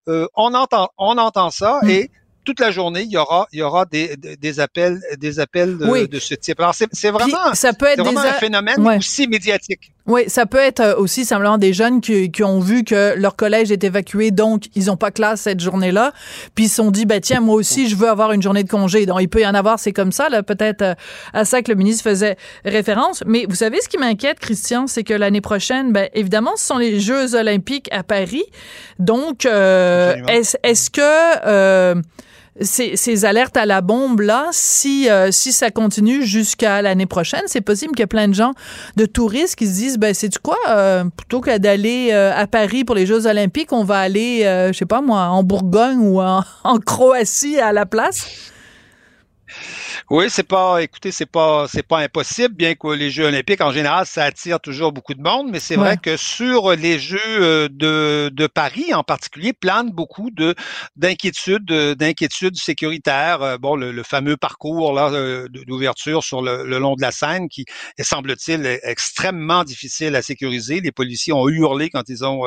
euh, 0.08 0.28
on 0.36 0.54
entend 0.54 0.90
on 0.98 1.18
entend 1.18 1.50
ça 1.50 1.80
mmh. 1.84 1.90
et 1.90 2.12
toute 2.50 2.62
la 2.62 2.72
journée, 2.72 3.04
il 3.04 3.12
y 3.12 3.18
aura, 3.18 3.48
il 3.54 3.60
y 3.60 3.62
aura 3.62 3.86
des, 3.86 4.18
des, 4.18 4.60
appels, 4.60 5.00
des 5.20 5.40
appels 5.40 5.78
de, 5.78 5.86
oui. 5.86 6.08
de 6.08 6.18
ce 6.18 6.34
type. 6.34 6.60
Alors, 6.60 6.74
c'est 6.74 7.12
vraiment, 7.12 7.54
ça 7.54 7.74
peut 7.74 7.86
être 7.86 8.04
vraiment 8.04 8.24
des 8.24 8.28
un 8.28 8.34
phénomène 8.34 8.82
ouais. 8.82 8.98
aussi 8.98 9.28
médiatique. 9.28 9.92
Oui, 10.08 10.24
ça 10.28 10.48
peut 10.48 10.58
être 10.58 10.80
euh, 10.80 10.96
aussi 10.96 11.26
simplement 11.26 11.60
des 11.60 11.72
jeunes 11.72 12.02
qui, 12.02 12.32
qui, 12.32 12.44
ont 12.44 12.60
vu 12.60 12.84
que 12.84 13.14
leur 13.16 13.36
collège 13.36 13.72
est 13.72 13.84
évacué, 13.84 14.32
donc 14.32 14.64
ils 14.74 14.86
n'ont 14.86 14.98
pas 14.98 15.12
classe 15.12 15.42
cette 15.42 15.60
journée-là, 15.60 16.12
puis 16.56 16.66
ils 16.66 16.70
se 16.70 16.78
sont 16.78 16.90
dit, 16.90 17.06
ben 17.06 17.22
tiens, 17.22 17.42
moi 17.42 17.54
aussi, 17.54 17.88
je 17.88 17.96
veux 17.96 18.10
avoir 18.10 18.32
une 18.32 18.42
journée 18.42 18.64
de 18.64 18.70
congé. 18.70 19.06
Donc, 19.06 19.20
il 19.22 19.30
peut 19.30 19.42
y 19.42 19.48
en 19.48 19.54
avoir, 19.54 19.78
c'est 19.78 19.94
comme 19.94 20.12
ça, 20.12 20.28
là, 20.28 20.42
peut-être 20.42 20.82
euh, 20.82 20.96
à 21.34 21.46
ça 21.46 21.62
que 21.62 21.70
le 21.70 21.78
ministre 21.78 22.04
faisait 22.04 22.36
référence. 22.66 23.24
Mais 23.28 23.46
vous 23.48 23.54
savez, 23.54 23.80
ce 23.82 23.88
qui 23.88 24.00
m'inquiète, 24.00 24.40
Christian, 24.40 24.88
c'est 24.88 25.04
que 25.04 25.14
l'année 25.14 25.42
prochaine, 25.42 25.92
ben 25.92 26.10
évidemment, 26.16 26.56
ce 26.56 26.66
sont 26.66 26.80
les 26.80 27.00
Jeux 27.00 27.36
olympiques 27.36 27.90
à 27.92 28.02
Paris. 28.02 28.46
Donc, 28.98 29.46
euh, 29.46 30.16
est-ce 30.28 30.58
est 30.64 30.90
que... 30.90 31.02
Euh, 31.46 31.94
ces, 32.62 32.96
ces, 32.96 33.26
alertes 33.26 33.58
à 33.58 33.66
la 33.66 33.82
bombe 33.82 34.22
là, 34.22 34.48
si 34.52 35.10
euh, 35.10 35.32
si 35.32 35.52
ça 35.52 35.72
continue 35.72 36.24
jusqu'à 36.24 36.82
l'année 36.82 37.06
prochaine, 37.06 37.44
c'est 37.46 37.62
possible 37.62 37.92
qu'il 37.92 38.02
y 38.02 38.04
ait 38.04 38.08
plein 38.08 38.28
de 38.28 38.34
gens 38.34 38.54
de 38.96 39.06
touristes 39.06 39.56
qui 39.56 39.68
se 39.68 39.74
disent 39.74 39.98
ben 39.98 40.14
c'est 40.14 40.30
du 40.30 40.40
quoi 40.40 40.58
euh, 40.70 41.06
plutôt 41.16 41.42
que 41.42 41.58
d'aller 41.58 42.10
euh, 42.12 42.32
à 42.36 42.48
Paris 42.48 42.84
pour 42.84 42.96
les 42.96 43.06
Jeux 43.06 43.28
olympiques, 43.28 43.72
on 43.72 43.84
va 43.84 44.00
aller 44.00 44.42
je 44.42 44.78
sais 44.78 44.86
pas 44.86 45.02
moi 45.02 45.22
en 45.24 45.44
Bourgogne 45.44 46.00
ou 46.00 46.22
en 46.22 46.44
Croatie 46.86 47.60
à 47.60 47.72
la 47.72 47.86
place? 47.86 48.28
Oui, 50.12 50.26
c'est 50.30 50.42
pas, 50.42 50.82
écoutez, 50.82 51.12
c'est 51.12 51.28
pas, 51.28 51.68
c'est 51.68 51.84
pas 51.84 52.00
impossible, 52.00 52.56
bien 52.56 52.74
que 52.74 52.88
les 52.88 53.12
Jeux 53.12 53.26
olympiques, 53.26 53.62
en 53.62 53.72
général, 53.72 54.08
ça 54.08 54.24
attire 54.24 54.60
toujours 54.60 54.92
beaucoup 54.92 55.14
de 55.14 55.22
monde, 55.22 55.50
mais 55.52 55.60
c'est 55.60 55.78
ouais. 55.78 55.84
vrai 55.84 55.98
que 55.98 56.18
sur 56.18 56.72
les 56.72 56.98
Jeux 56.98 57.20
euh, 57.28 57.70
de, 57.70 58.32
de 58.34 58.48
Paris, 58.48 58.92
en 58.92 59.04
particulier, 59.04 59.54
plane 59.54 59.92
beaucoup 59.92 60.32
de, 60.32 60.56
d'inquiétudes, 60.96 61.72
d'inquiétudes 61.94 62.56
sécuritaires. 62.56 63.44
Euh, 63.44 63.58
bon, 63.60 63.76
le, 63.76 63.92
le, 63.92 64.02
fameux 64.02 64.36
parcours, 64.36 64.94
là, 64.94 65.12
euh, 65.12 65.48
d'ouverture 65.68 66.24
sur 66.24 66.42
le, 66.42 66.66
le, 66.66 66.80
long 66.80 66.96
de 66.96 67.02
la 67.02 67.12
Seine, 67.12 67.48
qui 67.48 67.66
est, 68.00 68.04
semble-t-il, 68.04 68.80
extrêmement 68.82 69.64
difficile 69.64 70.16
à 70.16 70.24
sécuriser. 70.24 70.82
Les 70.82 70.92
policiers 70.92 71.34
ont 71.34 71.48
hurlé 71.48 71.92
quand 71.92 72.10
ils 72.10 72.26
ont, 72.26 72.46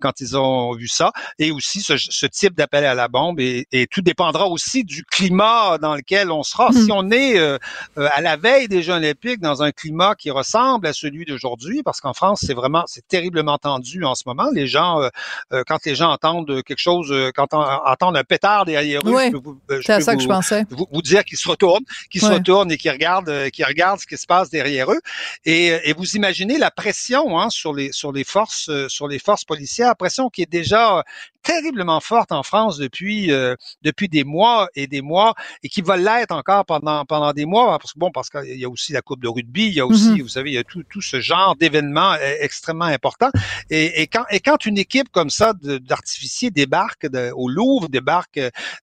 quand 0.00 0.20
ils 0.20 0.36
ont 0.36 0.74
vu 0.74 0.88
ça. 0.88 1.12
Et 1.38 1.52
aussi, 1.52 1.80
ce, 1.80 1.96
ce 1.96 2.26
type 2.26 2.54
d'appel 2.54 2.84
à 2.84 2.94
la 2.94 3.06
bombe, 3.06 3.38
et, 3.38 3.68
et, 3.70 3.86
tout 3.86 4.02
dépendra 4.02 4.48
aussi 4.48 4.82
du 4.82 5.04
climat 5.04 5.78
dans 5.78 5.94
lequel 5.94 6.32
on 6.32 6.42
sera. 6.42 6.70
Mmh. 6.70 6.84
Si 6.86 6.90
on 6.90 7.03
est 7.10 7.38
euh, 7.38 7.58
euh, 7.98 8.08
à 8.12 8.20
la 8.20 8.36
veille 8.36 8.68
des 8.68 8.82
Jeux 8.82 8.94
olympiques 8.94 9.40
dans 9.40 9.62
un 9.62 9.72
climat 9.72 10.14
qui 10.14 10.30
ressemble 10.30 10.86
à 10.86 10.92
celui 10.92 11.24
d'aujourd'hui, 11.24 11.82
parce 11.82 12.00
qu'en 12.00 12.12
France, 12.12 12.44
c'est 12.46 12.54
vraiment, 12.54 12.84
c'est 12.86 13.06
terriblement 13.06 13.58
tendu 13.58 14.04
en 14.04 14.14
ce 14.14 14.24
moment. 14.26 14.48
Les 14.52 14.66
gens, 14.66 15.00
euh, 15.00 15.08
euh 15.52 15.62
quand 15.66 15.84
les 15.84 15.94
gens 15.94 16.10
entendent 16.10 16.62
quelque 16.62 16.78
chose, 16.78 17.10
euh, 17.10 17.30
quand 17.34 17.54
on, 17.54 17.60
entendent 17.60 18.16
un 18.16 18.24
pétard 18.24 18.64
derrière 18.64 19.00
eux, 19.04 19.12
oui, 19.12 19.22
à 19.22 20.00
ça 20.00 20.12
vous, 20.12 20.18
que 20.18 20.22
je 20.22 20.28
pensais. 20.28 20.64
Vous, 20.70 20.86
vous 20.90 21.02
dire 21.02 21.24
qu'ils 21.24 21.38
se 21.38 21.48
retournent, 21.48 21.84
qu'ils 22.10 22.20
se 22.20 22.26
retournent 22.26 22.70
et 22.70 22.76
qu'ils 22.76 22.90
regardent, 22.90 23.50
qu'ils 23.50 23.64
regardent 23.64 24.00
ce 24.00 24.06
qui 24.06 24.16
se 24.16 24.26
passe 24.26 24.50
derrière 24.50 24.90
eux. 24.92 25.00
Et, 25.44 25.68
et 25.84 25.92
vous 25.92 26.16
imaginez 26.16 26.58
la 26.58 26.70
pression 26.70 27.38
hein, 27.38 27.50
sur 27.50 27.72
les 27.72 27.92
sur 27.92 28.12
les 28.12 28.24
forces 28.24 28.70
sur 28.88 29.08
les 29.08 29.18
forces 29.18 29.44
policières, 29.44 29.96
pression 29.96 30.30
qui 30.30 30.42
est 30.42 30.50
déjà 30.50 31.02
terriblement 31.44 32.00
forte 32.00 32.32
en 32.32 32.42
France 32.42 32.78
depuis 32.78 33.30
euh, 33.30 33.54
depuis 33.82 34.08
des 34.08 34.24
mois 34.24 34.68
et 34.74 34.86
des 34.86 35.02
mois 35.02 35.34
et 35.62 35.68
qui 35.68 35.82
va 35.82 35.96
l'être 35.96 36.32
encore 36.32 36.64
pendant 36.64 36.93
pendant 37.12 37.32
des 37.32 37.46
mois 37.52 37.78
parce 37.80 37.92
que 37.92 37.98
bon 37.98 38.10
parce 38.16 38.30
qu'il 38.30 38.58
y 38.64 38.64
a 38.64 38.70
aussi 38.76 38.90
la 38.98 39.02
coupe 39.06 39.22
de 39.26 39.28
rugby, 39.36 39.66
il 39.72 39.74
y 39.74 39.80
a 39.80 39.86
aussi 39.86 40.10
mm 40.10 40.14
-hmm. 40.14 40.22
vous 40.26 40.34
savez 40.36 40.50
il 40.52 40.58
y 40.60 40.62
a 40.64 40.68
tout, 40.72 40.84
tout 40.94 41.04
ce 41.12 41.18
genre 41.30 41.52
d'événements 41.60 42.14
euh, 42.14 42.46
extrêmement 42.48 42.90
importants 42.98 43.32
et, 43.78 43.86
et, 44.02 44.06
quand 44.14 44.26
et 44.36 44.40
quand 44.46 44.60
une 44.70 44.78
équipe 44.86 45.08
comme 45.16 45.32
ça 45.40 45.48
d'artificiers 45.92 46.50
débarque 46.62 47.04
de, 47.14 47.22
au 47.42 47.46
Louvre, 47.56 47.86
débarque 47.98 48.40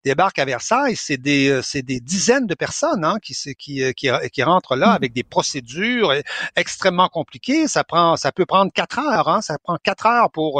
débarque 0.09 0.37
à 0.43 0.45
Versailles, 0.53 0.97
c'est 1.05 1.21
des 1.29 1.43
euh, 1.49 1.61
c'est 1.69 1.85
des 1.91 1.99
dizaines 2.13 2.47
de 2.53 2.57
personnes 2.65 3.03
hein, 3.09 3.17
qui, 3.25 3.33
qui 3.63 3.73
qui 3.99 4.07
qui 4.33 4.41
rentrent 4.51 4.75
là 4.83 4.87
mm 4.87 4.91
-hmm. 4.91 4.99
avec 5.01 5.11
des 5.19 5.25
procédures 5.35 6.09
extrêmement 6.63 7.09
compliquées, 7.19 7.63
ça 7.75 7.81
prend 7.91 8.07
ça 8.23 8.29
peut 8.37 8.47
prendre 8.53 8.71
quatre 8.79 8.97
heures 9.07 9.27
hein, 9.33 9.39
ça 9.49 9.55
prend 9.65 9.77
quatre 9.89 10.05
heures 10.13 10.29
pour 10.37 10.53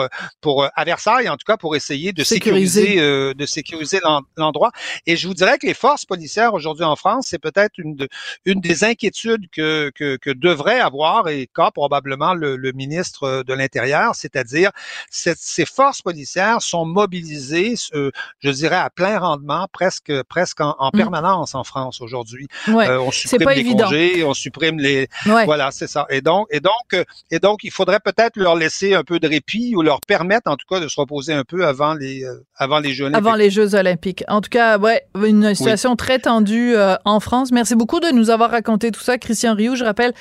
pour 0.46 0.56
à 0.80 0.84
Versailles 0.92 1.30
en 1.34 1.38
tout 1.40 1.48
cas 1.52 1.58
pour 1.64 1.72
essayer 1.80 1.92
essayer 1.92 2.14
de 2.14 2.24
sécuriser, 2.24 2.82
sécuriser 2.82 3.02
euh, 3.02 3.34
de 3.34 3.46
sécuriser 3.46 4.00
l'endroit. 4.38 4.72
Et 5.06 5.16
je 5.18 5.28
vous 5.28 5.34
dirais 5.34 5.58
que 5.58 5.68
les 5.68 5.74
forces 5.74 6.06
policières 6.06 6.54
aujourd'hui 6.54 6.86
en 6.86 6.96
France, 6.96 7.26
c'est 7.30 7.40
peut-être 7.41 7.77
une, 7.77 7.95
de, 7.95 8.08
une 8.45 8.62
des 8.62 8.86
inquiétudes 8.86 9.49
que, 9.51 9.91
que, 9.93 10.15
que, 10.15 10.30
devrait 10.30 10.80
avoir 10.80 11.27
et 11.27 11.49
qu'a 11.54 11.71
probablement 11.71 12.34
le, 12.34 12.56
le, 12.56 12.71
ministre 12.71 13.43
de 13.45 13.54
l'Intérieur, 13.54 14.15
c'est-à-dire 14.15 14.71
ces 15.10 15.65
forces 15.65 16.01
policières 16.01 16.62
sont 16.62 16.86
mobilisées, 16.86 17.75
euh, 17.93 18.12
je 18.39 18.49
dirais 18.49 18.77
à 18.77 18.89
plein 18.89 19.19
rendement, 19.19 19.67
presque 19.71 20.13
presque 20.23 20.62
en, 20.62 20.75
en 20.80 20.89
mmh. 20.93 20.97
permanence 20.97 21.54
en 21.54 21.65
France 21.65 21.99
aujourd'hui. 21.99 22.47
Ouais, 22.69 22.88
euh, 22.88 23.01
on 23.01 23.12
supprime 23.12 23.49
les 23.49 23.60
évident. 23.60 23.84
congés, 23.86 24.23
on 24.23 24.34
supprime 24.34 24.80
les, 24.80 25.10
ouais. 25.25 25.45
voilà, 25.45 25.71
c'est 25.71 25.88
ça. 25.88 26.06
Et 26.10 26.21
donc 26.21 26.47
et 26.49 26.62
donc 26.62 27.06
et 27.30 27.39
donc 27.39 27.63
il 27.63 27.71
faudrait 27.71 27.99
peut-être 27.99 28.38
leur 28.38 28.56
laisser 28.56 28.93
un 28.93 29.04
peu 29.04 29.19
de 29.19 29.27
répit 29.27 29.75
ou 29.75 29.82
leur 29.82 29.99
permettre 30.01 30.49
en 30.49 30.56
tout 30.56 30.67
cas 30.69 30.80
de 30.80 30.88
se 30.88 30.99
reposer 30.99 31.34
un 31.34 31.43
peu 31.43 31.67
avant 31.67 31.82
avant 31.82 31.93
les, 31.95 32.23
euh, 32.23 32.45
avant 32.56 32.80
les 32.80 32.93
Jeux 32.93 33.06
olympiques. 33.06 33.27
Avant 33.27 33.36
les 33.36 33.49
Jeux 33.49 33.75
olympiques. 33.75 34.23
En 34.27 34.41
tout 34.41 34.49
cas, 34.49 34.77
ouais, 34.77 35.04
une 35.15 35.54
situation 35.56 35.91
oui. 35.91 35.97
très 35.97 36.19
tendue 36.19 36.75
euh, 36.75 36.95
en 37.06 37.19
France. 37.22 37.52
Merci 37.52 37.76
beaucoup 37.76 38.00
de 38.00 38.12
nous 38.12 38.30
avoir 38.30 38.52
raconté 38.52 38.92
tout 38.92 39.02
ça, 39.02 39.18
Christian 39.18 39.56
Rioux. 39.56 39.76
Je 39.76 39.84
rappelle 39.84 40.14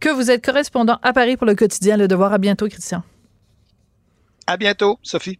que 0.00 0.08
vous 0.08 0.30
êtes 0.30 0.44
correspondant 0.44 0.98
à 1.02 1.12
Paris 1.12 1.36
pour 1.36 1.46
le 1.46 1.54
quotidien 1.54 1.96
Le 1.96 2.08
Devoir. 2.08 2.32
À 2.32 2.38
bientôt, 2.38 2.68
Christian. 2.68 3.02
À 4.46 4.56
bientôt, 4.56 4.98
Sophie. 5.02 5.38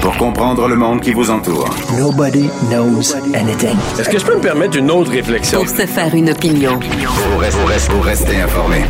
Pour 0.00 0.16
comprendre 0.16 0.68
le 0.68 0.76
monde 0.76 1.00
qui 1.00 1.12
vous 1.12 1.30
entoure. 1.30 1.68
Nobody 1.98 2.48
knows 2.70 3.14
anything. 3.34 3.76
Est-ce 3.98 4.08
que 4.08 4.18
je 4.18 4.24
peux 4.24 4.36
me 4.36 4.40
permettre 4.40 4.76
une 4.78 4.90
autre 4.90 5.10
réflexion? 5.10 5.60
Pour 5.60 5.68
se 5.68 5.86
faire 5.86 6.14
une 6.14 6.30
opinion. 6.30 6.78
Pour 6.78 7.40
rester, 7.40 7.90
pour 7.90 8.04
rester 8.04 8.40
informé. 8.40 8.84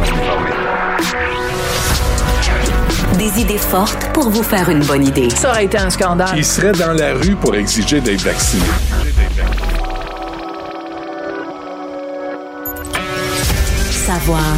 Des 3.19 3.41
idées 3.41 3.59
fortes 3.59 4.13
pour 4.13 4.31
vous 4.31 4.45
faire 4.45 4.69
une 4.69 4.85
bonne 4.85 5.05
idée. 5.05 5.29
Ça 5.31 5.51
aurait 5.51 5.65
été 5.65 5.77
un 5.77 5.91
scandale. 5.91 6.35
Il 6.37 6.45
serait 6.45 6.73
dans 6.73 6.93
la 6.93 7.15
rue 7.15 7.35
pour 7.35 7.57
exiger 7.57 8.01
d'être 8.01 8.23
vacciné? 8.23 8.63
Savoir 14.09 14.57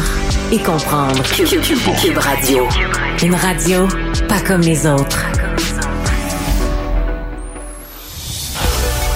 et 0.53 0.59
comprendre. 0.59 1.21
Cube, 1.23 2.17
Radio. 2.17 2.65
Une 3.21 3.35
radio 3.35 3.85
pas 4.29 4.39
comme 4.39 4.61
les 4.61 4.87
autres. 4.87 5.25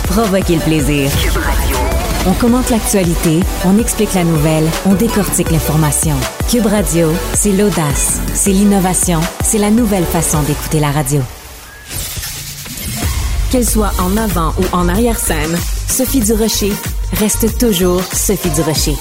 Provoquer 0.04 0.56
le 0.56 0.62
plaisir. 0.62 1.10
On 2.28 2.34
commente 2.34 2.70
l'actualité, 2.70 3.40
on 3.64 3.80
explique 3.80 4.14
la 4.14 4.26
nouvelle, 4.26 4.68
on 4.86 4.94
décortique 4.96 5.52
l'information. 5.52 6.18
Cube 6.52 6.66
Radio, 6.66 7.14
c'est 7.34 7.54
l'audace, 7.54 8.20
c'est 8.34 8.52
l'innovation, 8.52 9.22
c'est 9.42 9.58
la 9.58 9.72
nouvelle 9.72 10.04
façon 10.04 10.42
d'écouter 10.42 10.82
la 10.82 10.92
radio. 10.92 11.22
Qu'elle 13.52 13.66
soit 13.66 13.94
en 14.00 14.18
avant 14.18 14.54
ou 14.60 14.66
en 14.76 14.90
arrière-scène, 14.90 15.58
Sophie 15.88 16.20
Durocher 16.20 16.74
reste 17.14 17.58
toujours 17.58 18.04
Sophie 18.04 18.50
Durocher. 18.50 18.98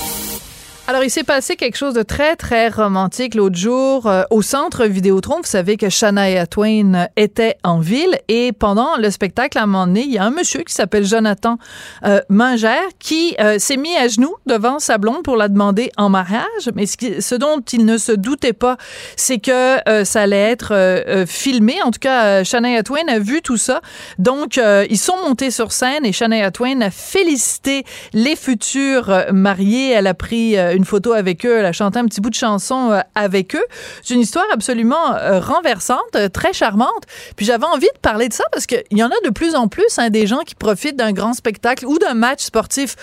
Alors, 0.86 1.02
il 1.02 1.08
s'est 1.08 1.24
passé 1.24 1.56
quelque 1.56 1.78
chose 1.78 1.94
de 1.94 2.02
très, 2.02 2.36
très 2.36 2.68
romantique 2.68 3.34
l'autre 3.34 3.56
jour 3.56 4.06
euh, 4.06 4.24
au 4.28 4.42
centre 4.42 4.84
Vidéotron. 4.84 5.36
Vous 5.38 5.42
savez 5.48 5.78
que 5.78 5.88
Shania 5.88 6.46
Twain 6.46 7.08
était 7.16 7.56
en 7.64 7.78
ville 7.80 8.18
et 8.28 8.52
pendant 8.52 8.98
le 8.98 9.10
spectacle, 9.10 9.56
à 9.56 9.62
un 9.62 9.66
moment 9.66 9.86
donné, 9.86 10.02
il 10.02 10.12
y 10.12 10.18
a 10.18 10.24
un 10.24 10.30
monsieur 10.30 10.60
qui 10.60 10.74
s'appelle 10.74 11.06
Jonathan 11.06 11.56
euh, 12.04 12.20
Mingère 12.28 12.82
qui 12.98 13.34
euh, 13.40 13.58
s'est 13.58 13.78
mis 13.78 13.96
à 13.96 14.08
genoux 14.08 14.34
devant 14.44 14.78
sa 14.78 14.98
blonde 14.98 15.22
pour 15.22 15.36
la 15.36 15.48
demander 15.48 15.90
en 15.96 16.10
mariage. 16.10 16.68
Mais 16.74 16.84
ce, 16.84 16.98
qui- 16.98 17.22
ce 17.22 17.34
dont 17.34 17.62
il 17.72 17.86
ne 17.86 17.96
se 17.96 18.12
doutait 18.12 18.52
pas, 18.52 18.76
c'est 19.16 19.38
que 19.38 19.88
euh, 19.88 20.04
ça 20.04 20.20
allait 20.20 20.36
être 20.50 20.72
euh, 20.74 21.00
euh, 21.08 21.26
filmé. 21.26 21.76
En 21.82 21.92
tout 21.92 21.98
cas, 22.00 22.24
euh, 22.24 22.44
Shania 22.44 22.82
Twain 22.82 23.08
a 23.08 23.18
vu 23.20 23.40
tout 23.40 23.56
ça. 23.56 23.80
Donc, 24.18 24.58
euh, 24.58 24.84
ils 24.90 24.98
sont 24.98 25.16
montés 25.26 25.50
sur 25.50 25.72
scène 25.72 26.04
et 26.04 26.12
Shania 26.12 26.50
Twain 26.50 26.82
a 26.82 26.90
félicité 26.90 27.84
les 28.12 28.36
futurs 28.36 29.08
euh, 29.08 29.32
mariés. 29.32 29.88
Elle 29.92 30.06
a 30.08 30.12
pris 30.14 30.58
euh, 30.58 30.72
une 30.74 30.84
photo 30.84 31.12
avec 31.12 31.44
eux, 31.46 31.58
elle 31.58 31.66
a 31.66 31.72
chanté 31.72 31.98
un 31.98 32.06
petit 32.06 32.20
bout 32.20 32.30
de 32.30 32.34
chanson 32.34 32.90
euh, 32.90 33.00
avec 33.14 33.54
eux. 33.54 33.64
C'est 34.02 34.14
une 34.14 34.20
histoire 34.20 34.44
absolument 34.52 35.14
euh, 35.14 35.40
renversante, 35.40 35.98
euh, 36.16 36.28
très 36.28 36.52
charmante. 36.52 37.04
Puis 37.36 37.46
j'avais 37.46 37.66
envie 37.66 37.88
de 37.94 37.98
parler 38.00 38.28
de 38.28 38.34
ça 38.34 38.44
parce 38.52 38.66
qu'il 38.66 38.82
y 38.92 39.02
en 39.02 39.08
a 39.08 39.24
de 39.24 39.30
plus 39.30 39.54
en 39.54 39.68
plus 39.68 39.98
hein, 39.98 40.10
des 40.10 40.26
gens 40.26 40.40
qui 40.40 40.54
profitent 40.54 40.96
d'un 40.96 41.12
grand 41.12 41.32
spectacle 41.32 41.86
ou 41.86 41.98
d'un 41.98 42.14
match 42.14 42.42
sportif 42.44 42.96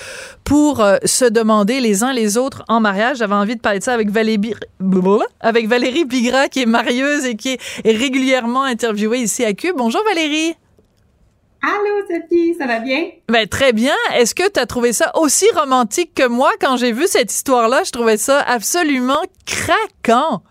pour 0.44 0.82
euh, 0.82 0.98
se 1.06 1.26
demander 1.26 1.80
les 1.80 2.04
uns 2.04 2.14
les 2.14 2.38
autres 2.38 2.64
en 2.68 2.80
mariage. 2.80 3.18
J'avais 3.18 3.36
envie 3.36 3.56
de 3.56 3.62
parler 3.62 3.80
de 3.80 3.84
ça 3.84 3.94
avec 3.94 4.10
Valérie, 4.10 4.56
avec 5.40 5.68
Bigra 6.08 6.48
qui 6.48 6.62
est 6.62 6.66
marieuse 6.66 7.26
et 7.26 7.36
qui 7.36 7.58
est 7.84 7.98
régulièrement 7.98 8.64
interviewée 8.64 9.20
ici 9.20 9.44
à 9.46 9.54
Cube. 9.54 9.76
Bonjour 9.78 10.04
Valérie. 10.04 10.56
Allô, 11.62 12.06
Sophie, 12.10 12.56
ça 12.56 12.66
va 12.66 12.80
bien? 12.80 13.12
Ben, 13.30 13.48
très 13.48 13.72
bien. 13.72 13.94
Est-ce 14.16 14.34
que 14.34 14.50
tu 14.50 14.60
as 14.60 14.66
trouvé 14.66 14.94
ça 14.94 15.12
aussi 15.16 15.46
romantique 15.56 16.16
que 16.16 16.28
moi? 16.28 16.52
Quand 16.60 16.76
j'ai 16.76 16.92
vu 16.92 17.06
cette 17.06 17.32
histoire-là? 17.32 17.84
Je 17.84 17.92
trouvais 17.92 18.18
ça 18.18 18.42
absolument 18.42 19.22
craquant. 19.46 20.42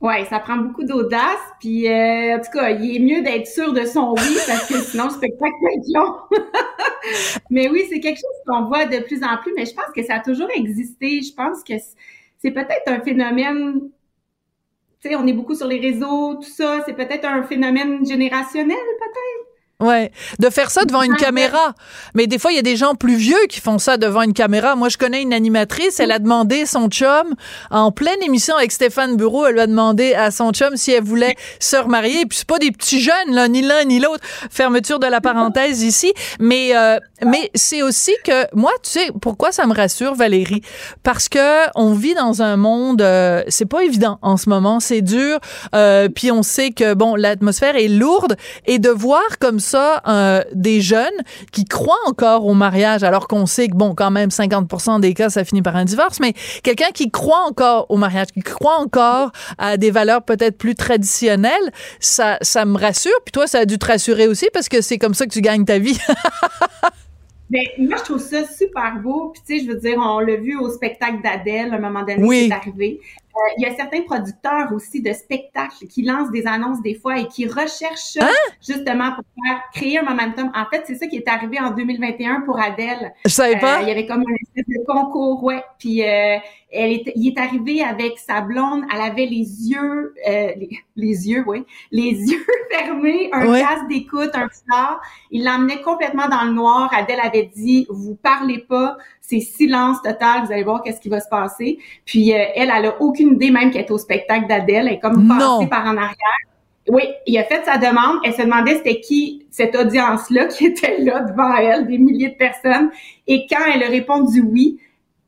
Ouais, 0.00 0.24
ça 0.26 0.38
prend 0.38 0.56
beaucoup 0.56 0.84
d'audace, 0.84 1.40
puis 1.58 1.88
euh, 1.88 2.36
en 2.36 2.38
tout 2.38 2.50
cas, 2.52 2.70
il 2.70 2.96
est 2.96 2.98
mieux 3.00 3.22
d'être 3.22 3.46
sûr 3.46 3.72
de 3.72 3.84
son 3.86 4.12
oui, 4.12 4.36
parce 4.46 4.68
que 4.68 4.78
sinon 4.78 5.04
le 5.04 5.10
spectacle 5.10 5.54
va 5.62 5.68
être 5.72 5.88
long. 5.88 6.40
mais 7.50 7.68
oui, 7.70 7.86
c'est 7.88 7.98
quelque 7.98 8.18
chose 8.18 8.36
qu'on 8.46 8.66
voit 8.66 8.84
de 8.84 8.98
plus 8.98 9.24
en 9.24 9.38
plus, 9.38 9.52
mais 9.56 9.64
je 9.64 9.74
pense 9.74 9.86
que 9.94 10.04
ça 10.04 10.16
a 10.16 10.20
toujours 10.20 10.50
existé. 10.54 11.22
Je 11.22 11.34
pense 11.34 11.64
que 11.64 11.74
c'est 12.38 12.50
peut-être 12.50 12.88
un 12.88 13.00
phénomène, 13.00 13.90
tu 15.00 15.08
sais, 15.08 15.16
on 15.16 15.26
est 15.26 15.32
beaucoup 15.32 15.54
sur 15.54 15.66
les 15.66 15.80
réseaux, 15.80 16.34
tout 16.34 16.42
ça, 16.42 16.82
c'est 16.84 16.94
peut-être 16.94 17.24
un 17.24 17.42
phénomène 17.42 18.06
générationnel, 18.06 18.76
peut-être? 18.76 19.45
Ouais, 19.78 20.10
de 20.38 20.48
faire 20.48 20.70
ça 20.70 20.86
devant 20.86 21.02
une 21.02 21.16
caméra. 21.16 21.74
Mais 22.14 22.26
des 22.26 22.38
fois, 22.38 22.50
il 22.50 22.56
y 22.56 22.58
a 22.58 22.62
des 22.62 22.76
gens 22.76 22.94
plus 22.94 23.16
vieux 23.16 23.46
qui 23.50 23.60
font 23.60 23.78
ça 23.78 23.98
devant 23.98 24.22
une 24.22 24.32
caméra. 24.32 24.74
Moi, 24.74 24.88
je 24.88 24.96
connais 24.96 25.20
une 25.20 25.34
animatrice, 25.34 26.00
elle 26.00 26.12
a 26.12 26.18
demandé 26.18 26.64
son 26.64 26.88
chum 26.88 27.34
en 27.70 27.92
pleine 27.92 28.22
émission 28.22 28.56
avec 28.56 28.72
Stéphane 28.72 29.18
Bureau, 29.18 29.44
elle 29.44 29.52
lui 29.52 29.60
a 29.60 29.66
demandé 29.66 30.14
à 30.14 30.30
son 30.30 30.52
chum 30.52 30.78
si 30.78 30.92
elle 30.92 31.02
voulait 31.04 31.36
se 31.60 31.76
remarier. 31.76 32.24
Puis 32.24 32.38
c'est 32.38 32.46
pas 32.46 32.58
des 32.58 32.72
petits 32.72 33.02
jeunes 33.02 33.34
là, 33.34 33.48
ni 33.48 33.60
l'un 33.60 33.84
ni 33.84 34.00
l'autre. 34.00 34.24
Fermeture 34.50 34.98
de 34.98 35.08
la 35.08 35.20
parenthèse 35.20 35.82
ici, 35.82 36.10
mais 36.40 36.74
euh, 36.74 36.98
mais 37.22 37.50
c'est 37.54 37.82
aussi 37.82 38.14
que 38.24 38.46
moi, 38.56 38.72
tu 38.82 38.92
sais 38.92 39.10
pourquoi 39.20 39.52
ça 39.52 39.66
me 39.66 39.74
rassure 39.74 40.14
Valérie? 40.14 40.62
Parce 41.02 41.28
que 41.28 41.66
on 41.74 41.92
vit 41.92 42.14
dans 42.14 42.40
un 42.40 42.56
monde 42.56 43.02
euh, 43.02 43.42
c'est 43.48 43.66
pas 43.66 43.84
évident 43.84 44.18
en 44.22 44.38
ce 44.38 44.48
moment, 44.48 44.80
c'est 44.80 45.02
dur. 45.02 45.38
Euh, 45.74 46.08
puis 46.08 46.32
on 46.32 46.42
sait 46.42 46.70
que 46.70 46.94
bon, 46.94 47.14
l'atmosphère 47.14 47.76
est 47.76 47.88
lourde 47.88 48.38
et 48.64 48.78
de 48.78 48.88
voir 48.88 49.38
comme 49.38 49.60
ça 49.60 49.65
euh, 49.74 50.42
des 50.52 50.80
jeunes 50.80 51.06
qui 51.52 51.64
croient 51.64 51.96
encore 52.06 52.46
au 52.46 52.54
mariage 52.54 53.02
alors 53.02 53.28
qu'on 53.28 53.46
sait 53.46 53.68
que 53.68 53.74
bon 53.76 53.94
quand 53.94 54.10
même 54.10 54.28
50% 54.30 55.00
des 55.00 55.14
cas 55.14 55.30
ça 55.30 55.44
finit 55.44 55.62
par 55.62 55.76
un 55.76 55.84
divorce 55.84 56.20
mais 56.20 56.32
quelqu'un 56.62 56.90
qui 56.94 57.10
croit 57.10 57.44
encore 57.46 57.86
au 57.90 57.96
mariage 57.96 58.28
qui 58.28 58.40
croit 58.40 58.78
encore 58.78 59.30
à 59.58 59.76
des 59.76 59.90
valeurs 59.90 60.22
peut-être 60.22 60.58
plus 60.58 60.74
traditionnelles 60.74 61.70
ça 62.00 62.38
ça 62.42 62.64
me 62.64 62.78
rassure 62.78 63.18
puis 63.24 63.32
toi 63.32 63.46
ça 63.46 63.60
a 63.60 63.64
dû 63.64 63.78
te 63.78 63.86
rassurer 63.86 64.28
aussi 64.28 64.48
parce 64.52 64.68
que 64.68 64.80
c'est 64.80 64.98
comme 64.98 65.14
ça 65.14 65.26
que 65.26 65.32
tu 65.32 65.40
gagnes 65.40 65.64
ta 65.64 65.78
vie 65.78 65.98
Ben, 67.48 67.62
moi, 67.78 67.96
je 67.98 68.02
trouve 68.02 68.18
ça 68.18 68.44
super 68.44 68.96
beau. 69.00 69.32
Puis, 69.32 69.42
tu 69.46 69.58
sais, 69.60 69.64
je 69.64 69.72
veux 69.72 69.78
dire, 69.78 69.98
on 69.98 70.18
l'a 70.18 70.34
vu 70.34 70.58
au 70.58 70.68
spectacle 70.68 71.18
d'Adèle, 71.22 71.72
à 71.72 71.76
un 71.76 71.78
moment 71.78 72.00
donné, 72.00 72.16
Oui. 72.18 72.46
c'est 72.48 72.54
arrivé. 72.54 73.00
Euh, 73.36 73.54
Il 73.58 73.62
y 73.62 73.66
a 73.66 73.74
certains 73.74 74.02
producteurs 74.02 74.72
aussi 74.72 75.02
de 75.02 75.12
spectacles 75.12 75.86
qui 75.88 76.02
lancent 76.02 76.30
des 76.30 76.46
annonces 76.46 76.80
des 76.80 76.94
fois 76.94 77.18
et 77.18 77.26
qui 77.28 77.46
recherchent 77.46 78.14
ça 78.18 78.28
justement 78.66 79.12
pour 79.14 79.24
faire 79.44 79.60
créer 79.74 79.98
un 79.98 80.02
momentum. 80.02 80.50
En 80.54 80.64
fait, 80.66 80.84
c'est 80.86 80.94
ça 80.94 81.06
qui 81.06 81.16
est 81.16 81.28
arrivé 81.28 81.60
en 81.60 81.70
2021 81.70 82.42
pour 82.42 82.58
Adèle. 82.58 83.12
Je 83.24 83.30
savais 83.30 83.58
pas. 83.58 83.78
Euh, 83.78 83.82
il 83.82 83.88
y 83.88 83.90
avait 83.90 84.06
comme 84.06 84.22
une 84.22 84.36
espèce 84.36 84.64
de 84.66 84.84
concours, 84.86 85.44
ouais. 85.44 85.62
Puis 85.78 86.02
euh, 86.02 86.38
elle 86.72 86.92
est, 86.92 87.12
il 87.14 87.28
est 87.28 87.38
arrivé 87.38 87.82
avec 87.82 88.18
sa 88.18 88.40
blonde. 88.40 88.82
Elle 88.92 89.00
avait 89.00 89.26
les 89.26 89.70
yeux, 89.70 90.14
euh, 90.28 90.48
les, 90.56 90.70
les 90.96 91.28
yeux, 91.28 91.44
oui, 91.46 91.64
les 91.92 92.10
yeux 92.30 92.44
fermés, 92.70 93.30
un 93.32 93.46
Ouais. 93.48 93.60
casque 93.60 93.86
d'écoute, 93.88 94.30
un 94.34 94.48
foulard. 94.48 95.00
Il 95.30 95.44
l'emmenait 95.44 95.80
complètement 95.82 96.28
dans 96.28 96.44
le 96.44 96.52
noir. 96.52 96.90
Adèle 96.92 97.20
avait 97.22 97.50
dit, 97.54 97.86
vous 97.88 98.16
parlez 98.16 98.58
pas, 98.58 98.96
c'est 99.20 99.40
silence 99.40 100.02
total. 100.02 100.44
Vous 100.44 100.52
allez 100.52 100.64
voir 100.64 100.82
qu'est-ce 100.82 101.00
qui 101.00 101.08
va 101.08 101.20
se 101.20 101.28
passer. 101.28 101.78
Puis 102.04 102.32
euh, 102.34 102.44
elle, 102.56 102.70
elle 102.74 102.86
a 102.86 103.00
aucune 103.00 103.34
idée 103.34 103.50
même 103.50 103.70
qu'elle 103.70 103.84
est 103.84 103.90
au 103.90 103.98
spectacle 103.98 104.48
d'Adèle. 104.48 104.88
Elle 104.88 104.94
est 104.94 105.00
comme 105.00 105.24
Non. 105.26 105.58
passée 105.58 105.70
par 105.70 105.86
en 105.86 105.96
arrière. 105.96 106.16
Oui, 106.88 107.02
il 107.26 107.36
a 107.38 107.44
fait 107.44 107.64
sa 107.64 107.78
demande. 107.78 108.18
Elle 108.24 108.34
se 108.34 108.42
demandait 108.42 108.76
c'était 108.76 109.00
qui 109.00 109.46
cette 109.50 109.74
audience-là 109.76 110.44
qui 110.56 110.66
était 110.66 110.98
là 110.98 111.20
devant 111.20 111.54
elle, 111.56 111.86
des 111.86 111.98
milliers 111.98 112.30
de 112.30 112.36
personnes. 112.36 112.90
Et 113.26 113.46
quand 113.48 113.64
elle 113.72 113.82
a 113.82 113.88
répondu 113.88 114.40
oui, 114.42 114.78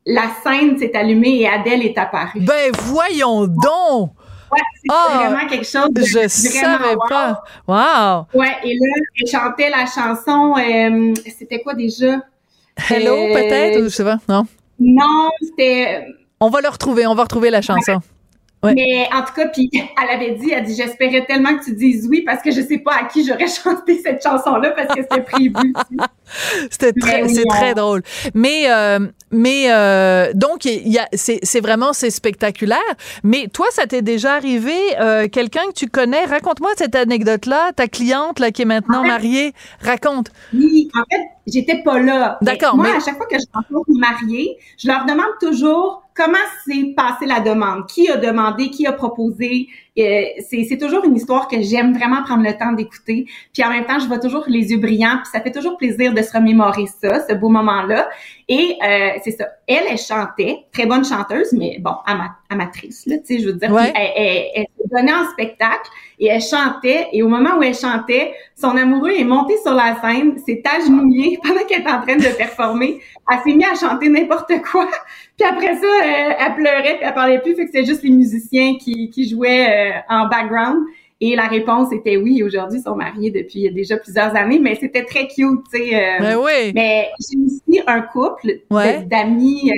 la 0.05 0.23
scène 0.43 0.77
s'est 0.77 0.95
allumée 0.95 1.41
et 1.41 1.47
Adèle 1.47 1.83
est 1.85 1.97
apparue. 1.97 2.41
Ben 2.41 2.71
voyons 2.85 3.45
donc. 3.47 4.11
Ouais, 4.51 4.59
c'est 4.75 4.87
Ah, 4.89 5.27
vraiment 5.29 5.47
quelque 5.47 5.65
chose 5.67 5.89
de 5.91 6.01
Je 6.01 6.27
savais 6.27 6.95
wow. 6.95 7.07
pas. 7.07 7.43
Wow. 7.67 8.25
Ouais, 8.39 8.55
et 8.63 8.73
là, 8.73 8.95
elle 9.21 9.27
chantait 9.27 9.69
la 9.69 9.85
chanson, 9.85 10.55
euh, 10.57 11.13
c'était 11.37 11.59
quoi 11.61 11.75
déjà? 11.75 12.21
Hello 12.89 13.13
Euh, 13.15 13.33
peut-être? 13.33 13.79
Ou 13.81 13.83
je 13.83 13.89
sais 13.89 14.03
pas. 14.03 14.17
Non? 14.27 14.45
Non, 14.79 15.29
c'était... 15.41 16.07
On 16.39 16.49
va 16.49 16.61
le 16.61 16.69
retrouver. 16.69 17.05
On 17.05 17.13
va 17.13 17.23
retrouver 17.23 17.49
la 17.51 17.61
chanson. 17.61 17.99
Ouais. 18.63 18.73
Mais 18.73 19.07
en 19.13 19.21
tout 19.23 19.33
cas, 19.35 19.47
puis 19.47 19.69
elle 19.73 20.09
avait 20.15 20.35
dit, 20.35 20.51
elle 20.51 20.63
dit, 20.63 20.75
j'espérais 20.75 21.25
tellement 21.25 21.55
que 21.57 21.63
tu 21.65 21.73
dises 21.75 22.07
oui 22.09 22.23
parce 22.25 22.41
que 22.41 22.51
je 22.51 22.61
sais 22.61 22.79
pas 22.79 22.93
à 23.01 23.03
qui 23.05 23.25
j'aurais 23.25 23.47
chanté 23.63 23.99
cette 24.01 24.23
chanson-là 24.23 24.71
parce 24.71 24.95
que 24.95 25.01
c'était 25.01 25.21
prévu. 25.23 25.53
C'était 26.71 26.93
très, 26.93 27.27
c'est 27.27 27.45
très 27.45 27.73
drôle. 27.73 28.01
Mais, 28.33 28.71
euh, 28.71 28.99
mais 29.31 29.67
euh, 29.71 30.31
donc, 30.33 30.65
il 30.65 30.87
y 30.87 30.97
a, 30.97 31.07
c'est, 31.13 31.39
c'est 31.43 31.59
vraiment, 31.61 31.93
c'est 31.93 32.09
spectaculaire. 32.09 32.77
Mais 33.23 33.47
toi, 33.51 33.67
ça 33.71 33.85
t'est 33.87 34.01
déjà 34.01 34.33
arrivé, 34.35 34.75
euh, 34.99 35.27
quelqu'un 35.27 35.67
que 35.67 35.73
tu 35.73 35.87
connais, 35.87 36.25
raconte-moi 36.25 36.71
cette 36.77 36.95
anecdote-là, 36.95 37.71
ta 37.75 37.87
cliente 37.87 38.39
là 38.39 38.51
qui 38.51 38.61
est 38.63 38.65
maintenant 38.65 38.99
En 38.99 39.03
fait- 39.03 39.07
mariée, 39.09 39.53
raconte. 39.81 40.31
Oui, 40.53 40.89
en 40.95 41.03
fait, 41.11 41.23
j'étais 41.47 41.81
pas 41.83 41.99
là. 41.99 42.37
D'accord, 42.41 42.75
Moi, 42.75 42.87
mais- 42.89 42.97
à 42.97 42.99
chaque 42.99 43.17
fois 43.17 43.27
que 43.27 43.37
je 43.37 43.45
rencontre 43.53 43.89
une 43.89 43.99
mariée, 43.99 44.57
je 44.77 44.87
leur 44.87 45.05
demande 45.05 45.31
toujours 45.41 46.03
comment 46.15 46.37
s'est 46.67 46.93
passée 46.97 47.25
la 47.25 47.39
demande, 47.39 47.87
qui 47.87 48.09
a 48.09 48.17
demandé, 48.17 48.69
qui 48.69 48.85
a 48.85 48.91
proposé, 48.91 49.67
c'est 50.39 50.63
c'est 50.63 50.77
toujours 50.77 51.03
une 51.05 51.15
histoire 51.15 51.47
que 51.47 51.61
j'aime 51.61 51.93
vraiment 51.93 52.23
prendre 52.23 52.43
le 52.43 52.53
temps 52.57 52.71
d'écouter. 52.71 53.25
Puis 53.53 53.63
en 53.63 53.69
même 53.69 53.85
temps, 53.85 53.99
je 53.99 54.07
vois 54.07 54.19
toujours 54.19 54.45
les 54.47 54.71
yeux 54.71 54.77
brillants, 54.79 55.17
puis 55.17 55.29
ça 55.31 55.41
fait 55.41 55.51
toujours 55.51 55.77
plaisir 55.77 56.13
de 56.13 56.21
se 56.21 56.31
remémorer 56.31 56.85
ça, 56.87 57.25
ce 57.27 57.33
beau 57.33 57.49
moment-là. 57.49 58.09
Et 58.47 58.77
euh, 58.83 59.09
c'est 59.23 59.31
ça. 59.31 59.47
Elle, 59.67 59.83
elle 59.89 59.97
chantait, 59.97 60.65
très 60.73 60.85
bonne 60.85 61.05
chanteuse, 61.05 61.51
mais 61.53 61.77
bon, 61.79 61.93
ama- 62.05 62.35
amatrice, 62.49 63.05
là, 63.05 63.17
tu 63.19 63.35
sais, 63.35 63.39
je 63.39 63.47
veux 63.47 63.53
dire. 63.53 63.71
Ouais. 63.71 63.91
Puis 63.91 64.01
Elle, 64.01 64.11
elle, 64.15 64.43
elle 64.55 64.65
se 64.77 64.78
donnait 64.89 65.13
en 65.13 65.25
spectacle 65.31 65.89
et 66.19 66.27
elle 66.27 66.41
chantait. 66.41 67.07
Et 67.13 67.23
au 67.23 67.27
moment 67.27 67.57
où 67.57 67.63
elle 67.63 67.75
chantait, 67.75 68.33
son 68.55 68.75
amoureux 68.75 69.11
est 69.11 69.23
monté 69.23 69.55
sur 69.63 69.73
la 69.73 69.95
scène, 70.01 70.37
s'est 70.45 70.61
agenouillé 70.77 71.39
pendant 71.43 71.63
qu'elle 71.67 71.81
était 71.81 71.91
en 71.91 72.01
train 72.01 72.17
de 72.17 72.35
performer. 72.37 72.99
Elle 73.31 73.37
s'est 73.39 73.55
mise 73.57 73.67
à 73.67 73.87
chanter 73.87 74.09
n'importe 74.09 74.51
quoi. 74.71 74.87
Puis 75.37 75.47
après 75.47 75.75
ça, 75.75 75.85
euh, 75.85 76.33
elle 76.39 76.55
pleurait 76.55 76.97
puis 76.97 77.03
elle 77.07 77.13
parlait 77.13 77.39
plus. 77.39 77.55
Fait 77.55 77.65
que 77.65 77.71
c'est 77.73 77.85
juste 77.85 78.03
les 78.03 78.09
musiciens 78.11 78.75
qui, 78.77 79.09
qui 79.09 79.29
jouaient 79.29 79.67
euh, 79.69 79.99
en 80.09 80.27
background. 80.27 80.83
Et 81.21 81.35
la 81.35 81.47
réponse 81.47 81.91
était 81.91 82.15
oui. 82.17 82.43
Aujourd'hui, 82.43 82.79
ils 82.79 82.83
sont 82.83 82.95
mariés 82.95 83.29
depuis 83.31 83.69
déjà 83.71 83.97
plusieurs 83.97 84.33
années, 84.37 84.57
mais 84.59 84.75
c'était 84.75 85.03
très 85.03 85.27
cute, 85.27 85.59
tu 85.73 85.77
sais. 85.77 85.95
euh, 85.95 86.17
Ben 86.19 86.37
oui. 86.37 86.71
mais 86.73 87.09
j'ai 87.19 87.37
aussi 87.45 87.81
un 87.87 88.01
couple 88.01 88.51
Ouais. 88.71 89.03
d'amis 89.03 89.69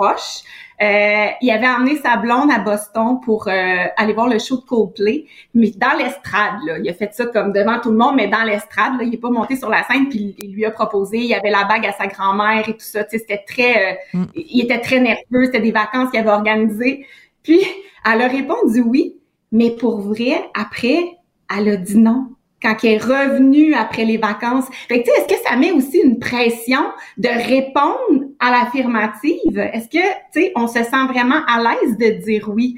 euh. 0.00 0.44
Euh, 0.82 1.26
il 1.40 1.50
avait 1.50 1.68
emmené 1.68 1.96
sa 1.96 2.16
blonde 2.16 2.50
à 2.50 2.58
Boston 2.58 3.20
pour 3.24 3.46
euh, 3.46 3.52
aller 3.96 4.12
voir 4.12 4.26
le 4.28 4.40
show 4.40 4.56
de 4.56 4.62
Coldplay, 4.62 5.26
mais 5.54 5.70
dans 5.76 5.96
l'estrade. 5.96 6.54
Là, 6.66 6.78
il 6.78 6.88
a 6.90 6.94
fait 6.94 7.14
ça 7.14 7.26
comme 7.26 7.52
devant 7.52 7.78
tout 7.78 7.90
le 7.90 7.96
monde, 7.96 8.16
mais 8.16 8.26
dans 8.26 8.42
l'estrade. 8.42 8.94
Là, 8.98 9.04
il 9.04 9.14
est 9.14 9.18
pas 9.18 9.30
monté 9.30 9.54
sur 9.54 9.68
la 9.68 9.84
scène, 9.84 10.08
puis 10.08 10.34
il 10.38 10.52
lui 10.54 10.64
a 10.64 10.72
proposé. 10.72 11.18
Il 11.18 11.34
avait 11.34 11.50
la 11.50 11.64
bague 11.64 11.86
à 11.86 11.92
sa 11.92 12.08
grand-mère 12.08 12.68
et 12.68 12.72
tout 12.72 12.80
ça. 12.80 13.04
Tu 13.04 13.10
sais, 13.10 13.18
c'était 13.18 13.44
très. 13.46 13.92
euh, 13.92 13.96
Mm. 14.14 14.24
Il 14.34 14.62
était 14.62 14.80
très 14.80 15.00
nerveux. 15.00 15.44
C'était 15.46 15.60
des 15.60 15.72
vacances 15.72 16.10
qu'il 16.10 16.20
avait 16.20 16.30
organisées. 16.30 17.06
Puis 17.42 17.60
elle 18.04 18.22
a 18.22 18.28
répondu 18.28 18.80
oui, 18.80 19.16
mais 19.50 19.70
pour 19.70 20.00
vrai, 20.00 20.50
après, 20.54 21.18
elle 21.54 21.68
a 21.68 21.76
dit 21.76 21.98
non 21.98 22.28
quand 22.62 22.76
elle 22.84 22.90
est 22.90 22.98
revenue 22.98 23.74
après 23.74 24.04
les 24.04 24.16
vacances. 24.16 24.66
Fait 24.88 25.02
que, 25.02 25.10
est-ce 25.10 25.28
que 25.28 25.40
ça 25.46 25.56
met 25.56 25.72
aussi 25.72 25.98
une 25.98 26.18
pression 26.18 26.84
de 27.18 27.28
répondre 27.28 28.28
à 28.38 28.50
l'affirmative? 28.50 29.58
Est-ce 29.58 29.88
que, 29.88 30.04
tu 30.32 30.40
sais, 30.40 30.52
on 30.56 30.66
se 30.66 30.82
sent 30.82 31.06
vraiment 31.08 31.44
à 31.46 31.58
l'aise 31.58 31.98
de 31.98 32.24
dire 32.24 32.48
oui? 32.48 32.76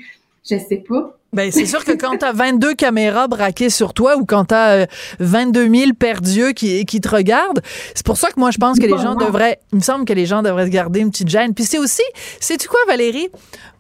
Je 0.49 0.59
sais 0.59 0.85
pas. 0.87 1.17
Ben, 1.35 1.51
c'est 1.51 1.67
sûr 1.67 1.85
que 1.85 1.93
quand 1.93 2.17
t'as 2.19 2.33
22 2.33 2.75
caméras 2.75 3.27
braquées 3.27 3.69
sur 3.69 3.93
toi 3.93 4.17
ou 4.17 4.25
quand 4.25 4.47
t'as 4.47 4.71
euh, 4.71 4.87
22 5.19 5.69
000 5.69 5.91
perdus 5.99 6.55
qui, 6.55 6.85
qui 6.87 7.01
te 7.01 7.09
regardent, 7.09 7.61
c'est 7.95 8.07
pour 8.07 8.17
ça 8.17 8.31
que 8.31 8.39
moi, 8.39 8.53
je 8.53 8.59
pense 8.59 8.79
que 8.79 8.87
les 8.87 8.99
gens 8.99 9.17
devraient, 9.17 9.59
il 9.73 9.77
me 9.77 9.83
semble 9.83 10.05
que 10.05 10.13
les 10.13 10.27
gens 10.27 10.43
devraient 10.43 10.67
se 10.67 10.71
garder 10.71 11.01
une 11.01 11.11
petite 11.11 11.29
gêne. 11.29 11.53
Puis 11.53 11.65
c'est 11.65 11.79
aussi, 11.79 12.03
sais-tu 12.39 12.69
quoi, 12.69 12.79
Valérie? 12.87 13.29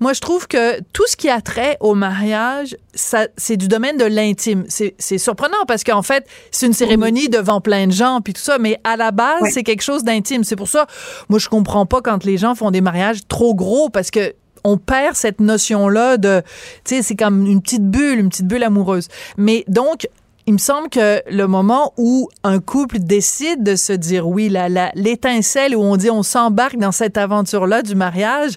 Moi, 0.00 0.12
je 0.14 0.20
trouve 0.20 0.48
que 0.48 0.80
tout 0.92 1.06
ce 1.06 1.16
qui 1.16 1.30
a 1.30 1.40
trait 1.40 1.76
au 1.78 1.94
mariage, 1.94 2.76
ça, 2.94 3.28
c'est 3.36 3.56
du 3.56 3.68
domaine 3.68 3.96
de 3.96 4.04
l'intime. 4.04 4.64
C'est, 4.68 4.94
c'est 4.98 5.18
surprenant 5.18 5.64
parce 5.68 5.84
qu'en 5.84 6.02
fait, 6.02 6.26
c'est 6.50 6.66
une 6.66 6.72
cérémonie 6.72 7.28
devant 7.28 7.60
plein 7.60 7.86
de 7.86 7.92
gens 7.92 8.20
puis 8.20 8.32
tout 8.32 8.42
ça, 8.42 8.58
mais 8.58 8.80
à 8.82 8.96
la 8.96 9.12
base, 9.12 9.42
c'est 9.52 9.62
quelque 9.62 9.82
chose 9.82 10.02
d'intime. 10.02 10.42
C'est 10.42 10.56
pour 10.56 10.68
ça, 10.68 10.86
moi, 11.28 11.38
je 11.38 11.48
comprends 11.48 11.86
pas 11.86 12.00
quand 12.00 12.24
les 12.24 12.36
gens 12.36 12.56
font 12.56 12.72
des 12.72 12.80
mariages 12.80 13.20
trop 13.28 13.54
gros 13.54 13.90
parce 13.90 14.10
que 14.10 14.34
on 14.64 14.76
perd 14.78 15.14
cette 15.14 15.40
notion-là 15.40 16.16
de, 16.16 16.42
tu 16.84 16.96
sais, 16.96 17.02
c'est 17.02 17.16
comme 17.16 17.46
une 17.46 17.60
petite 17.62 17.84
bulle, 17.88 18.18
une 18.18 18.28
petite 18.30 18.46
bulle 18.46 18.62
amoureuse. 18.64 19.08
Mais 19.36 19.64
donc, 19.68 20.08
il 20.46 20.52
me 20.52 20.58
semble 20.58 20.90
que 20.90 21.22
le 21.30 21.46
moment 21.46 21.94
où 21.96 22.28
un 22.42 22.58
couple 22.60 22.98
décide 22.98 23.62
de 23.62 23.76
se 23.76 23.94
dire 23.94 24.28
oui, 24.28 24.50
la, 24.50 24.68
la- 24.68 24.92
l'étincelle 24.94 25.74
où 25.74 25.80
on 25.80 25.96
dit 25.96 26.10
on 26.10 26.22
s'embarque 26.22 26.76
dans 26.76 26.92
cette 26.92 27.16
aventure-là 27.16 27.80
du 27.82 27.94
mariage, 27.94 28.52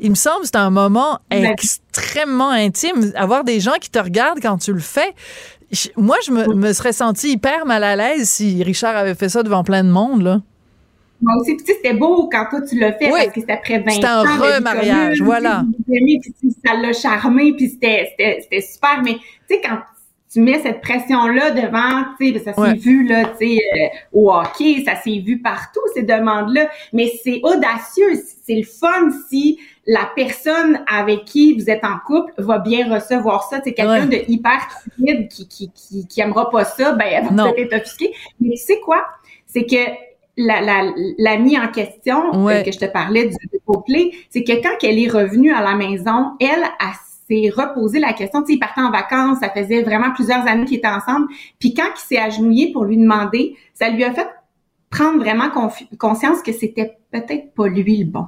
il 0.00 0.10
me 0.10 0.14
semble 0.14 0.42
que 0.42 0.46
c'est 0.46 0.56
un 0.56 0.70
moment 0.70 1.18
Ouais. 1.32 1.50
extrêmement 1.50 2.50
intime. 2.50 3.12
Avoir 3.16 3.42
des 3.42 3.58
gens 3.58 3.74
qui 3.80 3.90
te 3.90 3.98
regardent 3.98 4.40
quand 4.40 4.58
tu 4.58 4.72
le 4.72 4.78
fais. 4.78 5.14
Moi, 5.96 6.16
je 6.24 6.30
me, 6.30 6.54
me 6.54 6.72
serais 6.72 6.92
senti 6.92 7.30
hyper 7.32 7.66
mal 7.66 7.82
à 7.82 7.96
l'aise 7.96 8.28
si 8.28 8.62
Richard 8.62 8.96
avait 8.96 9.16
fait 9.16 9.28
ça 9.28 9.42
devant 9.42 9.64
plein 9.64 9.82
de 9.82 9.90
monde, 9.90 10.22
là. 10.22 10.40
Moi 11.22 11.34
aussi, 11.40 11.56
tu 11.56 11.64
sais, 11.64 11.74
c'était 11.74 11.94
beau 11.94 12.28
quand 12.30 12.46
toi 12.50 12.60
tu 12.62 12.78
l'as 12.78 12.92
fait 12.92 13.06
Oui. 13.12 13.20
parce 13.22 13.28
que 13.34 13.40
c'était 13.40 13.52
après 13.54 13.78
20 13.78 13.90
C'était 13.90 14.06
un 14.06 14.18
ans. 14.20 14.22
de 14.24 14.28
vie 14.46 14.54
remariage, 14.56 15.20
voilà. 15.22 15.64
puis 15.88 16.20
ça 16.64 16.74
l'a 16.74 16.92
charmé, 16.92 17.52
puis 17.54 17.68
c'était, 17.70 18.08
c'était, 18.10 18.38
c'était 18.42 18.60
super. 18.60 19.02
Mais 19.02 19.14
tu 19.14 19.20
sais, 19.48 19.60
quand 19.62 19.78
tu 20.30 20.40
mets 20.40 20.60
cette 20.60 20.82
pression-là 20.82 21.52
devant, 21.52 22.04
tu 22.20 22.32
sais, 22.34 22.38
ça 22.40 22.52
s'est 22.52 22.60
Ouais. 22.60 22.74
vu, 22.74 23.06
là, 23.06 23.24
tu 23.38 23.46
sais, 23.46 23.54
euh, 23.56 23.86
au 24.12 24.30
hockey, 24.30 24.82
ça 24.84 24.96
s'est 24.96 25.22
vu 25.24 25.40
partout, 25.40 25.80
ces 25.94 26.02
demandes-là. 26.02 26.68
Mais 26.92 27.10
c'est 27.24 27.40
audacieux, 27.42 28.20
c'est 28.44 28.56
le 28.56 28.64
fun 28.64 29.10
si 29.30 29.58
la 29.86 30.10
personne 30.16 30.82
avec 30.88 31.24
qui 31.24 31.54
vous 31.54 31.70
êtes 31.70 31.84
en 31.84 31.96
couple 32.04 32.32
va 32.38 32.58
bien 32.58 32.92
recevoir 32.92 33.44
ça. 33.48 33.60
C'est 33.64 33.72
quelqu'un 33.72 34.06
Ouais. 34.08 34.24
de 34.26 34.30
hyper 34.30 34.58
timide 34.96 35.28
qui, 35.28 35.48
qui, 35.48 35.70
qui, 35.72 36.06
qui 36.06 36.20
aimera 36.20 36.50
pas 36.50 36.64
ça, 36.64 36.92
ben, 36.92 37.06
elle 37.10 37.24
va 37.34 37.52
peut-être 37.52 37.72
être 37.72 37.82
offusquée. 37.82 38.12
Mais 38.40 38.50
tu 38.50 38.56
sais 38.58 38.80
quoi? 38.80 39.06
C'est 39.46 39.64
que 39.64 39.76
la, 40.36 40.60
la, 40.60 40.92
l'amie 41.18 41.58
en 41.58 41.68
question 41.68 42.44
Ouais. 42.44 42.60
euh, 42.60 42.62
que 42.62 42.72
je 42.72 42.78
te 42.78 42.84
parlais 42.84 43.24
du, 43.26 43.36
du 43.52 43.58
couplet, 43.64 44.10
c'est 44.30 44.44
que 44.44 44.52
quand 44.62 44.76
elle 44.82 44.98
est 44.98 45.08
revenue 45.08 45.52
à 45.52 45.62
la 45.62 45.74
maison, 45.74 46.32
elle, 46.40 46.62
elle 46.80 46.86
s'est 47.28 47.50
reposé 47.50 47.98
la 47.98 48.12
question. 48.12 48.42
Tu 48.42 48.48
sais, 48.48 48.52
ils 48.54 48.58
partaient 48.58 48.82
en 48.82 48.90
vacances, 48.90 49.38
ça 49.40 49.48
faisait 49.50 49.82
vraiment 49.82 50.12
plusieurs 50.12 50.46
années 50.46 50.64
qu'ils 50.66 50.78
étaient 50.78 50.86
ensemble. 50.88 51.26
Puis 51.58 51.74
quand 51.74 51.88
il 51.96 52.00
s'est 52.00 52.18
agenouillé 52.18 52.72
pour 52.72 52.84
lui 52.84 52.96
demander, 52.98 53.56
ça 53.74 53.88
lui 53.88 54.04
a 54.04 54.12
fait 54.12 54.28
prendre 54.90 55.18
vraiment 55.18 55.48
confi- 55.48 55.88
conscience 55.98 56.42
que 56.42 56.52
c'était 56.52 56.96
peut-être 57.10 57.52
pas 57.54 57.66
lui 57.68 57.96
le 57.98 58.04
bon. 58.04 58.26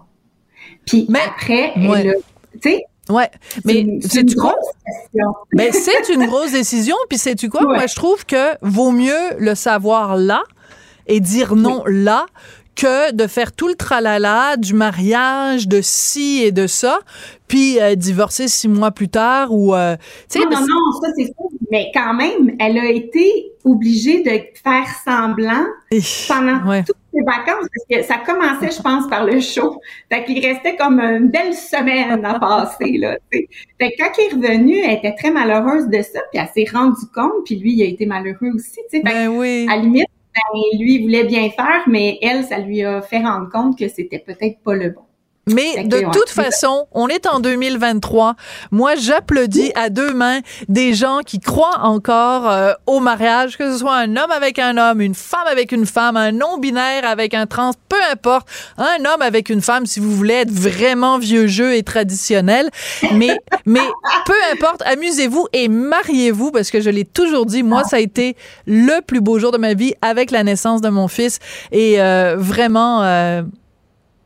Puis 0.86 1.06
Mais- 1.08 1.20
après, 1.26 1.72
elle 1.76 1.88
Ouais. 1.90 2.14
tu 2.60 2.70
sais, 2.70 2.84
Ouais, 3.10 3.30
mais 3.64 3.86
c'est 4.02 4.20
une, 4.20 4.34
grosse 4.34 4.52
question. 4.84 5.32
Ben, 5.54 5.72
c'est 5.72 6.12
une 6.12 6.26
grosse 6.26 6.52
décision. 6.52 6.94
Puis, 7.08 7.16
sais-tu 7.16 7.48
quoi? 7.48 7.62
Ouais. 7.66 7.76
Moi, 7.76 7.86
je 7.86 7.94
trouve 7.96 8.26
que 8.26 8.54
vaut 8.60 8.90
mieux 8.90 9.14
le 9.38 9.54
savoir 9.54 10.14
là 10.16 10.42
et 11.08 11.20
dire 11.20 11.56
non 11.56 11.82
là 11.86 12.26
que 12.76 13.12
de 13.12 13.26
faire 13.26 13.50
tout 13.50 13.66
le 13.66 13.74
tralala 13.74 14.56
du 14.56 14.72
mariage, 14.72 15.66
de 15.66 15.80
ci 15.82 16.42
et 16.44 16.52
de 16.52 16.68
ça, 16.68 17.00
puis 17.48 17.80
euh, 17.80 17.96
divorcer 17.96 18.46
six 18.46 18.68
mois 18.68 18.92
plus 18.92 19.08
tard 19.08 19.52
ou... 19.52 19.74
euh, 19.74 19.96
Non, 20.36 20.42
non, 20.44 20.60
non, 20.60 21.00
ça 21.02 21.08
c'est 21.16 21.24
ça. 21.24 21.32
Mais 21.72 21.90
quand 21.92 22.14
même, 22.14 22.52
elle 22.60 22.78
a 22.78 22.88
été 22.88 23.50
obligée 23.64 24.22
de 24.22 24.30
faire 24.62 24.86
semblant 25.04 25.64
pendant 26.28 26.70
Ouais. 26.70 26.84
toutes 26.84 26.96
ses 27.12 27.20
vacances 27.26 27.66
parce 27.74 28.00
que 28.00 28.06
ça 28.06 28.18
commençait, 28.24 28.70
je 28.74 28.80
pense, 28.80 29.08
par 29.08 29.24
le 29.24 29.40
show. 29.40 29.80
Fait 30.10 30.24
qu'il 30.24 30.38
restait 30.46 30.76
comme 30.76 31.00
une 31.00 31.30
belle 31.30 31.54
semaine 31.54 32.24
à 32.24 32.38
passer, 32.38 32.96
là. 32.96 33.16
Fait 33.32 33.48
que 33.90 33.96
quand 33.98 34.10
elle 34.18 34.24
est 34.24 34.34
revenue, 34.48 34.78
elle 34.78 34.98
était 34.98 35.14
très 35.16 35.32
malheureuse 35.32 35.88
de 35.88 36.00
ça, 36.00 36.20
puis 36.32 36.40
elle 36.40 36.48
s'est 36.54 36.70
rendue 36.72 36.94
compte, 37.12 37.44
puis 37.44 37.56
lui, 37.56 37.72
il 37.74 37.82
a 37.82 37.86
été 37.86 38.06
malheureux 38.06 38.52
aussi, 38.54 38.78
tu 38.90 38.98
sais. 38.98 39.02
Ben 39.04 39.28
oui. 39.28 39.66
à 39.68 39.74
la 39.76 39.82
limite, 39.82 40.06
ben, 40.34 40.78
lui, 40.80 41.02
voulait 41.02 41.24
bien 41.24 41.50
faire, 41.50 41.82
mais 41.88 42.18
elle, 42.22 42.44
ça 42.44 42.58
lui 42.58 42.82
a 42.84 43.02
fait 43.02 43.20
rendre 43.20 43.50
compte 43.50 43.78
que 43.78 43.88
c'était 43.88 44.18
peut-être 44.18 44.60
pas 44.62 44.74
le 44.74 44.90
bon. 44.90 45.07
Mais 45.54 45.84
de 45.84 46.00
toute 46.12 46.30
façon, 46.30 46.86
on 46.92 47.08
est 47.08 47.26
en 47.26 47.40
2023. 47.40 48.34
Moi, 48.70 48.94
j'applaudis 48.96 49.72
à 49.74 49.90
deux 49.90 50.12
mains 50.12 50.40
des 50.68 50.94
gens 50.94 51.20
qui 51.24 51.40
croient 51.40 51.80
encore 51.82 52.48
euh, 52.50 52.72
au 52.86 53.00
mariage, 53.00 53.56
que 53.56 53.70
ce 53.72 53.78
soit 53.78 53.94
un 53.94 54.16
homme 54.16 54.30
avec 54.30 54.58
un 54.58 54.76
homme, 54.76 55.00
une 55.00 55.14
femme 55.14 55.46
avec 55.50 55.72
une 55.72 55.86
femme, 55.86 56.16
un 56.16 56.32
non-binaire 56.32 57.04
avec 57.04 57.34
un 57.34 57.46
trans, 57.46 57.72
peu 57.88 57.96
importe, 58.10 58.48
un 58.76 59.04
homme 59.04 59.22
avec 59.22 59.48
une 59.48 59.62
femme, 59.62 59.86
si 59.86 60.00
vous 60.00 60.10
voulez 60.10 60.34
être 60.34 60.50
vraiment 60.52 61.18
vieux 61.18 61.46
jeu 61.46 61.74
et 61.74 61.82
traditionnel. 61.82 62.70
Mais, 63.14 63.38
mais 63.66 63.80
peu 64.26 64.34
importe, 64.52 64.82
amusez-vous 64.82 65.46
et 65.52 65.68
mariez-vous 65.68 66.50
parce 66.50 66.70
que 66.70 66.80
je 66.80 66.90
l'ai 66.90 67.04
toujours 67.04 67.46
dit, 67.46 67.62
moi, 67.62 67.84
ça 67.84 67.96
a 67.96 68.00
été 68.00 68.36
le 68.66 69.00
plus 69.00 69.20
beau 69.20 69.38
jour 69.38 69.52
de 69.52 69.58
ma 69.58 69.74
vie 69.74 69.94
avec 70.02 70.30
la 70.30 70.42
naissance 70.44 70.80
de 70.80 70.88
mon 70.88 71.08
fils 71.08 71.38
et 71.72 72.00
euh, 72.00 72.36
vraiment. 72.38 73.02
euh, 73.02 73.42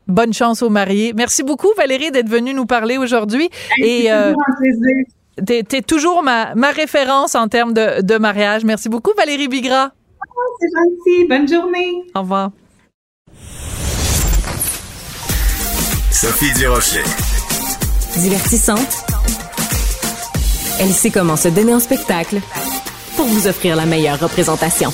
Bonne 0.07 0.33
chance 0.33 0.61
aux 0.61 0.69
mariés. 0.69 1.13
Merci 1.15 1.43
beaucoup, 1.43 1.69
Valérie, 1.77 2.11
d'être 2.11 2.29
venue 2.29 2.53
nous 2.53 2.65
parler 2.65 2.97
aujourd'hui. 2.97 3.49
Et 3.81 4.11
euh, 4.11 4.31
toujours 4.33 4.43
un 4.47 4.57
plaisir. 4.57 5.05
t'es, 5.45 5.63
t'es 5.63 5.81
toujours 5.81 6.23
ma, 6.23 6.53
ma 6.55 6.71
référence 6.71 7.35
en 7.35 7.47
termes 7.47 7.73
de, 7.73 8.01
de 8.01 8.17
mariage. 8.17 8.63
Merci 8.65 8.89
beaucoup, 8.89 9.11
Valérie 9.17 9.47
Bigra. 9.47 9.91
C'est 10.59 10.67
gentil. 10.67 11.27
Bonne 11.27 11.47
journée. 11.47 12.03
Au 12.15 12.21
revoir. 12.21 12.51
Sophie 16.11 16.53
Durocher. 16.53 17.03
Divertissante. 18.17 19.05
Elle 20.79 20.89
sait 20.89 21.11
comment 21.11 21.35
se 21.35 21.47
donner 21.47 21.73
en 21.73 21.79
spectacle 21.79 22.39
pour 23.15 23.25
vous 23.25 23.47
offrir 23.47 23.75
la 23.75 23.85
meilleure 23.85 24.19
représentation. 24.19 24.91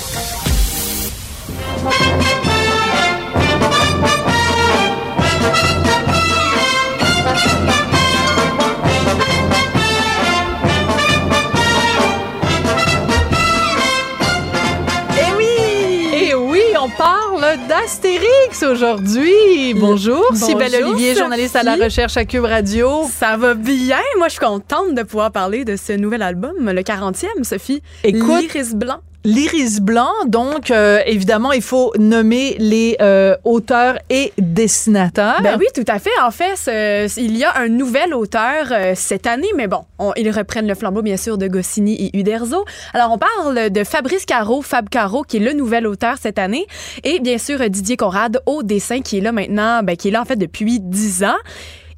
Parle 16.99 17.57
d'Astérix 17.69 18.61
aujourd'hui. 18.61 19.73
Bonjour, 19.73 20.35
Sybelle 20.35 20.83
Olivier, 20.83 21.15
journaliste 21.15 21.55
à 21.55 21.63
la 21.63 21.77
recherche 21.77 22.17
à 22.17 22.25
Cube 22.25 22.43
Radio. 22.43 23.05
Ça 23.09 23.37
va 23.37 23.53
bien. 23.53 24.01
Moi, 24.17 24.27
je 24.27 24.33
suis 24.33 24.41
contente 24.41 24.95
de 24.95 25.03
pouvoir 25.03 25.31
parler 25.31 25.63
de 25.63 25.77
ce 25.77 25.93
nouvel 25.93 26.21
album, 26.21 26.69
le 26.69 26.81
40e, 26.81 27.43
Sophie. 27.43 27.81
Écoute, 28.03 28.41
L'Iris 28.41 28.75
Blanc. 28.75 28.99
L'Iris 29.25 29.81
Blanc, 29.81 30.13
donc 30.27 30.71
euh, 30.71 31.01
évidemment, 31.05 31.51
il 31.51 31.61
faut 31.61 31.91
nommer 31.99 32.55
les 32.57 32.95
euh, 33.01 33.35
auteurs 33.43 33.97
et 34.09 34.31
dessinateurs. 34.37 35.41
Ben 35.41 35.57
oui, 35.59 35.65
tout 35.75 35.83
à 35.87 35.99
fait. 35.99 36.09
En 36.23 36.31
fait, 36.31 37.11
il 37.17 37.35
y 37.37 37.43
a 37.43 37.57
un 37.57 37.67
nouvel 37.67 38.13
auteur 38.13 38.67
euh, 38.71 38.93
cette 38.95 39.27
année, 39.27 39.49
mais 39.57 39.67
bon, 39.67 39.81
on- 39.99 40.13
ils 40.15 40.31
reprennent 40.31 40.67
le 40.69 40.73
flambeau, 40.75 41.01
bien 41.01 41.17
sûr, 41.17 41.37
de 41.37 41.47
Goscinny 41.47 41.95
et 41.95 42.17
Uderzo. 42.17 42.63
Alors, 42.93 43.11
on 43.11 43.17
parle 43.17 43.69
de 43.69 43.83
Fabrice 43.83 44.25
Caro, 44.25 44.61
Fab 44.61 44.87
Caro, 44.87 45.23
qui 45.23 45.35
est 45.37 45.41
le 45.41 45.51
nouvel 45.51 45.85
auteur 45.85 46.15
cette 46.21 46.39
année, 46.39 46.65
et 47.03 47.19
bien 47.19 47.37
sûr, 47.37 47.59
Didier 47.69 47.97
Conrad 47.97 48.41
au 48.45 48.63
dessin, 48.63 49.01
qui 49.01 49.17
est 49.17 49.21
là 49.21 49.33
maintenant, 49.33 49.83
ben, 49.83 49.97
qui 49.97 50.07
est 50.07 50.11
là, 50.11 50.21
en 50.21 50.25
fait, 50.25 50.37
depuis 50.37 50.79
10 50.79 51.25
ans. 51.25 51.37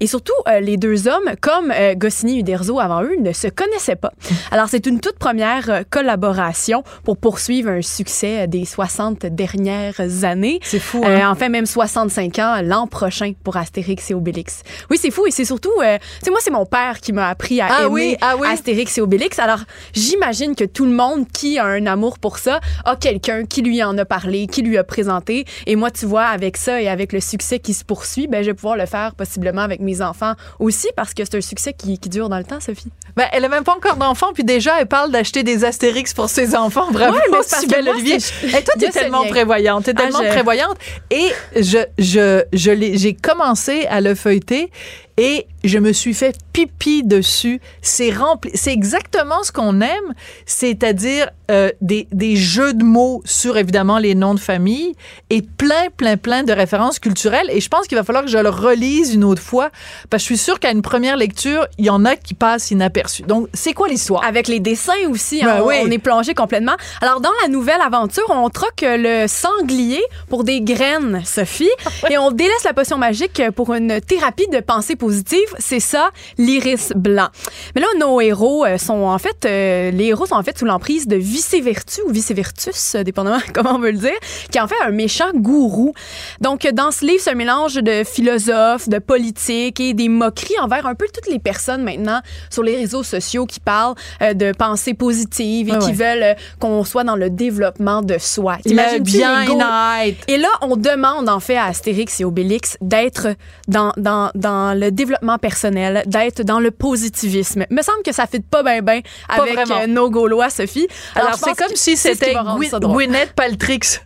Et 0.01 0.07
surtout, 0.07 0.33
euh, 0.49 0.59
les 0.59 0.75
deux 0.77 1.07
hommes, 1.07 1.31
comme 1.39 1.71
euh, 1.71 1.93
Goscinny 1.95 2.37
et 2.37 2.39
Uderzo 2.41 2.79
avant 2.79 3.03
eux, 3.03 3.15
ne 3.21 3.31
se 3.31 3.47
connaissaient 3.47 3.95
pas. 3.95 4.11
Alors, 4.51 4.67
c'est 4.67 4.85
une 4.87 4.99
toute 4.99 5.17
première 5.17 5.69
euh, 5.69 5.81
collaboration 5.89 6.83
pour 7.03 7.17
poursuivre 7.17 7.69
un 7.69 7.81
succès 7.81 8.41
euh, 8.41 8.47
des 8.47 8.65
60 8.65 9.27
dernières 9.27 10.01
années. 10.23 10.59
C'est 10.63 10.79
fou, 10.79 11.03
Euh, 11.05 11.19
hein? 11.21 11.29
en 11.31 11.35
fait, 11.35 11.49
même 11.49 11.65
65 11.67 12.39
ans 12.39 12.61
l'an 12.63 12.87
prochain 12.87 13.33
pour 13.43 13.57
Astérix 13.57 14.09
et 14.11 14.13
Obélix. 14.13 14.63
Oui, 14.89 14.97
c'est 14.99 15.11
fou 15.11 15.27
et 15.27 15.31
c'est 15.31 15.45
surtout, 15.45 15.71
euh, 15.83 15.97
tu 15.99 16.25
sais, 16.25 16.31
moi, 16.31 16.39
c'est 16.41 16.51
mon 16.51 16.65
père 16.65 16.99
qui 16.99 17.13
m'a 17.13 17.27
appris 17.29 17.61
à 17.61 17.67
Ah 17.69 17.79
aimer 17.83 17.89
oui, 17.91 18.17
ah 18.21 18.35
oui. 18.39 18.47
Astérix 18.51 18.97
et 18.97 19.01
Obélix. 19.01 19.37
Alors, 19.39 19.59
j'imagine 19.93 20.55
que 20.55 20.63
tout 20.65 20.85
le 20.85 20.91
monde 20.93 21.27
qui 21.31 21.59
a 21.59 21.65
un 21.65 21.85
amour 21.85 22.17
pour 22.17 22.39
ça 22.39 22.59
a 22.85 22.95
quelqu'un 22.95 23.45
qui 23.45 23.61
lui 23.61 23.83
en 23.83 23.97
a 23.97 24.05
parlé, 24.05 24.47
qui 24.47 24.63
lui 24.63 24.77
a 24.79 24.83
présenté. 24.83 25.45
Et 25.67 25.75
moi, 25.75 25.91
tu 25.91 26.05
vois, 26.07 26.25
avec 26.25 26.57
ça 26.57 26.81
et 26.81 26.87
avec 26.89 27.13
le 27.13 27.19
succès 27.19 27.59
qui 27.59 27.73
se 27.75 27.85
poursuit, 27.85 28.27
ben, 28.27 28.41
je 28.41 28.47
vais 28.49 28.53
pouvoir 28.55 28.77
le 28.77 28.85
faire 28.87 29.13
possiblement 29.15 29.61
avec 29.61 29.79
mes 29.79 29.90
enfants 29.99 30.33
aussi 30.59 30.87
parce 30.95 31.13
que 31.15 31.25
c'est 31.25 31.35
un 31.35 31.41
succès 31.41 31.73
qui, 31.73 31.97
qui 31.97 32.07
dure 32.09 32.29
dans 32.29 32.37
le 32.37 32.43
temps, 32.43 32.59
Sophie. 32.59 32.91
Ben, 33.15 33.25
elle 33.33 33.43
a 33.43 33.49
même 33.49 33.63
pas 33.63 33.75
encore 33.75 33.97
d'enfants, 33.97 34.31
puis 34.33 34.43
déjà, 34.43 34.79
elle 34.79 34.87
parle 34.87 35.11
d'acheter 35.11 35.43
des 35.43 35.65
Astérix 35.65 36.13
pour 36.13 36.29
ses 36.29 36.55
enfants. 36.55 36.91
Bravo, 36.91 37.15
Ouais, 37.15 37.21
mais 37.31 37.37
parce 37.39 37.65
que 37.65 37.83
moi, 37.83 37.93
Olivier. 37.93 38.15
Et 38.15 38.63
toi, 38.63 38.73
a 38.77 38.79
ce 38.79 38.91
tellement 38.91 39.25
prévoyante. 39.25 39.83
T'es 39.85 39.93
Ah, 39.97 40.01
tellement 40.03 40.23
je- 40.23 40.29
prévoyante. 40.29 40.77
Et 41.09 41.27
je, 41.57 41.79
je, 41.97 42.43
je 42.53 42.71
l'ai- 42.71 42.97
j'ai 42.97 43.13
commencé 43.13 43.85
à 43.87 43.99
le 44.01 44.15
feuilleter 44.15 44.71
et 45.17 45.47
je 45.63 45.77
me 45.77 45.93
suis 45.93 46.13
fait 46.13 46.35
pipi 46.53 47.03
dessus. 47.03 47.61
C'est 47.81 48.11
rempli. 48.11 48.51
C'est 48.55 48.73
exactement 48.73 49.43
ce 49.43 49.51
qu'on 49.51 49.81
aime, 49.81 50.13
c'est-à-dire 50.45 51.29
euh, 51.49 51.69
des, 51.81 52.07
des 52.11 52.35
jeux 52.35 52.73
de 52.73 52.83
mots 52.83 53.21
sur 53.25 53.57
évidemment 53.57 53.97
les 53.97 54.15
noms 54.15 54.33
de 54.33 54.39
famille 54.39 54.93
et 55.29 55.41
plein, 55.41 55.89
plein, 55.95 56.17
plein 56.17 56.43
de 56.43 56.53
références 56.53 56.99
culturelles. 56.99 57.49
Et 57.51 57.61
je 57.61 57.69
pense 57.69 57.87
qu'il 57.87 57.97
va 57.97 58.03
falloir 58.03 58.23
que 58.23 58.29
je 58.29 58.37
le 58.37 58.49
relise 58.49 59.13
une 59.13 59.23
autre 59.23 59.41
fois 59.41 59.69
parce 60.09 60.23
que 60.23 60.29
je 60.29 60.35
suis 60.35 60.43
sûre 60.43 60.59
qu'à 60.59 60.71
une 60.71 60.81
première 60.81 61.17
lecture, 61.17 61.67
il 61.77 61.85
y 61.85 61.89
en 61.89 62.05
a 62.05 62.15
qui 62.15 62.33
passent 62.33 62.71
inaperçus. 62.71 63.23
Donc, 63.23 63.47
c'est 63.53 63.73
quoi 63.73 63.87
l'histoire? 63.87 64.23
Avec 64.23 64.47
les 64.47 64.59
dessins 64.59 64.93
aussi, 65.09 65.41
Ben 65.41 65.49
hein, 65.49 65.59
on, 65.63 65.67
oui. 65.67 65.75
on 65.83 65.91
est 65.91 65.97
plongé 65.99 66.33
complètement. 66.33 66.75
Alors, 67.01 67.21
dans 67.21 67.31
la 67.41 67.47
nouvelle 67.49 67.81
aventure, 67.81 68.25
on 68.29 68.49
troque 68.49 68.83
le 68.83 69.27
sanglier 69.27 70.01
pour 70.29 70.43
des 70.43 70.61
graines, 70.61 71.21
Sophie, 71.25 71.69
et 72.09 72.17
on 72.17 72.31
délaisse 72.31 72.63
la 72.63 72.73
potion 72.73 72.97
magique 72.97 73.41
pour 73.55 73.73
une 73.73 73.99
thérapie 74.01 74.47
de 74.51 74.59
pensée 74.59 74.95
positive. 75.01 75.49
C'est 75.57 75.79
ça, 75.79 76.11
l'iris 76.37 76.93
blanc. 76.95 77.29
Mais 77.73 77.81
là, 77.81 77.87
nos 77.99 78.21
héros 78.21 78.65
euh, 78.65 78.77
sont 78.77 79.01
en 79.01 79.17
fait, 79.17 79.45
euh, 79.45 79.89
les 79.89 80.05
héros 80.05 80.27
sont 80.27 80.35
en 80.35 80.43
fait 80.43 80.59
sous 80.59 80.65
l'emprise 80.65 81.07
de 81.07 81.15
Vice-Vertu 81.15 82.01
ou 82.07 82.11
Vice-Vertus, 82.11 82.93
euh, 82.93 83.03
dépendamment 83.03 83.39
comment 83.53 83.75
on 83.77 83.79
veut 83.79 83.91
le 83.91 83.97
dire, 83.97 84.19
qui 84.51 84.59
est 84.59 84.61
en 84.61 84.67
fait 84.67 84.75
un 84.85 84.91
méchant 84.91 85.31
gourou. 85.33 85.93
Donc, 86.39 86.67
dans 86.71 86.91
ce 86.91 87.03
livre, 87.03 87.19
c'est 87.23 87.31
un 87.31 87.35
mélange 87.35 87.75
de 87.75 88.03
philosophes, 88.03 88.87
de 88.89 88.99
politique 88.99 89.79
et 89.79 89.95
des 89.95 90.07
moqueries 90.07 90.59
envers 90.61 90.85
un 90.85 90.93
peu 90.93 91.07
toutes 91.11 91.31
les 91.31 91.39
personnes 91.39 91.83
maintenant 91.83 92.21
sur 92.51 92.61
les 92.61 92.75
réseaux 92.75 93.03
sociaux 93.03 93.47
qui 93.47 93.59
parlent 93.59 93.95
euh, 94.21 94.33
de 94.33 94.51
pensée 94.51 94.93
positive 94.93 95.69
et 95.69 95.71
Ouais, 95.71 95.77
qui 95.79 95.93
veulent 95.93 96.23
euh, 96.23 96.33
qu'on 96.59 96.83
soit 96.83 97.05
dans 97.05 97.15
le 97.15 97.29
développement 97.29 98.01
de 98.01 98.17
soi. 98.17 98.57
Le 98.65 98.99
bien-être. 98.99 100.17
et 100.27 100.37
là, 100.37 100.49
on 100.61 100.75
demande 100.75 101.29
en 101.29 101.39
fait 101.39 101.55
à 101.55 101.65
Astérix 101.65 102.19
et 102.19 102.25
Obélix 102.25 102.77
d'être 102.81 103.27
dans, 103.67 103.93
dans, 103.95 104.31
dans 104.35 104.77
le 104.77 104.90
développement 104.91 105.37
personnel, 105.37 106.03
d'être 106.05 106.43
dans 106.43 106.59
le 106.59 106.71
positivisme. 106.71 107.65
Me 107.69 107.81
semble 107.81 108.03
que 108.03 108.11
ça 108.11 108.27
fit 108.27 108.41
pas 108.41 108.63
bien 108.63 108.81
bien 108.81 109.01
Pas 109.27 109.43
avec 109.43 109.57
euh, 109.57 109.87
nos 109.87 110.09
Gaulois, 110.09 110.49
Sophie. 110.49 110.87
Alors, 111.15 111.35
c'est 111.35 111.55
comme 111.57 111.75
si 111.75 111.97
c'était. 111.97 112.35
Gwyneth 112.81 113.33
Paltrix. 113.33 113.99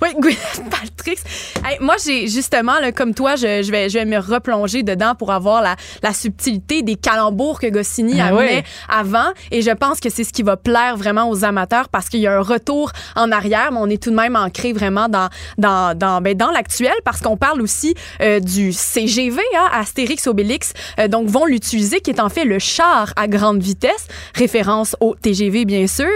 Oui, 0.00 0.08
Gwyneth 0.18 0.62
Paltrix. 0.70 1.18
Hey, 1.64 1.78
moi, 1.80 1.96
j'ai 2.04 2.28
justement, 2.28 2.78
là, 2.80 2.92
comme 2.92 3.14
toi, 3.14 3.36
je, 3.36 3.62
je 3.62 3.70
vais, 3.70 3.88
je 3.88 3.98
vais 3.98 4.04
me 4.04 4.18
replonger 4.18 4.82
dedans 4.82 5.14
pour 5.14 5.32
avoir 5.32 5.62
la, 5.62 5.76
la 6.02 6.12
subtilité 6.12 6.82
des 6.82 6.96
calembours 6.96 7.60
que 7.60 7.66
Goscinny 7.68 8.20
Ah 8.20 8.26
amenait 8.28 8.64
avant. 8.88 9.32
Et 9.50 9.62
je 9.62 9.70
pense 9.70 10.00
que 10.00 10.10
c'est 10.10 10.24
ce 10.24 10.32
qui 10.32 10.42
va 10.42 10.56
plaire 10.56 10.96
vraiment 10.96 11.28
aux 11.28 11.44
amateurs 11.44 11.88
parce 11.88 12.08
qu'il 12.08 12.20
y 12.20 12.26
a 12.26 12.36
un 12.36 12.42
retour 12.42 12.92
en 13.16 13.32
arrière, 13.32 13.70
mais 13.72 13.78
on 13.80 13.88
est 13.88 14.02
tout 14.02 14.10
de 14.10 14.16
même 14.16 14.36
ancré 14.36 14.72
vraiment 14.72 15.08
dans, 15.08 15.28
dans, 15.58 15.96
dans, 15.96 16.20
ben, 16.20 16.36
dans 16.36 16.50
l'actuel 16.50 16.94
parce 17.04 17.20
qu'on 17.20 17.36
parle 17.36 17.60
aussi 17.62 17.94
euh, 18.20 18.40
du 18.40 18.72
CGV, 18.72 19.40
hein, 19.56 19.68
Astérix 19.72 20.26
Obélix, 20.26 20.72
euh, 20.98 21.08
donc 21.08 21.28
vont 21.28 21.46
l'utiliser, 21.46 22.00
qui 22.00 22.10
est 22.10 22.20
en 22.20 22.28
fait 22.28 22.44
le 22.44 22.58
char 22.58 23.12
à 23.16 23.26
grande 23.28 23.62
vitesse, 23.62 24.06
référence 24.34 24.96
au 25.00 25.14
TGV 25.14 25.64
bien 25.64 25.86
sûr. 25.86 26.06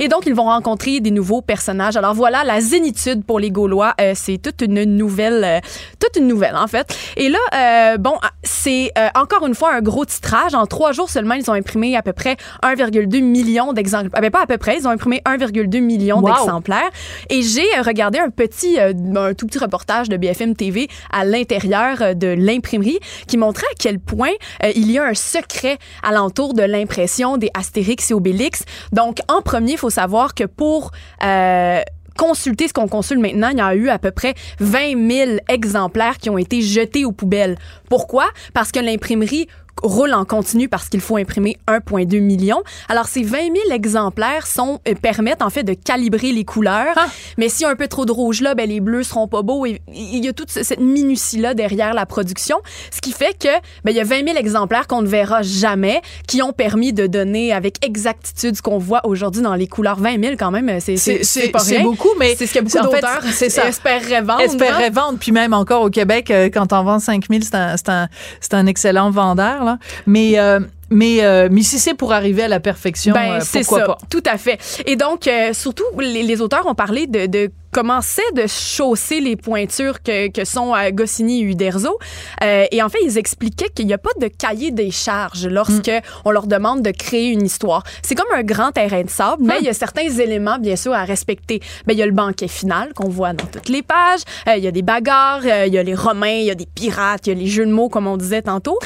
Et 0.00 0.08
donc, 0.08 0.24
ils 0.26 0.34
vont 0.34 0.44
rencontrer 0.44 1.00
des 1.00 1.10
nouveaux 1.10 1.42
personnages. 1.42 1.96
Alors 1.96 2.14
voilà, 2.14 2.44
la 2.44 2.60
zénitude 2.60 3.03
pour 3.26 3.38
les 3.38 3.50
Gaulois, 3.50 3.94
euh, 4.00 4.12
c'est 4.14 4.38
toute 4.38 4.62
une 4.62 4.84
nouvelle, 4.84 5.44
euh, 5.44 5.60
toute 6.00 6.16
une 6.16 6.26
nouvelle 6.26 6.56
en 6.56 6.66
fait. 6.66 6.86
Et 7.16 7.28
là, 7.28 7.38
euh, 7.54 7.96
bon, 7.98 8.14
c'est 8.42 8.90
euh, 8.98 9.08
encore 9.14 9.46
une 9.46 9.54
fois 9.54 9.74
un 9.74 9.80
gros 9.80 10.04
titrage. 10.04 10.54
En 10.54 10.66
trois 10.66 10.92
jours 10.92 11.10
seulement, 11.10 11.34
ils 11.34 11.50
ont 11.50 11.54
imprimé 11.54 11.96
à 11.96 12.02
peu 12.02 12.12
près 12.12 12.36
1,2 12.62 13.22
million 13.22 13.72
d'exemplaires. 13.72 14.10
Ah, 14.14 14.20
ben, 14.20 14.30
pas 14.30 14.42
à 14.42 14.46
peu 14.46 14.58
près, 14.58 14.76
ils 14.78 14.86
ont 14.86 14.90
imprimé 14.90 15.22
1,2 15.26 15.80
million 15.80 16.20
Wow. 16.20 16.32
d'exemplaires. 16.32 16.90
Et 17.28 17.42
j'ai 17.42 17.66
regardé 17.84 18.18
un 18.18 18.30
petit, 18.30 18.78
un 18.80 19.34
tout 19.34 19.46
petit 19.46 19.58
reportage 19.58 20.08
de 20.08 20.16
BFM 20.16 20.54
TV 20.54 20.88
à 21.12 21.24
l'intérieur 21.24 22.14
de 22.14 22.28
l'imprimerie 22.28 22.98
qui 23.26 23.36
montrait 23.36 23.66
à 23.66 23.74
quel 23.78 23.98
point 23.98 24.30
il 24.74 24.90
y 24.90 24.98
a 24.98 25.04
un 25.04 25.14
secret 25.14 25.78
alentour 26.02 26.54
de 26.54 26.62
l'impression 26.62 27.36
des 27.36 27.50
Astérix 27.54 28.10
et 28.10 28.14
Obélix. 28.14 28.64
Donc, 28.92 29.18
en 29.28 29.42
premier, 29.42 29.72
il 29.72 29.78
faut 29.78 29.90
savoir 29.90 30.34
que 30.34 30.44
pour 30.44 30.92
euh, 31.22 31.80
consulter 32.16 32.68
ce 32.68 32.72
qu'on 32.72 32.88
consulte 32.88 33.20
maintenant, 33.20 33.48
il 33.48 33.58
y 33.58 33.60
a 33.60 33.74
eu 33.74 33.88
à 33.88 33.98
peu 33.98 34.10
près 34.10 34.34
20 34.60 35.10
000 35.10 35.30
exemplaires 35.48 36.18
qui 36.18 36.30
ont 36.30 36.38
été 36.38 36.62
jetés 36.62 37.04
aux 37.04 37.12
poubelles. 37.12 37.56
Pourquoi? 37.88 38.26
Parce 38.52 38.72
que 38.72 38.80
l'imprimerie 38.80 39.48
roule 39.82 40.14
en 40.14 40.24
continu 40.24 40.68
parce 40.68 40.88
qu'il 40.88 41.00
faut 41.00 41.16
imprimer 41.16 41.56
1,2 41.68 42.20
million. 42.20 42.62
Alors, 42.88 43.06
ces 43.06 43.22
20 43.22 43.38
000 43.54 43.54
exemplaires 43.72 44.46
sont, 44.46 44.80
euh, 44.88 44.94
permettent 44.94 45.42
en 45.42 45.50
fait 45.50 45.62
de 45.62 45.74
calibrer 45.74 46.32
les 46.32 46.44
couleurs. 46.44 46.94
Ah. 46.96 47.06
Mais 47.38 47.48
s'il 47.48 47.62
y 47.62 47.66
a 47.66 47.70
un 47.70 47.76
peu 47.76 47.88
trop 47.88 48.06
de 48.06 48.12
rouge 48.12 48.40
là, 48.40 48.54
ben, 48.54 48.68
les 48.68 48.80
bleus 48.80 49.02
seront 49.02 49.28
pas 49.28 49.42
beaux. 49.42 49.66
Et 49.66 49.80
il 49.92 50.24
y 50.24 50.28
a 50.28 50.32
toute 50.32 50.50
ce- 50.50 50.62
cette 50.62 50.80
minutie-là 50.80 51.54
derrière 51.54 51.92
la 51.94 52.06
production. 52.06 52.58
Ce 52.90 53.00
qui 53.00 53.12
fait 53.12 53.36
que, 53.38 53.48
ben, 53.84 53.90
il 53.90 53.96
y 53.96 54.00
a 54.00 54.04
20 54.04 54.24
000 54.26 54.36
exemplaires 54.38 54.86
qu'on 54.86 55.02
ne 55.02 55.08
verra 55.08 55.42
jamais 55.42 56.00
qui 56.26 56.42
ont 56.42 56.52
permis 56.52 56.92
de 56.92 57.06
donner 57.06 57.52
avec 57.52 57.84
exactitude 57.84 58.56
ce 58.56 58.62
qu'on 58.62 58.78
voit 58.78 59.00
aujourd'hui 59.04 59.42
dans 59.42 59.54
les 59.54 59.66
couleurs. 59.66 59.98
20 59.98 60.22
000 60.22 60.34
quand 60.38 60.50
même, 60.50 60.80
c'est, 60.80 60.96
c'est, 60.96 61.82
beaucoup, 61.82 62.08
mais 62.18 62.34
C'est 62.36 62.46
ce 62.46 62.54
que 62.54 62.60
beaucoup 62.60 62.78
d'auteurs 62.82 63.22
espéreraient 63.66 64.22
vendre. 64.22 64.40
espérait 64.40 64.86
hein. 64.86 64.90
vendre. 64.90 65.18
Puis 65.18 65.32
même 65.32 65.52
encore 65.52 65.82
au 65.82 65.90
Québec, 65.90 66.30
euh, 66.30 66.48
quand 66.52 66.72
on 66.72 66.82
vend 66.84 66.98
5000, 66.98 67.44
c'est 67.44 67.54
un, 67.54 67.76
c'est 67.76 67.88
un, 67.88 68.08
c'est 68.40 68.54
un 68.54 68.66
excellent 68.66 69.10
vendeur. 69.10 69.63
Là. 69.64 69.78
Mais, 70.06 70.38
euh, 70.38 70.60
mais, 70.90 71.24
euh, 71.24 71.48
mais 71.50 71.62
si 71.62 71.78
c'est 71.78 71.94
pour 71.94 72.12
arriver 72.12 72.44
à 72.44 72.48
la 72.48 72.60
perfection, 72.60 73.14
Ben, 73.14 73.40
euh, 73.40 73.44
pourquoi 73.52 73.78
ça, 73.80 73.86
pas? 73.86 73.98
tout 74.10 74.22
à 74.26 74.38
fait. 74.38 74.58
Et 74.86 74.96
donc, 74.96 75.28
surtout, 75.52 75.84
les, 75.98 76.22
les 76.22 76.40
auteurs 76.40 76.66
ont 76.66 76.74
parlé 76.74 77.06
de, 77.06 77.26
de 77.26 77.50
commençaient 77.74 78.22
de 78.34 78.46
chausser 78.46 79.20
les 79.20 79.34
pointures 79.34 80.00
que, 80.02 80.28
que 80.30 80.44
sont 80.44 80.74
euh, 80.74 80.90
Goscinny 80.92 81.40
et 81.40 81.42
Uderzo. 81.42 81.98
Euh, 82.42 82.66
et 82.70 82.80
en 82.82 82.88
fait, 82.88 82.98
ils 83.04 83.18
expliquaient 83.18 83.68
qu'il 83.74 83.86
n'y 83.88 83.92
a 83.92 83.98
pas 83.98 84.10
de 84.20 84.28
cahier 84.28 84.70
des 84.70 84.92
charges 84.92 85.46
lorsque 85.48 85.90
on 86.24 86.30
leur 86.30 86.46
demande 86.46 86.82
de 86.82 86.92
créer 86.92 87.30
une 87.30 87.44
histoire. 87.44 87.82
C'est 88.02 88.14
comme 88.14 88.32
un 88.32 88.44
grand 88.44 88.70
terrain 88.70 89.02
de 89.02 89.10
sable, 89.10 89.42
mais 89.44 89.56
il 89.58 89.66
y 89.66 89.68
a 89.68 89.74
certains 89.74 90.08
éléments, 90.08 90.58
bien 90.58 90.76
sûr, 90.76 90.92
à 90.92 91.04
respecter. 91.04 91.60
Ben, 91.86 91.94
il 91.94 91.98
y 91.98 92.02
a 92.02 92.06
le 92.06 92.12
banquet 92.12 92.46
final 92.48 92.92
qu'on 92.94 93.08
voit 93.08 93.32
dans 93.32 93.46
toutes 93.46 93.68
les 93.68 93.82
pages. 93.82 94.20
Euh, 94.48 94.54
il 94.56 94.62
y 94.62 94.68
a 94.68 94.70
des 94.70 94.82
bagarres, 94.82 95.42
euh, 95.44 95.66
il 95.66 95.74
y 95.74 95.78
a 95.78 95.82
les 95.82 95.94
Romains, 95.96 96.28
il 96.38 96.44
y 96.44 96.50
a 96.52 96.54
des 96.54 96.66
pirates, 96.66 97.26
il 97.26 97.30
y 97.30 97.36
a 97.36 97.38
les 97.38 97.48
jeux 97.48 97.66
de 97.66 97.72
mots, 97.72 97.88
comme 97.88 98.06
on 98.06 98.16
disait 98.16 98.42
tantôt. 98.42 98.78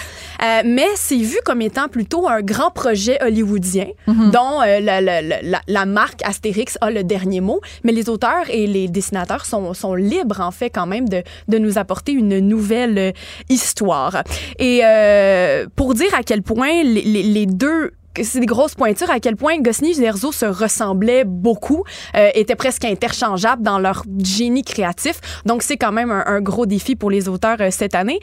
Mais 0.65 0.87
c'est 0.95 1.17
vu 1.17 1.37
comme 1.45 1.61
étant 1.63 1.89
plutôt 1.89 2.27
un 2.29 2.41
grand 2.43 2.71
projet 2.71 3.19
hollywoodien 3.23 3.89
dont 4.07 4.61
la, 4.61 4.81
la- 4.81 5.01
la- 5.01 5.43
la- 5.43 5.61
la 5.67 5.85
marque 5.87 6.23
Astérix 6.25 6.79
a 6.81 6.91
le 6.91 7.03
dernier 7.05 7.41
mot. 7.41 7.61
Mais 7.85 7.93
les 7.93 8.09
auteurs 8.09 8.49
et 8.49 8.67
les 8.67 8.78
dessinateurs 8.87 9.45
sont, 9.47 9.75
sont 9.75 9.97
libres, 9.97 10.41
en 10.41 10.53
fait, 10.53 10.71
quand 10.71 10.87
même, 10.87 11.09
de, 11.09 11.25
de 11.49 11.59
nous 11.59 11.77
apporter 11.79 12.13
une 12.13 12.39
nouvelle 12.39 12.99
euh, 12.99 13.13
histoire. 13.49 14.23
Et 14.61 14.83
euh, 14.85 15.67
pour 15.75 15.95
dire 15.95 16.15
à 16.15 16.23
quel 16.23 16.43
point 16.43 16.85
les, 16.85 17.03
les- 17.03 17.23
les 17.25 17.47
deux 17.47 17.91
c'est 18.21 18.41
des 18.41 18.47
grosses 18.47 18.75
pointures, 18.75 19.11
à 19.11 19.21
quel 19.21 19.37
point 19.37 19.61
Goscinny 19.61 19.93
et 19.93 19.99
Uderzo 19.99 20.33
se 20.33 20.45
ressemblaient 20.45 21.23
beaucoup, 21.25 21.85
euh, 22.17 22.31
étaient 22.35 22.57
presque 22.57 22.85
interchangeables 22.85 23.63
dans 23.63 23.79
leur 23.79 24.03
génie 24.25 24.65
créatif. 24.65 25.21
Donc, 25.47 25.63
c'est 25.63 25.77
quand 25.77 25.93
même 25.93 26.11
un, 26.11 26.41
gros 26.41 26.67
défi 26.67 26.97
pour 26.97 27.11
les 27.13 27.29
auteurs 27.29 27.59
cette 27.71 27.95
année. 27.95 28.19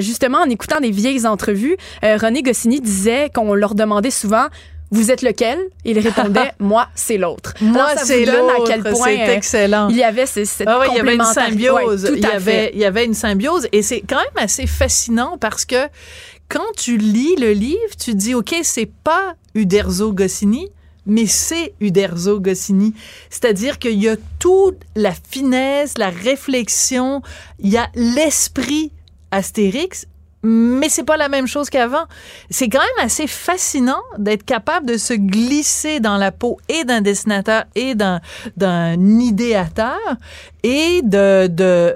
Justement, 0.00 0.38
en 0.38 0.50
écoutant 0.50 0.80
des 0.80 0.90
vieilles 0.90 1.26
entrevues, 1.26 1.78
René 2.02 2.42
Goscinny 2.42 2.80
disait 2.82 3.30
qu'on 3.34 3.54
leur 3.54 3.74
demandait 3.74 4.10
souvent 4.10 4.48
vous 4.90 5.10
êtes 5.10 5.22
lequel? 5.22 5.58
Il 5.84 5.98
répondait, 5.98 6.52
moi, 6.58 6.88
c'est 6.94 7.18
l'autre. 7.18 7.54
Moi, 7.60 7.96
c'est 7.96 8.24
l'autre. 8.24 8.64
C'est 8.94 9.28
euh, 9.28 9.34
excellent. 9.34 9.88
Il 9.88 9.96
y 9.96 10.02
avait 10.02 10.26
cette 10.26 10.64
ah 10.66 10.78
ouais, 10.78 10.86
il 10.92 10.96
y 10.96 11.00
avait 11.00 11.14
une 11.14 11.24
symbiose. 11.24 12.04
Ouais, 12.04 12.12
il, 12.16 12.22
y 12.22 12.26
avait, 12.26 12.70
il 12.74 12.80
y 12.80 12.84
avait 12.84 13.04
une 13.04 13.14
symbiose. 13.14 13.68
Et 13.72 13.82
c'est 13.82 14.00
quand 14.00 14.16
même 14.16 14.44
assez 14.44 14.66
fascinant 14.66 15.36
parce 15.38 15.64
que 15.64 15.88
quand 16.48 16.72
tu 16.76 16.96
lis 16.96 17.36
le 17.36 17.52
livre, 17.52 17.96
tu 18.02 18.14
dis, 18.14 18.34
OK, 18.34 18.54
c'est 18.62 18.90
pas 19.04 19.34
Uderzo 19.54 20.12
Goscinny, 20.12 20.68
mais 21.04 21.26
c'est 21.26 21.74
Uderzo 21.80 22.40
Goscinny. 22.40 22.94
C'est-à-dire 23.28 23.78
qu'il 23.78 24.02
y 24.02 24.08
a 24.08 24.16
toute 24.38 24.78
la 24.96 25.12
finesse, 25.12 25.98
la 25.98 26.10
réflexion, 26.10 27.22
il 27.58 27.70
y 27.70 27.76
a 27.76 27.90
l'esprit 27.94 28.92
Astérix, 29.30 30.06
mais 30.42 30.88
c'est 30.88 31.04
pas 31.04 31.16
la 31.16 31.28
même 31.28 31.46
chose 31.46 31.68
qu'avant. 31.70 32.04
C'est 32.50 32.68
quand 32.68 32.80
même 32.80 33.06
assez 33.06 33.26
fascinant 33.26 34.02
d'être 34.18 34.44
capable 34.44 34.86
de 34.86 34.96
se 34.96 35.14
glisser 35.14 36.00
dans 36.00 36.16
la 36.16 36.32
peau 36.32 36.58
et 36.68 36.84
d'un 36.84 37.00
dessinateur 37.00 37.64
et 37.74 37.94
d'un 37.94 38.20
idéateur 39.20 39.98
et 40.62 41.00
de 41.02 41.48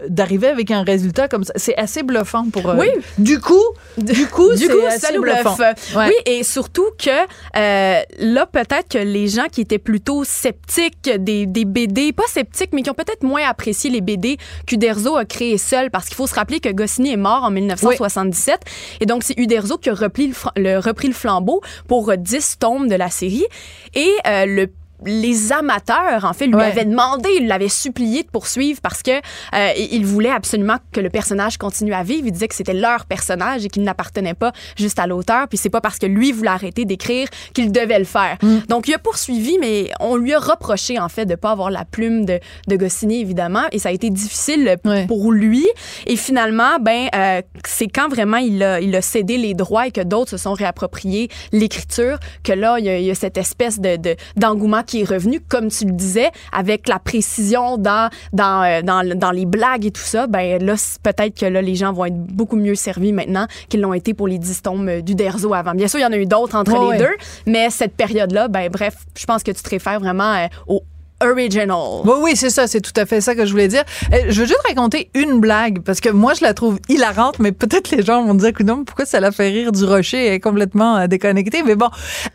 d'arriver 0.08 0.48
avec 0.48 0.70
un 0.70 0.82
résultat 0.84 1.28
comme 1.28 1.44
ça. 1.44 1.52
C'est 1.56 1.76
assez 1.76 2.02
bluffant 2.02 2.46
pour 2.50 2.64
Oui. 2.78 2.88
Du 3.18 3.40
coup, 3.40 3.60
du 3.98 4.26
coup, 4.28 4.54
du 4.54 4.68
coup, 4.68 4.78
assez 4.86 4.98
ça 5.00 5.12
nous 5.12 5.22
bluffant. 5.22 5.54
bluffe. 5.56 5.94
Ouais. 5.96 6.06
Oui, 6.08 6.14
et 6.26 6.42
surtout 6.44 6.86
que 6.98 7.10
euh, 7.10 8.00
là, 8.18 8.46
peut-être 8.46 8.88
que 8.90 8.98
les 8.98 9.28
gens 9.28 9.46
qui 9.50 9.60
étaient 9.62 9.78
plutôt 9.78 10.24
sceptiques 10.24 11.10
des, 11.18 11.46
des 11.46 11.64
BD, 11.64 12.12
pas 12.12 12.22
sceptiques, 12.28 12.70
mais 12.72 12.82
qui 12.82 12.90
ont 12.90 12.94
peut-être 12.94 13.22
moins 13.22 13.42
apprécié 13.48 13.90
les 13.90 14.00
BD 14.00 14.36
qu'Uderzo 14.66 15.16
a 15.16 15.24
créé 15.24 15.58
seul, 15.58 15.90
parce 15.90 16.06
qu'il 16.06 16.16
faut 16.16 16.26
se 16.26 16.34
rappeler 16.34 16.60
que 16.60 16.68
Goscinny 16.68 17.12
est 17.12 17.16
mort 17.16 17.44
en 17.44 17.50
1977, 17.50 18.60
et 19.00 19.06
donc 19.06 19.22
c'est 19.24 19.38
Uderzo 19.38 19.78
qui 19.78 19.90
a 19.90 19.94
repris 19.94 20.28
le, 20.56 20.62
le- 20.62 20.78
repris 20.78 21.08
le 21.08 21.14
flambeau 21.14 21.60
pour 21.88 22.10
euh, 22.10 22.16
10 22.16 22.58
tomes 22.58 22.88
de 22.88 22.94
la 22.94 23.10
série, 23.10 23.46
et 23.94 24.10
euh, 24.26 24.46
le 24.46 24.68
les 25.06 25.52
amateurs, 25.52 26.24
en 26.24 26.32
fait, 26.32 26.46
lui 26.46 26.54
Ouais. 26.54 26.64
avaient 26.64 26.84
demandé, 26.84 27.28
il 27.40 27.46
l'avait 27.48 27.68
supplié 27.68 28.22
de 28.22 28.28
poursuivre 28.28 28.80
parce 28.82 29.02
que 29.02 29.10
euh, 29.10 29.70
il 29.76 30.04
voulait 30.06 30.30
absolument 30.30 30.76
que 30.92 31.00
le 31.00 31.10
personnage 31.10 31.56
continue 31.56 31.94
à 31.94 32.02
vivre. 32.02 32.26
Il 32.26 32.32
disait 32.32 32.48
que 32.48 32.54
c'était 32.54 32.74
leur 32.74 33.06
personnage 33.06 33.64
et 33.64 33.68
qu'il 33.68 33.82
n'appartenait 33.82 34.34
pas 34.34 34.52
juste 34.76 34.98
à 34.98 35.06
l'auteur. 35.06 35.48
Puis 35.48 35.58
c'est 35.58 35.70
pas 35.70 35.80
parce 35.80 35.98
que 35.98 36.06
lui 36.06 36.32
voulait 36.32 36.50
arrêter 36.50 36.84
d'écrire 36.84 37.28
qu'il 37.54 37.72
devait 37.72 37.98
le 37.98 38.04
faire. 38.04 38.36
Donc 38.68 38.88
il 38.88 38.94
a 38.94 38.98
poursuivi, 38.98 39.58
mais 39.60 39.90
on 40.00 40.16
lui 40.16 40.32
a 40.34 40.38
reproché 40.38 40.98
en 40.98 41.08
fait 41.08 41.26
de 41.26 41.34
pas 41.34 41.50
avoir 41.50 41.70
la 41.70 41.84
plume 41.84 42.24
de, 42.24 42.38
de 42.68 42.76
Goscinny 42.76 43.20
évidemment, 43.20 43.64
et 43.72 43.78
ça 43.78 43.88
a 43.88 43.92
été 43.92 44.10
difficile 44.10 44.76
pour 45.08 45.32
lui. 45.32 45.66
Et 46.06 46.16
finalement, 46.16 46.78
ben 46.80 47.08
euh, 47.14 47.42
c'est 47.66 47.88
quand 47.88 48.08
vraiment 48.08 48.36
il 48.38 48.62
a, 48.62 48.80
il 48.80 48.94
a 48.94 49.02
cédé 49.02 49.36
les 49.38 49.54
droits 49.54 49.86
et 49.86 49.90
que 49.90 50.00
d'autres 50.00 50.30
se 50.32 50.36
sont 50.36 50.52
réappropriés 50.52 51.28
l'écriture 51.52 52.18
que 52.42 52.52
là 52.52 52.76
il 52.78 52.84
y 52.84 52.88
a, 52.88 52.98
il 52.98 53.04
y 53.04 53.10
a 53.10 53.14
cette 53.14 53.36
espèce 53.38 53.80
de 53.80 53.96
de- 53.96 54.16
d'engouement 54.36 54.82
qui 54.92 55.00
est 55.00 55.08
revenu, 55.08 55.40
comme 55.40 55.68
tu 55.68 55.86
le 55.86 55.92
disais, 55.92 56.30
avec 56.52 56.86
la 56.86 56.98
précision 56.98 57.78
dans 57.78 58.10
dans 58.34 58.62
euh, 58.62 58.82
dans, 58.82 59.02
dans 59.16 59.30
les 59.30 59.46
blagues 59.46 59.86
et 59.86 59.90
tout 59.90 60.02
ça. 60.02 60.26
Ben 60.26 60.62
là 60.62 60.74
peut-être 61.02 61.40
que 61.40 61.46
là 61.46 61.62
les 61.62 61.74
gens 61.76 61.94
vont 61.94 62.04
être 62.04 62.18
beaucoup 62.18 62.56
mieux 62.56 62.74
servis 62.74 63.12
maintenant 63.12 63.46
qu'ils 63.70 63.80
l'ont 63.80 63.94
été 63.94 64.12
pour 64.12 64.28
les 64.28 64.38
10 64.38 64.60
tomes 64.62 64.88
euh, 64.88 65.00
du 65.00 65.14
Derzo 65.14 65.54
avant. 65.54 65.72
Bien 65.72 65.88
sûr, 65.88 65.98
il 65.98 66.02
y 66.02 66.04
en 66.04 66.12
a 66.12 66.18
eu 66.18 66.26
d'autres 66.26 66.56
entre 66.56 66.72
les 66.72 66.88
ouais. 66.88 66.98
deux, 66.98 67.16
mais 67.46 67.70
cette 67.70 67.96
période-là, 67.96 68.48
ben 68.48 68.68
bref, 68.68 68.96
je 69.18 69.24
pense 69.24 69.42
que 69.42 69.50
tu 69.50 69.62
te 69.62 69.70
réfères 69.70 69.98
vraiment 69.98 70.34
euh, 70.34 70.46
au 70.66 70.82
original. 71.24 72.02
Oui, 72.04 72.14
oui, 72.20 72.32
c'est 72.36 72.50
ça, 72.50 72.66
c'est 72.66 72.80
tout 72.80 72.92
à 72.96 73.06
fait 73.06 73.20
ça 73.20 73.34
que 73.34 73.44
je 73.46 73.50
voulais 73.50 73.68
dire. 73.68 73.84
Euh, 74.12 74.18
Je 74.28 74.40
veux 74.40 74.46
juste 74.46 74.62
raconter 74.66 75.10
une 75.14 75.40
blague, 75.40 75.82
parce 75.82 76.00
que 76.00 76.08
moi, 76.08 76.34
je 76.34 76.42
la 76.44 76.54
trouve 76.54 76.78
hilarante, 76.88 77.38
mais 77.38 77.52
peut-être 77.52 77.90
les 77.90 78.02
gens 78.02 78.24
vont 78.24 78.34
dire 78.34 78.52
non, 78.64 78.84
pourquoi 78.84 79.04
ça 79.06 79.20
la 79.20 79.32
fait 79.32 79.48
rire 79.48 79.72
du 79.72 79.84
rocher, 79.84 80.26
elle 80.26 80.34
est 80.34 80.40
complètement 80.40 80.96
euh, 80.96 81.06
déconnectée? 81.06 81.62
Mais 81.62 81.74
bon, 81.74 81.88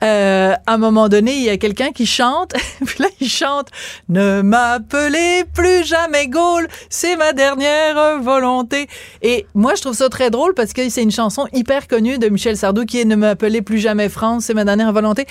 euh, 0.04 0.54
à 0.66 0.74
un 0.74 0.78
moment 0.78 1.10
donné, 1.10 1.36
il 1.36 1.44
y 1.44 1.50
a 1.50 1.58
quelqu'un 1.58 1.92
qui 1.92 2.06
chante, 2.06 2.54
puis 2.86 3.04
là, 3.04 3.10
il 3.20 3.30
chante 3.30 3.68
«Ne 4.10 4.42
m'appelez 4.42 5.44
plus 5.54 5.86
jamais 5.86 6.28
Gaulle, 6.28 6.68
c'est 6.90 7.16
ma 7.16 7.34
dernière 7.34 8.20
volonté». 8.22 8.88
Et 9.22 9.46
moi, 9.54 9.76
je 9.76 9.82
trouve 9.82 9.94
ça 9.96 10.10
très 10.10 10.30
drôle, 10.30 10.54
parce 10.54 10.74
que 10.74 10.88
c'est 10.90 11.04
une 11.04 11.12
chanson 11.12 11.48
hyper 11.54 11.88
connue 11.88 12.18
de 12.18 12.30
Michel 12.30 12.58
Sardou, 12.58 12.86
qui 12.86 13.02
est 13.02 13.06
«Ne 13.06 13.16
m'appelez 13.16 13.62
plus 13.62 13.80
jamais 13.80 14.10
France, 14.10 14.46
c'est 14.46 14.54
ma 14.54 14.66
dernière 14.66 14.92
volonté». 14.94 15.26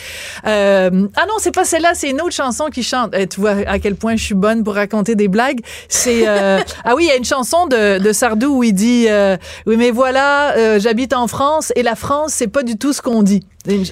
Euh, 0.47 1.09
ah 1.17 1.27
non, 1.27 1.35
c'est 1.39 1.55
pas 1.55 1.65
celle-là, 1.65 1.95
c'est 1.95 2.11
une 2.11 2.21
autre 2.21 2.33
chanson 2.33 2.67
qui 2.67 2.83
chante. 2.83 3.15
Vois 3.37 3.45
à 3.47 3.78
quel 3.78 3.97
point 3.97 4.16
je 4.16 4.24
suis 4.24 4.34
bonne 4.34 4.64
pour 4.64 4.74
raconter 4.74 5.14
des 5.14 5.28
blagues. 5.28 5.61
C'est 5.88 6.28
euh, 6.28 6.61
ah 6.84 6.94
oui, 6.94 7.05
il 7.05 7.09
y 7.09 7.12
a 7.12 7.16
une 7.16 7.24
chanson 7.24 7.66
de, 7.66 7.99
de 7.99 8.12
Sardou 8.12 8.59
où 8.59 8.64
il 8.64 8.72
dit 8.72 9.07
euh, 9.09 9.36
oui 9.66 9.76
mais 9.76 9.90
voilà, 9.90 10.57
euh, 10.57 10.78
j'habite 10.78 11.12
en 11.12 11.26
France 11.26 11.72
et 11.76 11.82
la 11.82 11.94
France 11.94 12.32
c'est 12.34 12.49
pas 12.49 12.62
du 12.62 12.76
tout 12.76 12.92
ce 12.92 13.03
qu'on 13.03 13.22
dit. 13.22 13.42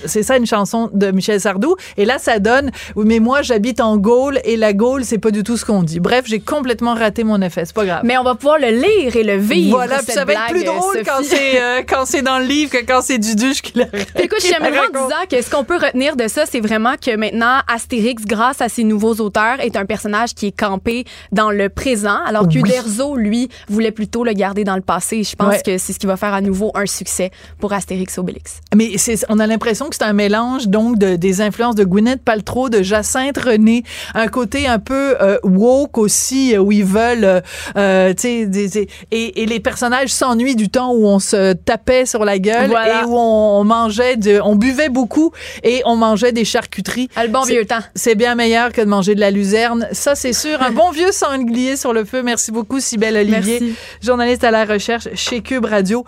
C'est 0.06 0.22
ça 0.22 0.36
une 0.36 0.46
chanson 0.46 0.90
de 0.92 1.10
Michel 1.10 1.40
Sardou 1.40 1.76
et 1.96 2.04
là 2.04 2.18
ça 2.18 2.38
donne 2.38 2.70
oui 2.96 3.04
mais 3.06 3.18
moi 3.18 3.42
j'habite 3.42 3.80
en 3.80 3.96
Gaule 3.96 4.40
et 4.44 4.56
la 4.56 4.72
Gaule 4.72 5.04
c'est 5.04 5.18
pas 5.18 5.30
du 5.30 5.42
tout 5.42 5.56
ce 5.56 5.64
qu'on 5.64 5.82
dit. 5.82 6.00
Bref, 6.00 6.24
j'ai 6.26 6.40
complètement 6.40 6.94
raté 6.94 7.24
mon 7.24 7.40
effet, 7.42 7.64
c'est 7.64 7.74
pas 7.74 7.84
grave. 7.84 8.00
Mais 8.04 8.16
on 8.18 8.22
va 8.24 8.34
pouvoir 8.34 8.58
le 8.58 8.68
lire 8.70 9.16
et 9.16 9.24
le 9.24 9.36
vivre. 9.36 9.76
Voilà, 9.76 9.98
puis 9.98 10.12
ça 10.12 10.24
va 10.24 10.32
être 10.34 10.46
plus 10.50 10.64
drôle 10.64 11.02
quand 11.04 11.18
Sophie. 11.18 11.28
c'est 11.30 11.60
euh, 11.62 11.82
quand 11.86 12.04
c'est 12.06 12.22
dans 12.22 12.38
le 12.38 12.44
livre 12.46 12.70
que 12.70 12.84
quand 12.84 13.00
c'est 13.02 13.18
Duduche 13.18 13.62
qui 13.62 13.78
l'a. 13.78 13.86
Écoute, 14.20 14.42
la 14.42 14.48
j'aimerais 14.48 14.78
en 14.78 14.90
disant 14.90 15.24
que 15.30 15.42
ce 15.42 15.50
qu'on 15.50 15.64
peut 15.64 15.76
retenir 15.76 16.16
de 16.16 16.28
ça, 16.28 16.44
c'est 16.46 16.60
vraiment 16.60 16.94
que 17.00 17.16
maintenant, 17.16 17.60
Astérix, 17.72 18.24
grâce 18.24 18.60
à 18.60 18.68
ses 18.68 18.84
nouveaux 18.84 19.14
auteurs, 19.16 19.60
est 19.60 19.76
un 19.76 19.84
personnage 19.86 20.34
qui 20.34 20.46
est 20.48 20.56
campé 20.58 21.04
dans 21.32 21.50
le 21.50 21.68
présent, 21.68 22.18
alors 22.26 22.42
que 22.48 22.54
Oui. 22.54 22.60
Uderzo, 22.60 23.16
lui, 23.16 23.48
voulait 23.68 23.90
plutôt 23.90 24.24
le 24.24 24.32
garder 24.32 24.64
dans 24.64 24.76
le 24.76 24.82
passé. 24.82 25.22
Je 25.24 25.34
pense 25.36 25.54
Ouais. 25.54 25.62
que 25.64 25.78
c'est 25.78 25.92
ce 25.92 25.98
qui 25.98 26.06
va 26.06 26.16
faire 26.16 26.32
à 26.34 26.40
nouveau 26.40 26.70
un 26.74 26.86
succès 26.86 27.30
pour 27.58 27.72
Astérix 27.72 28.16
Obélix. 28.18 28.60
Mais 28.74 28.96
c'est, 28.98 29.24
on 29.28 29.38
a 29.38 29.46
l'impression 29.46 29.63
que 29.90 29.96
c'est 29.96 30.04
un 30.04 30.12
mélange 30.12 30.68
donc 30.68 30.98
de, 30.98 31.16
des 31.16 31.40
influences 31.40 31.74
de 31.74 31.84
Gwyneth 31.84 32.22
Paltrow, 32.22 32.68
de 32.68 32.82
Jacinthe 32.82 33.38
René, 33.38 33.82
un 34.14 34.28
côté 34.28 34.66
un 34.66 34.78
peu 34.78 35.16
euh, 35.20 35.38
woke 35.42 35.98
aussi 35.98 36.54
euh, 36.54 36.58
où 36.58 36.72
ils 36.72 36.84
veulent, 36.84 37.42
euh, 37.76 38.14
tu 38.14 38.48
sais, 38.48 38.86
et, 39.10 39.42
et 39.42 39.46
les 39.46 39.60
personnages 39.60 40.08
s'ennuient 40.10 40.56
du 40.56 40.68
temps 40.68 40.92
où 40.92 41.06
on 41.06 41.18
se 41.18 41.52
tapait 41.54 42.06
sur 42.06 42.24
la 42.24 42.38
gueule 42.38 42.68
Voilà. 42.68 43.02
et 43.02 43.04
où 43.04 43.16
on, 43.16 43.60
on 43.60 43.64
mangeait, 43.64 44.16
de, 44.16 44.40
on 44.42 44.56
buvait 44.56 44.88
beaucoup 44.88 45.32
et 45.62 45.82
on 45.84 45.96
mangeait 45.96 46.32
des 46.32 46.44
charcuteries. 46.44 47.08
Ah, 47.16 47.24
le 47.24 47.30
bon 47.32 47.42
vieux 47.42 47.64
temps. 47.64 47.80
C'est 47.94 48.14
bien 48.14 48.34
meilleur 48.34 48.72
que 48.72 48.80
de 48.80 48.86
manger 48.86 49.14
de 49.14 49.20
la 49.20 49.30
luzerne, 49.30 49.88
ça 49.92 50.14
c'est 50.14 50.32
sûr. 50.32 50.60
Un 50.62 50.70
bon 50.70 50.90
vieux 50.90 51.12
sanglier 51.12 51.76
sur 51.76 51.92
le 51.92 52.04
feu. 52.04 52.22
Merci 52.22 52.52
beaucoup, 52.52 52.80
Sybelle 52.80 53.16
Olivier, 53.16 53.58
Merci. 53.60 53.74
journaliste 54.02 54.44
à 54.44 54.50
la 54.50 54.64
recherche 54.64 55.08
chez 55.14 55.40
Cube 55.40 55.64
Radio. 55.64 56.04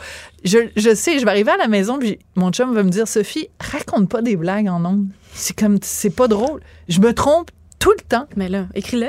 Je, 0.46 0.58
je 0.76 0.94
sais, 0.94 1.18
je 1.18 1.24
vais 1.24 1.30
arriver 1.30 1.50
à 1.50 1.56
la 1.56 1.66
maison, 1.66 1.98
puis 1.98 2.18
mon 2.36 2.52
chum 2.52 2.72
va 2.72 2.84
me 2.84 2.90
dire, 2.90 3.08
Sophie, 3.08 3.48
raconte 3.60 4.08
pas 4.08 4.22
des 4.22 4.36
blagues 4.36 4.68
en 4.68 4.84
ondes. 4.84 5.08
C'est 5.34 5.58
comme, 5.58 5.78
c'est 5.82 6.10
pas 6.10 6.28
drôle. 6.28 6.60
Je 6.88 7.00
me 7.00 7.12
trompe 7.12 7.50
tout 7.80 7.90
le 7.90 8.02
temps. 8.02 8.26
Mais 8.36 8.48
là, 8.48 8.66
écris-le. 8.74 9.08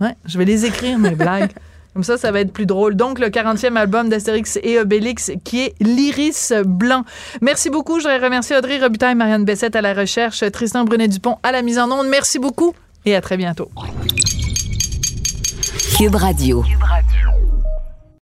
Ouais, 0.00 0.14
je 0.24 0.38
vais 0.38 0.44
les 0.44 0.64
écrire, 0.64 0.98
mes 0.98 1.10
blagues. 1.10 1.50
Comme 1.92 2.04
ça, 2.04 2.16
ça 2.16 2.30
va 2.30 2.38
être 2.38 2.52
plus 2.52 2.66
drôle. 2.66 2.94
Donc, 2.94 3.18
le 3.18 3.30
40e 3.30 3.74
album 3.74 4.08
d'Astérix 4.08 4.60
et 4.62 4.78
Obélix, 4.78 5.32
qui 5.42 5.62
est 5.62 5.74
l'Iris 5.80 6.52
Blanc. 6.64 7.04
Merci 7.40 7.68
beaucoup. 7.68 7.98
Je 7.98 8.04
voudrais 8.04 8.24
remercier 8.24 8.56
Audrey 8.56 8.78
Robitaille, 8.78 9.16
Marianne 9.16 9.44
Bessette 9.44 9.74
à 9.74 9.82
la 9.82 9.92
recherche, 9.92 10.44
Tristan 10.52 10.84
Brunet-Dupont 10.84 11.38
à 11.42 11.50
la 11.50 11.62
mise 11.62 11.80
en 11.80 11.90
onde. 11.90 12.06
Merci 12.06 12.38
beaucoup 12.38 12.74
et 13.04 13.16
à 13.16 13.20
très 13.20 13.36
bientôt. 13.36 13.70
Cube 15.98 16.14
Radio. 16.14 16.64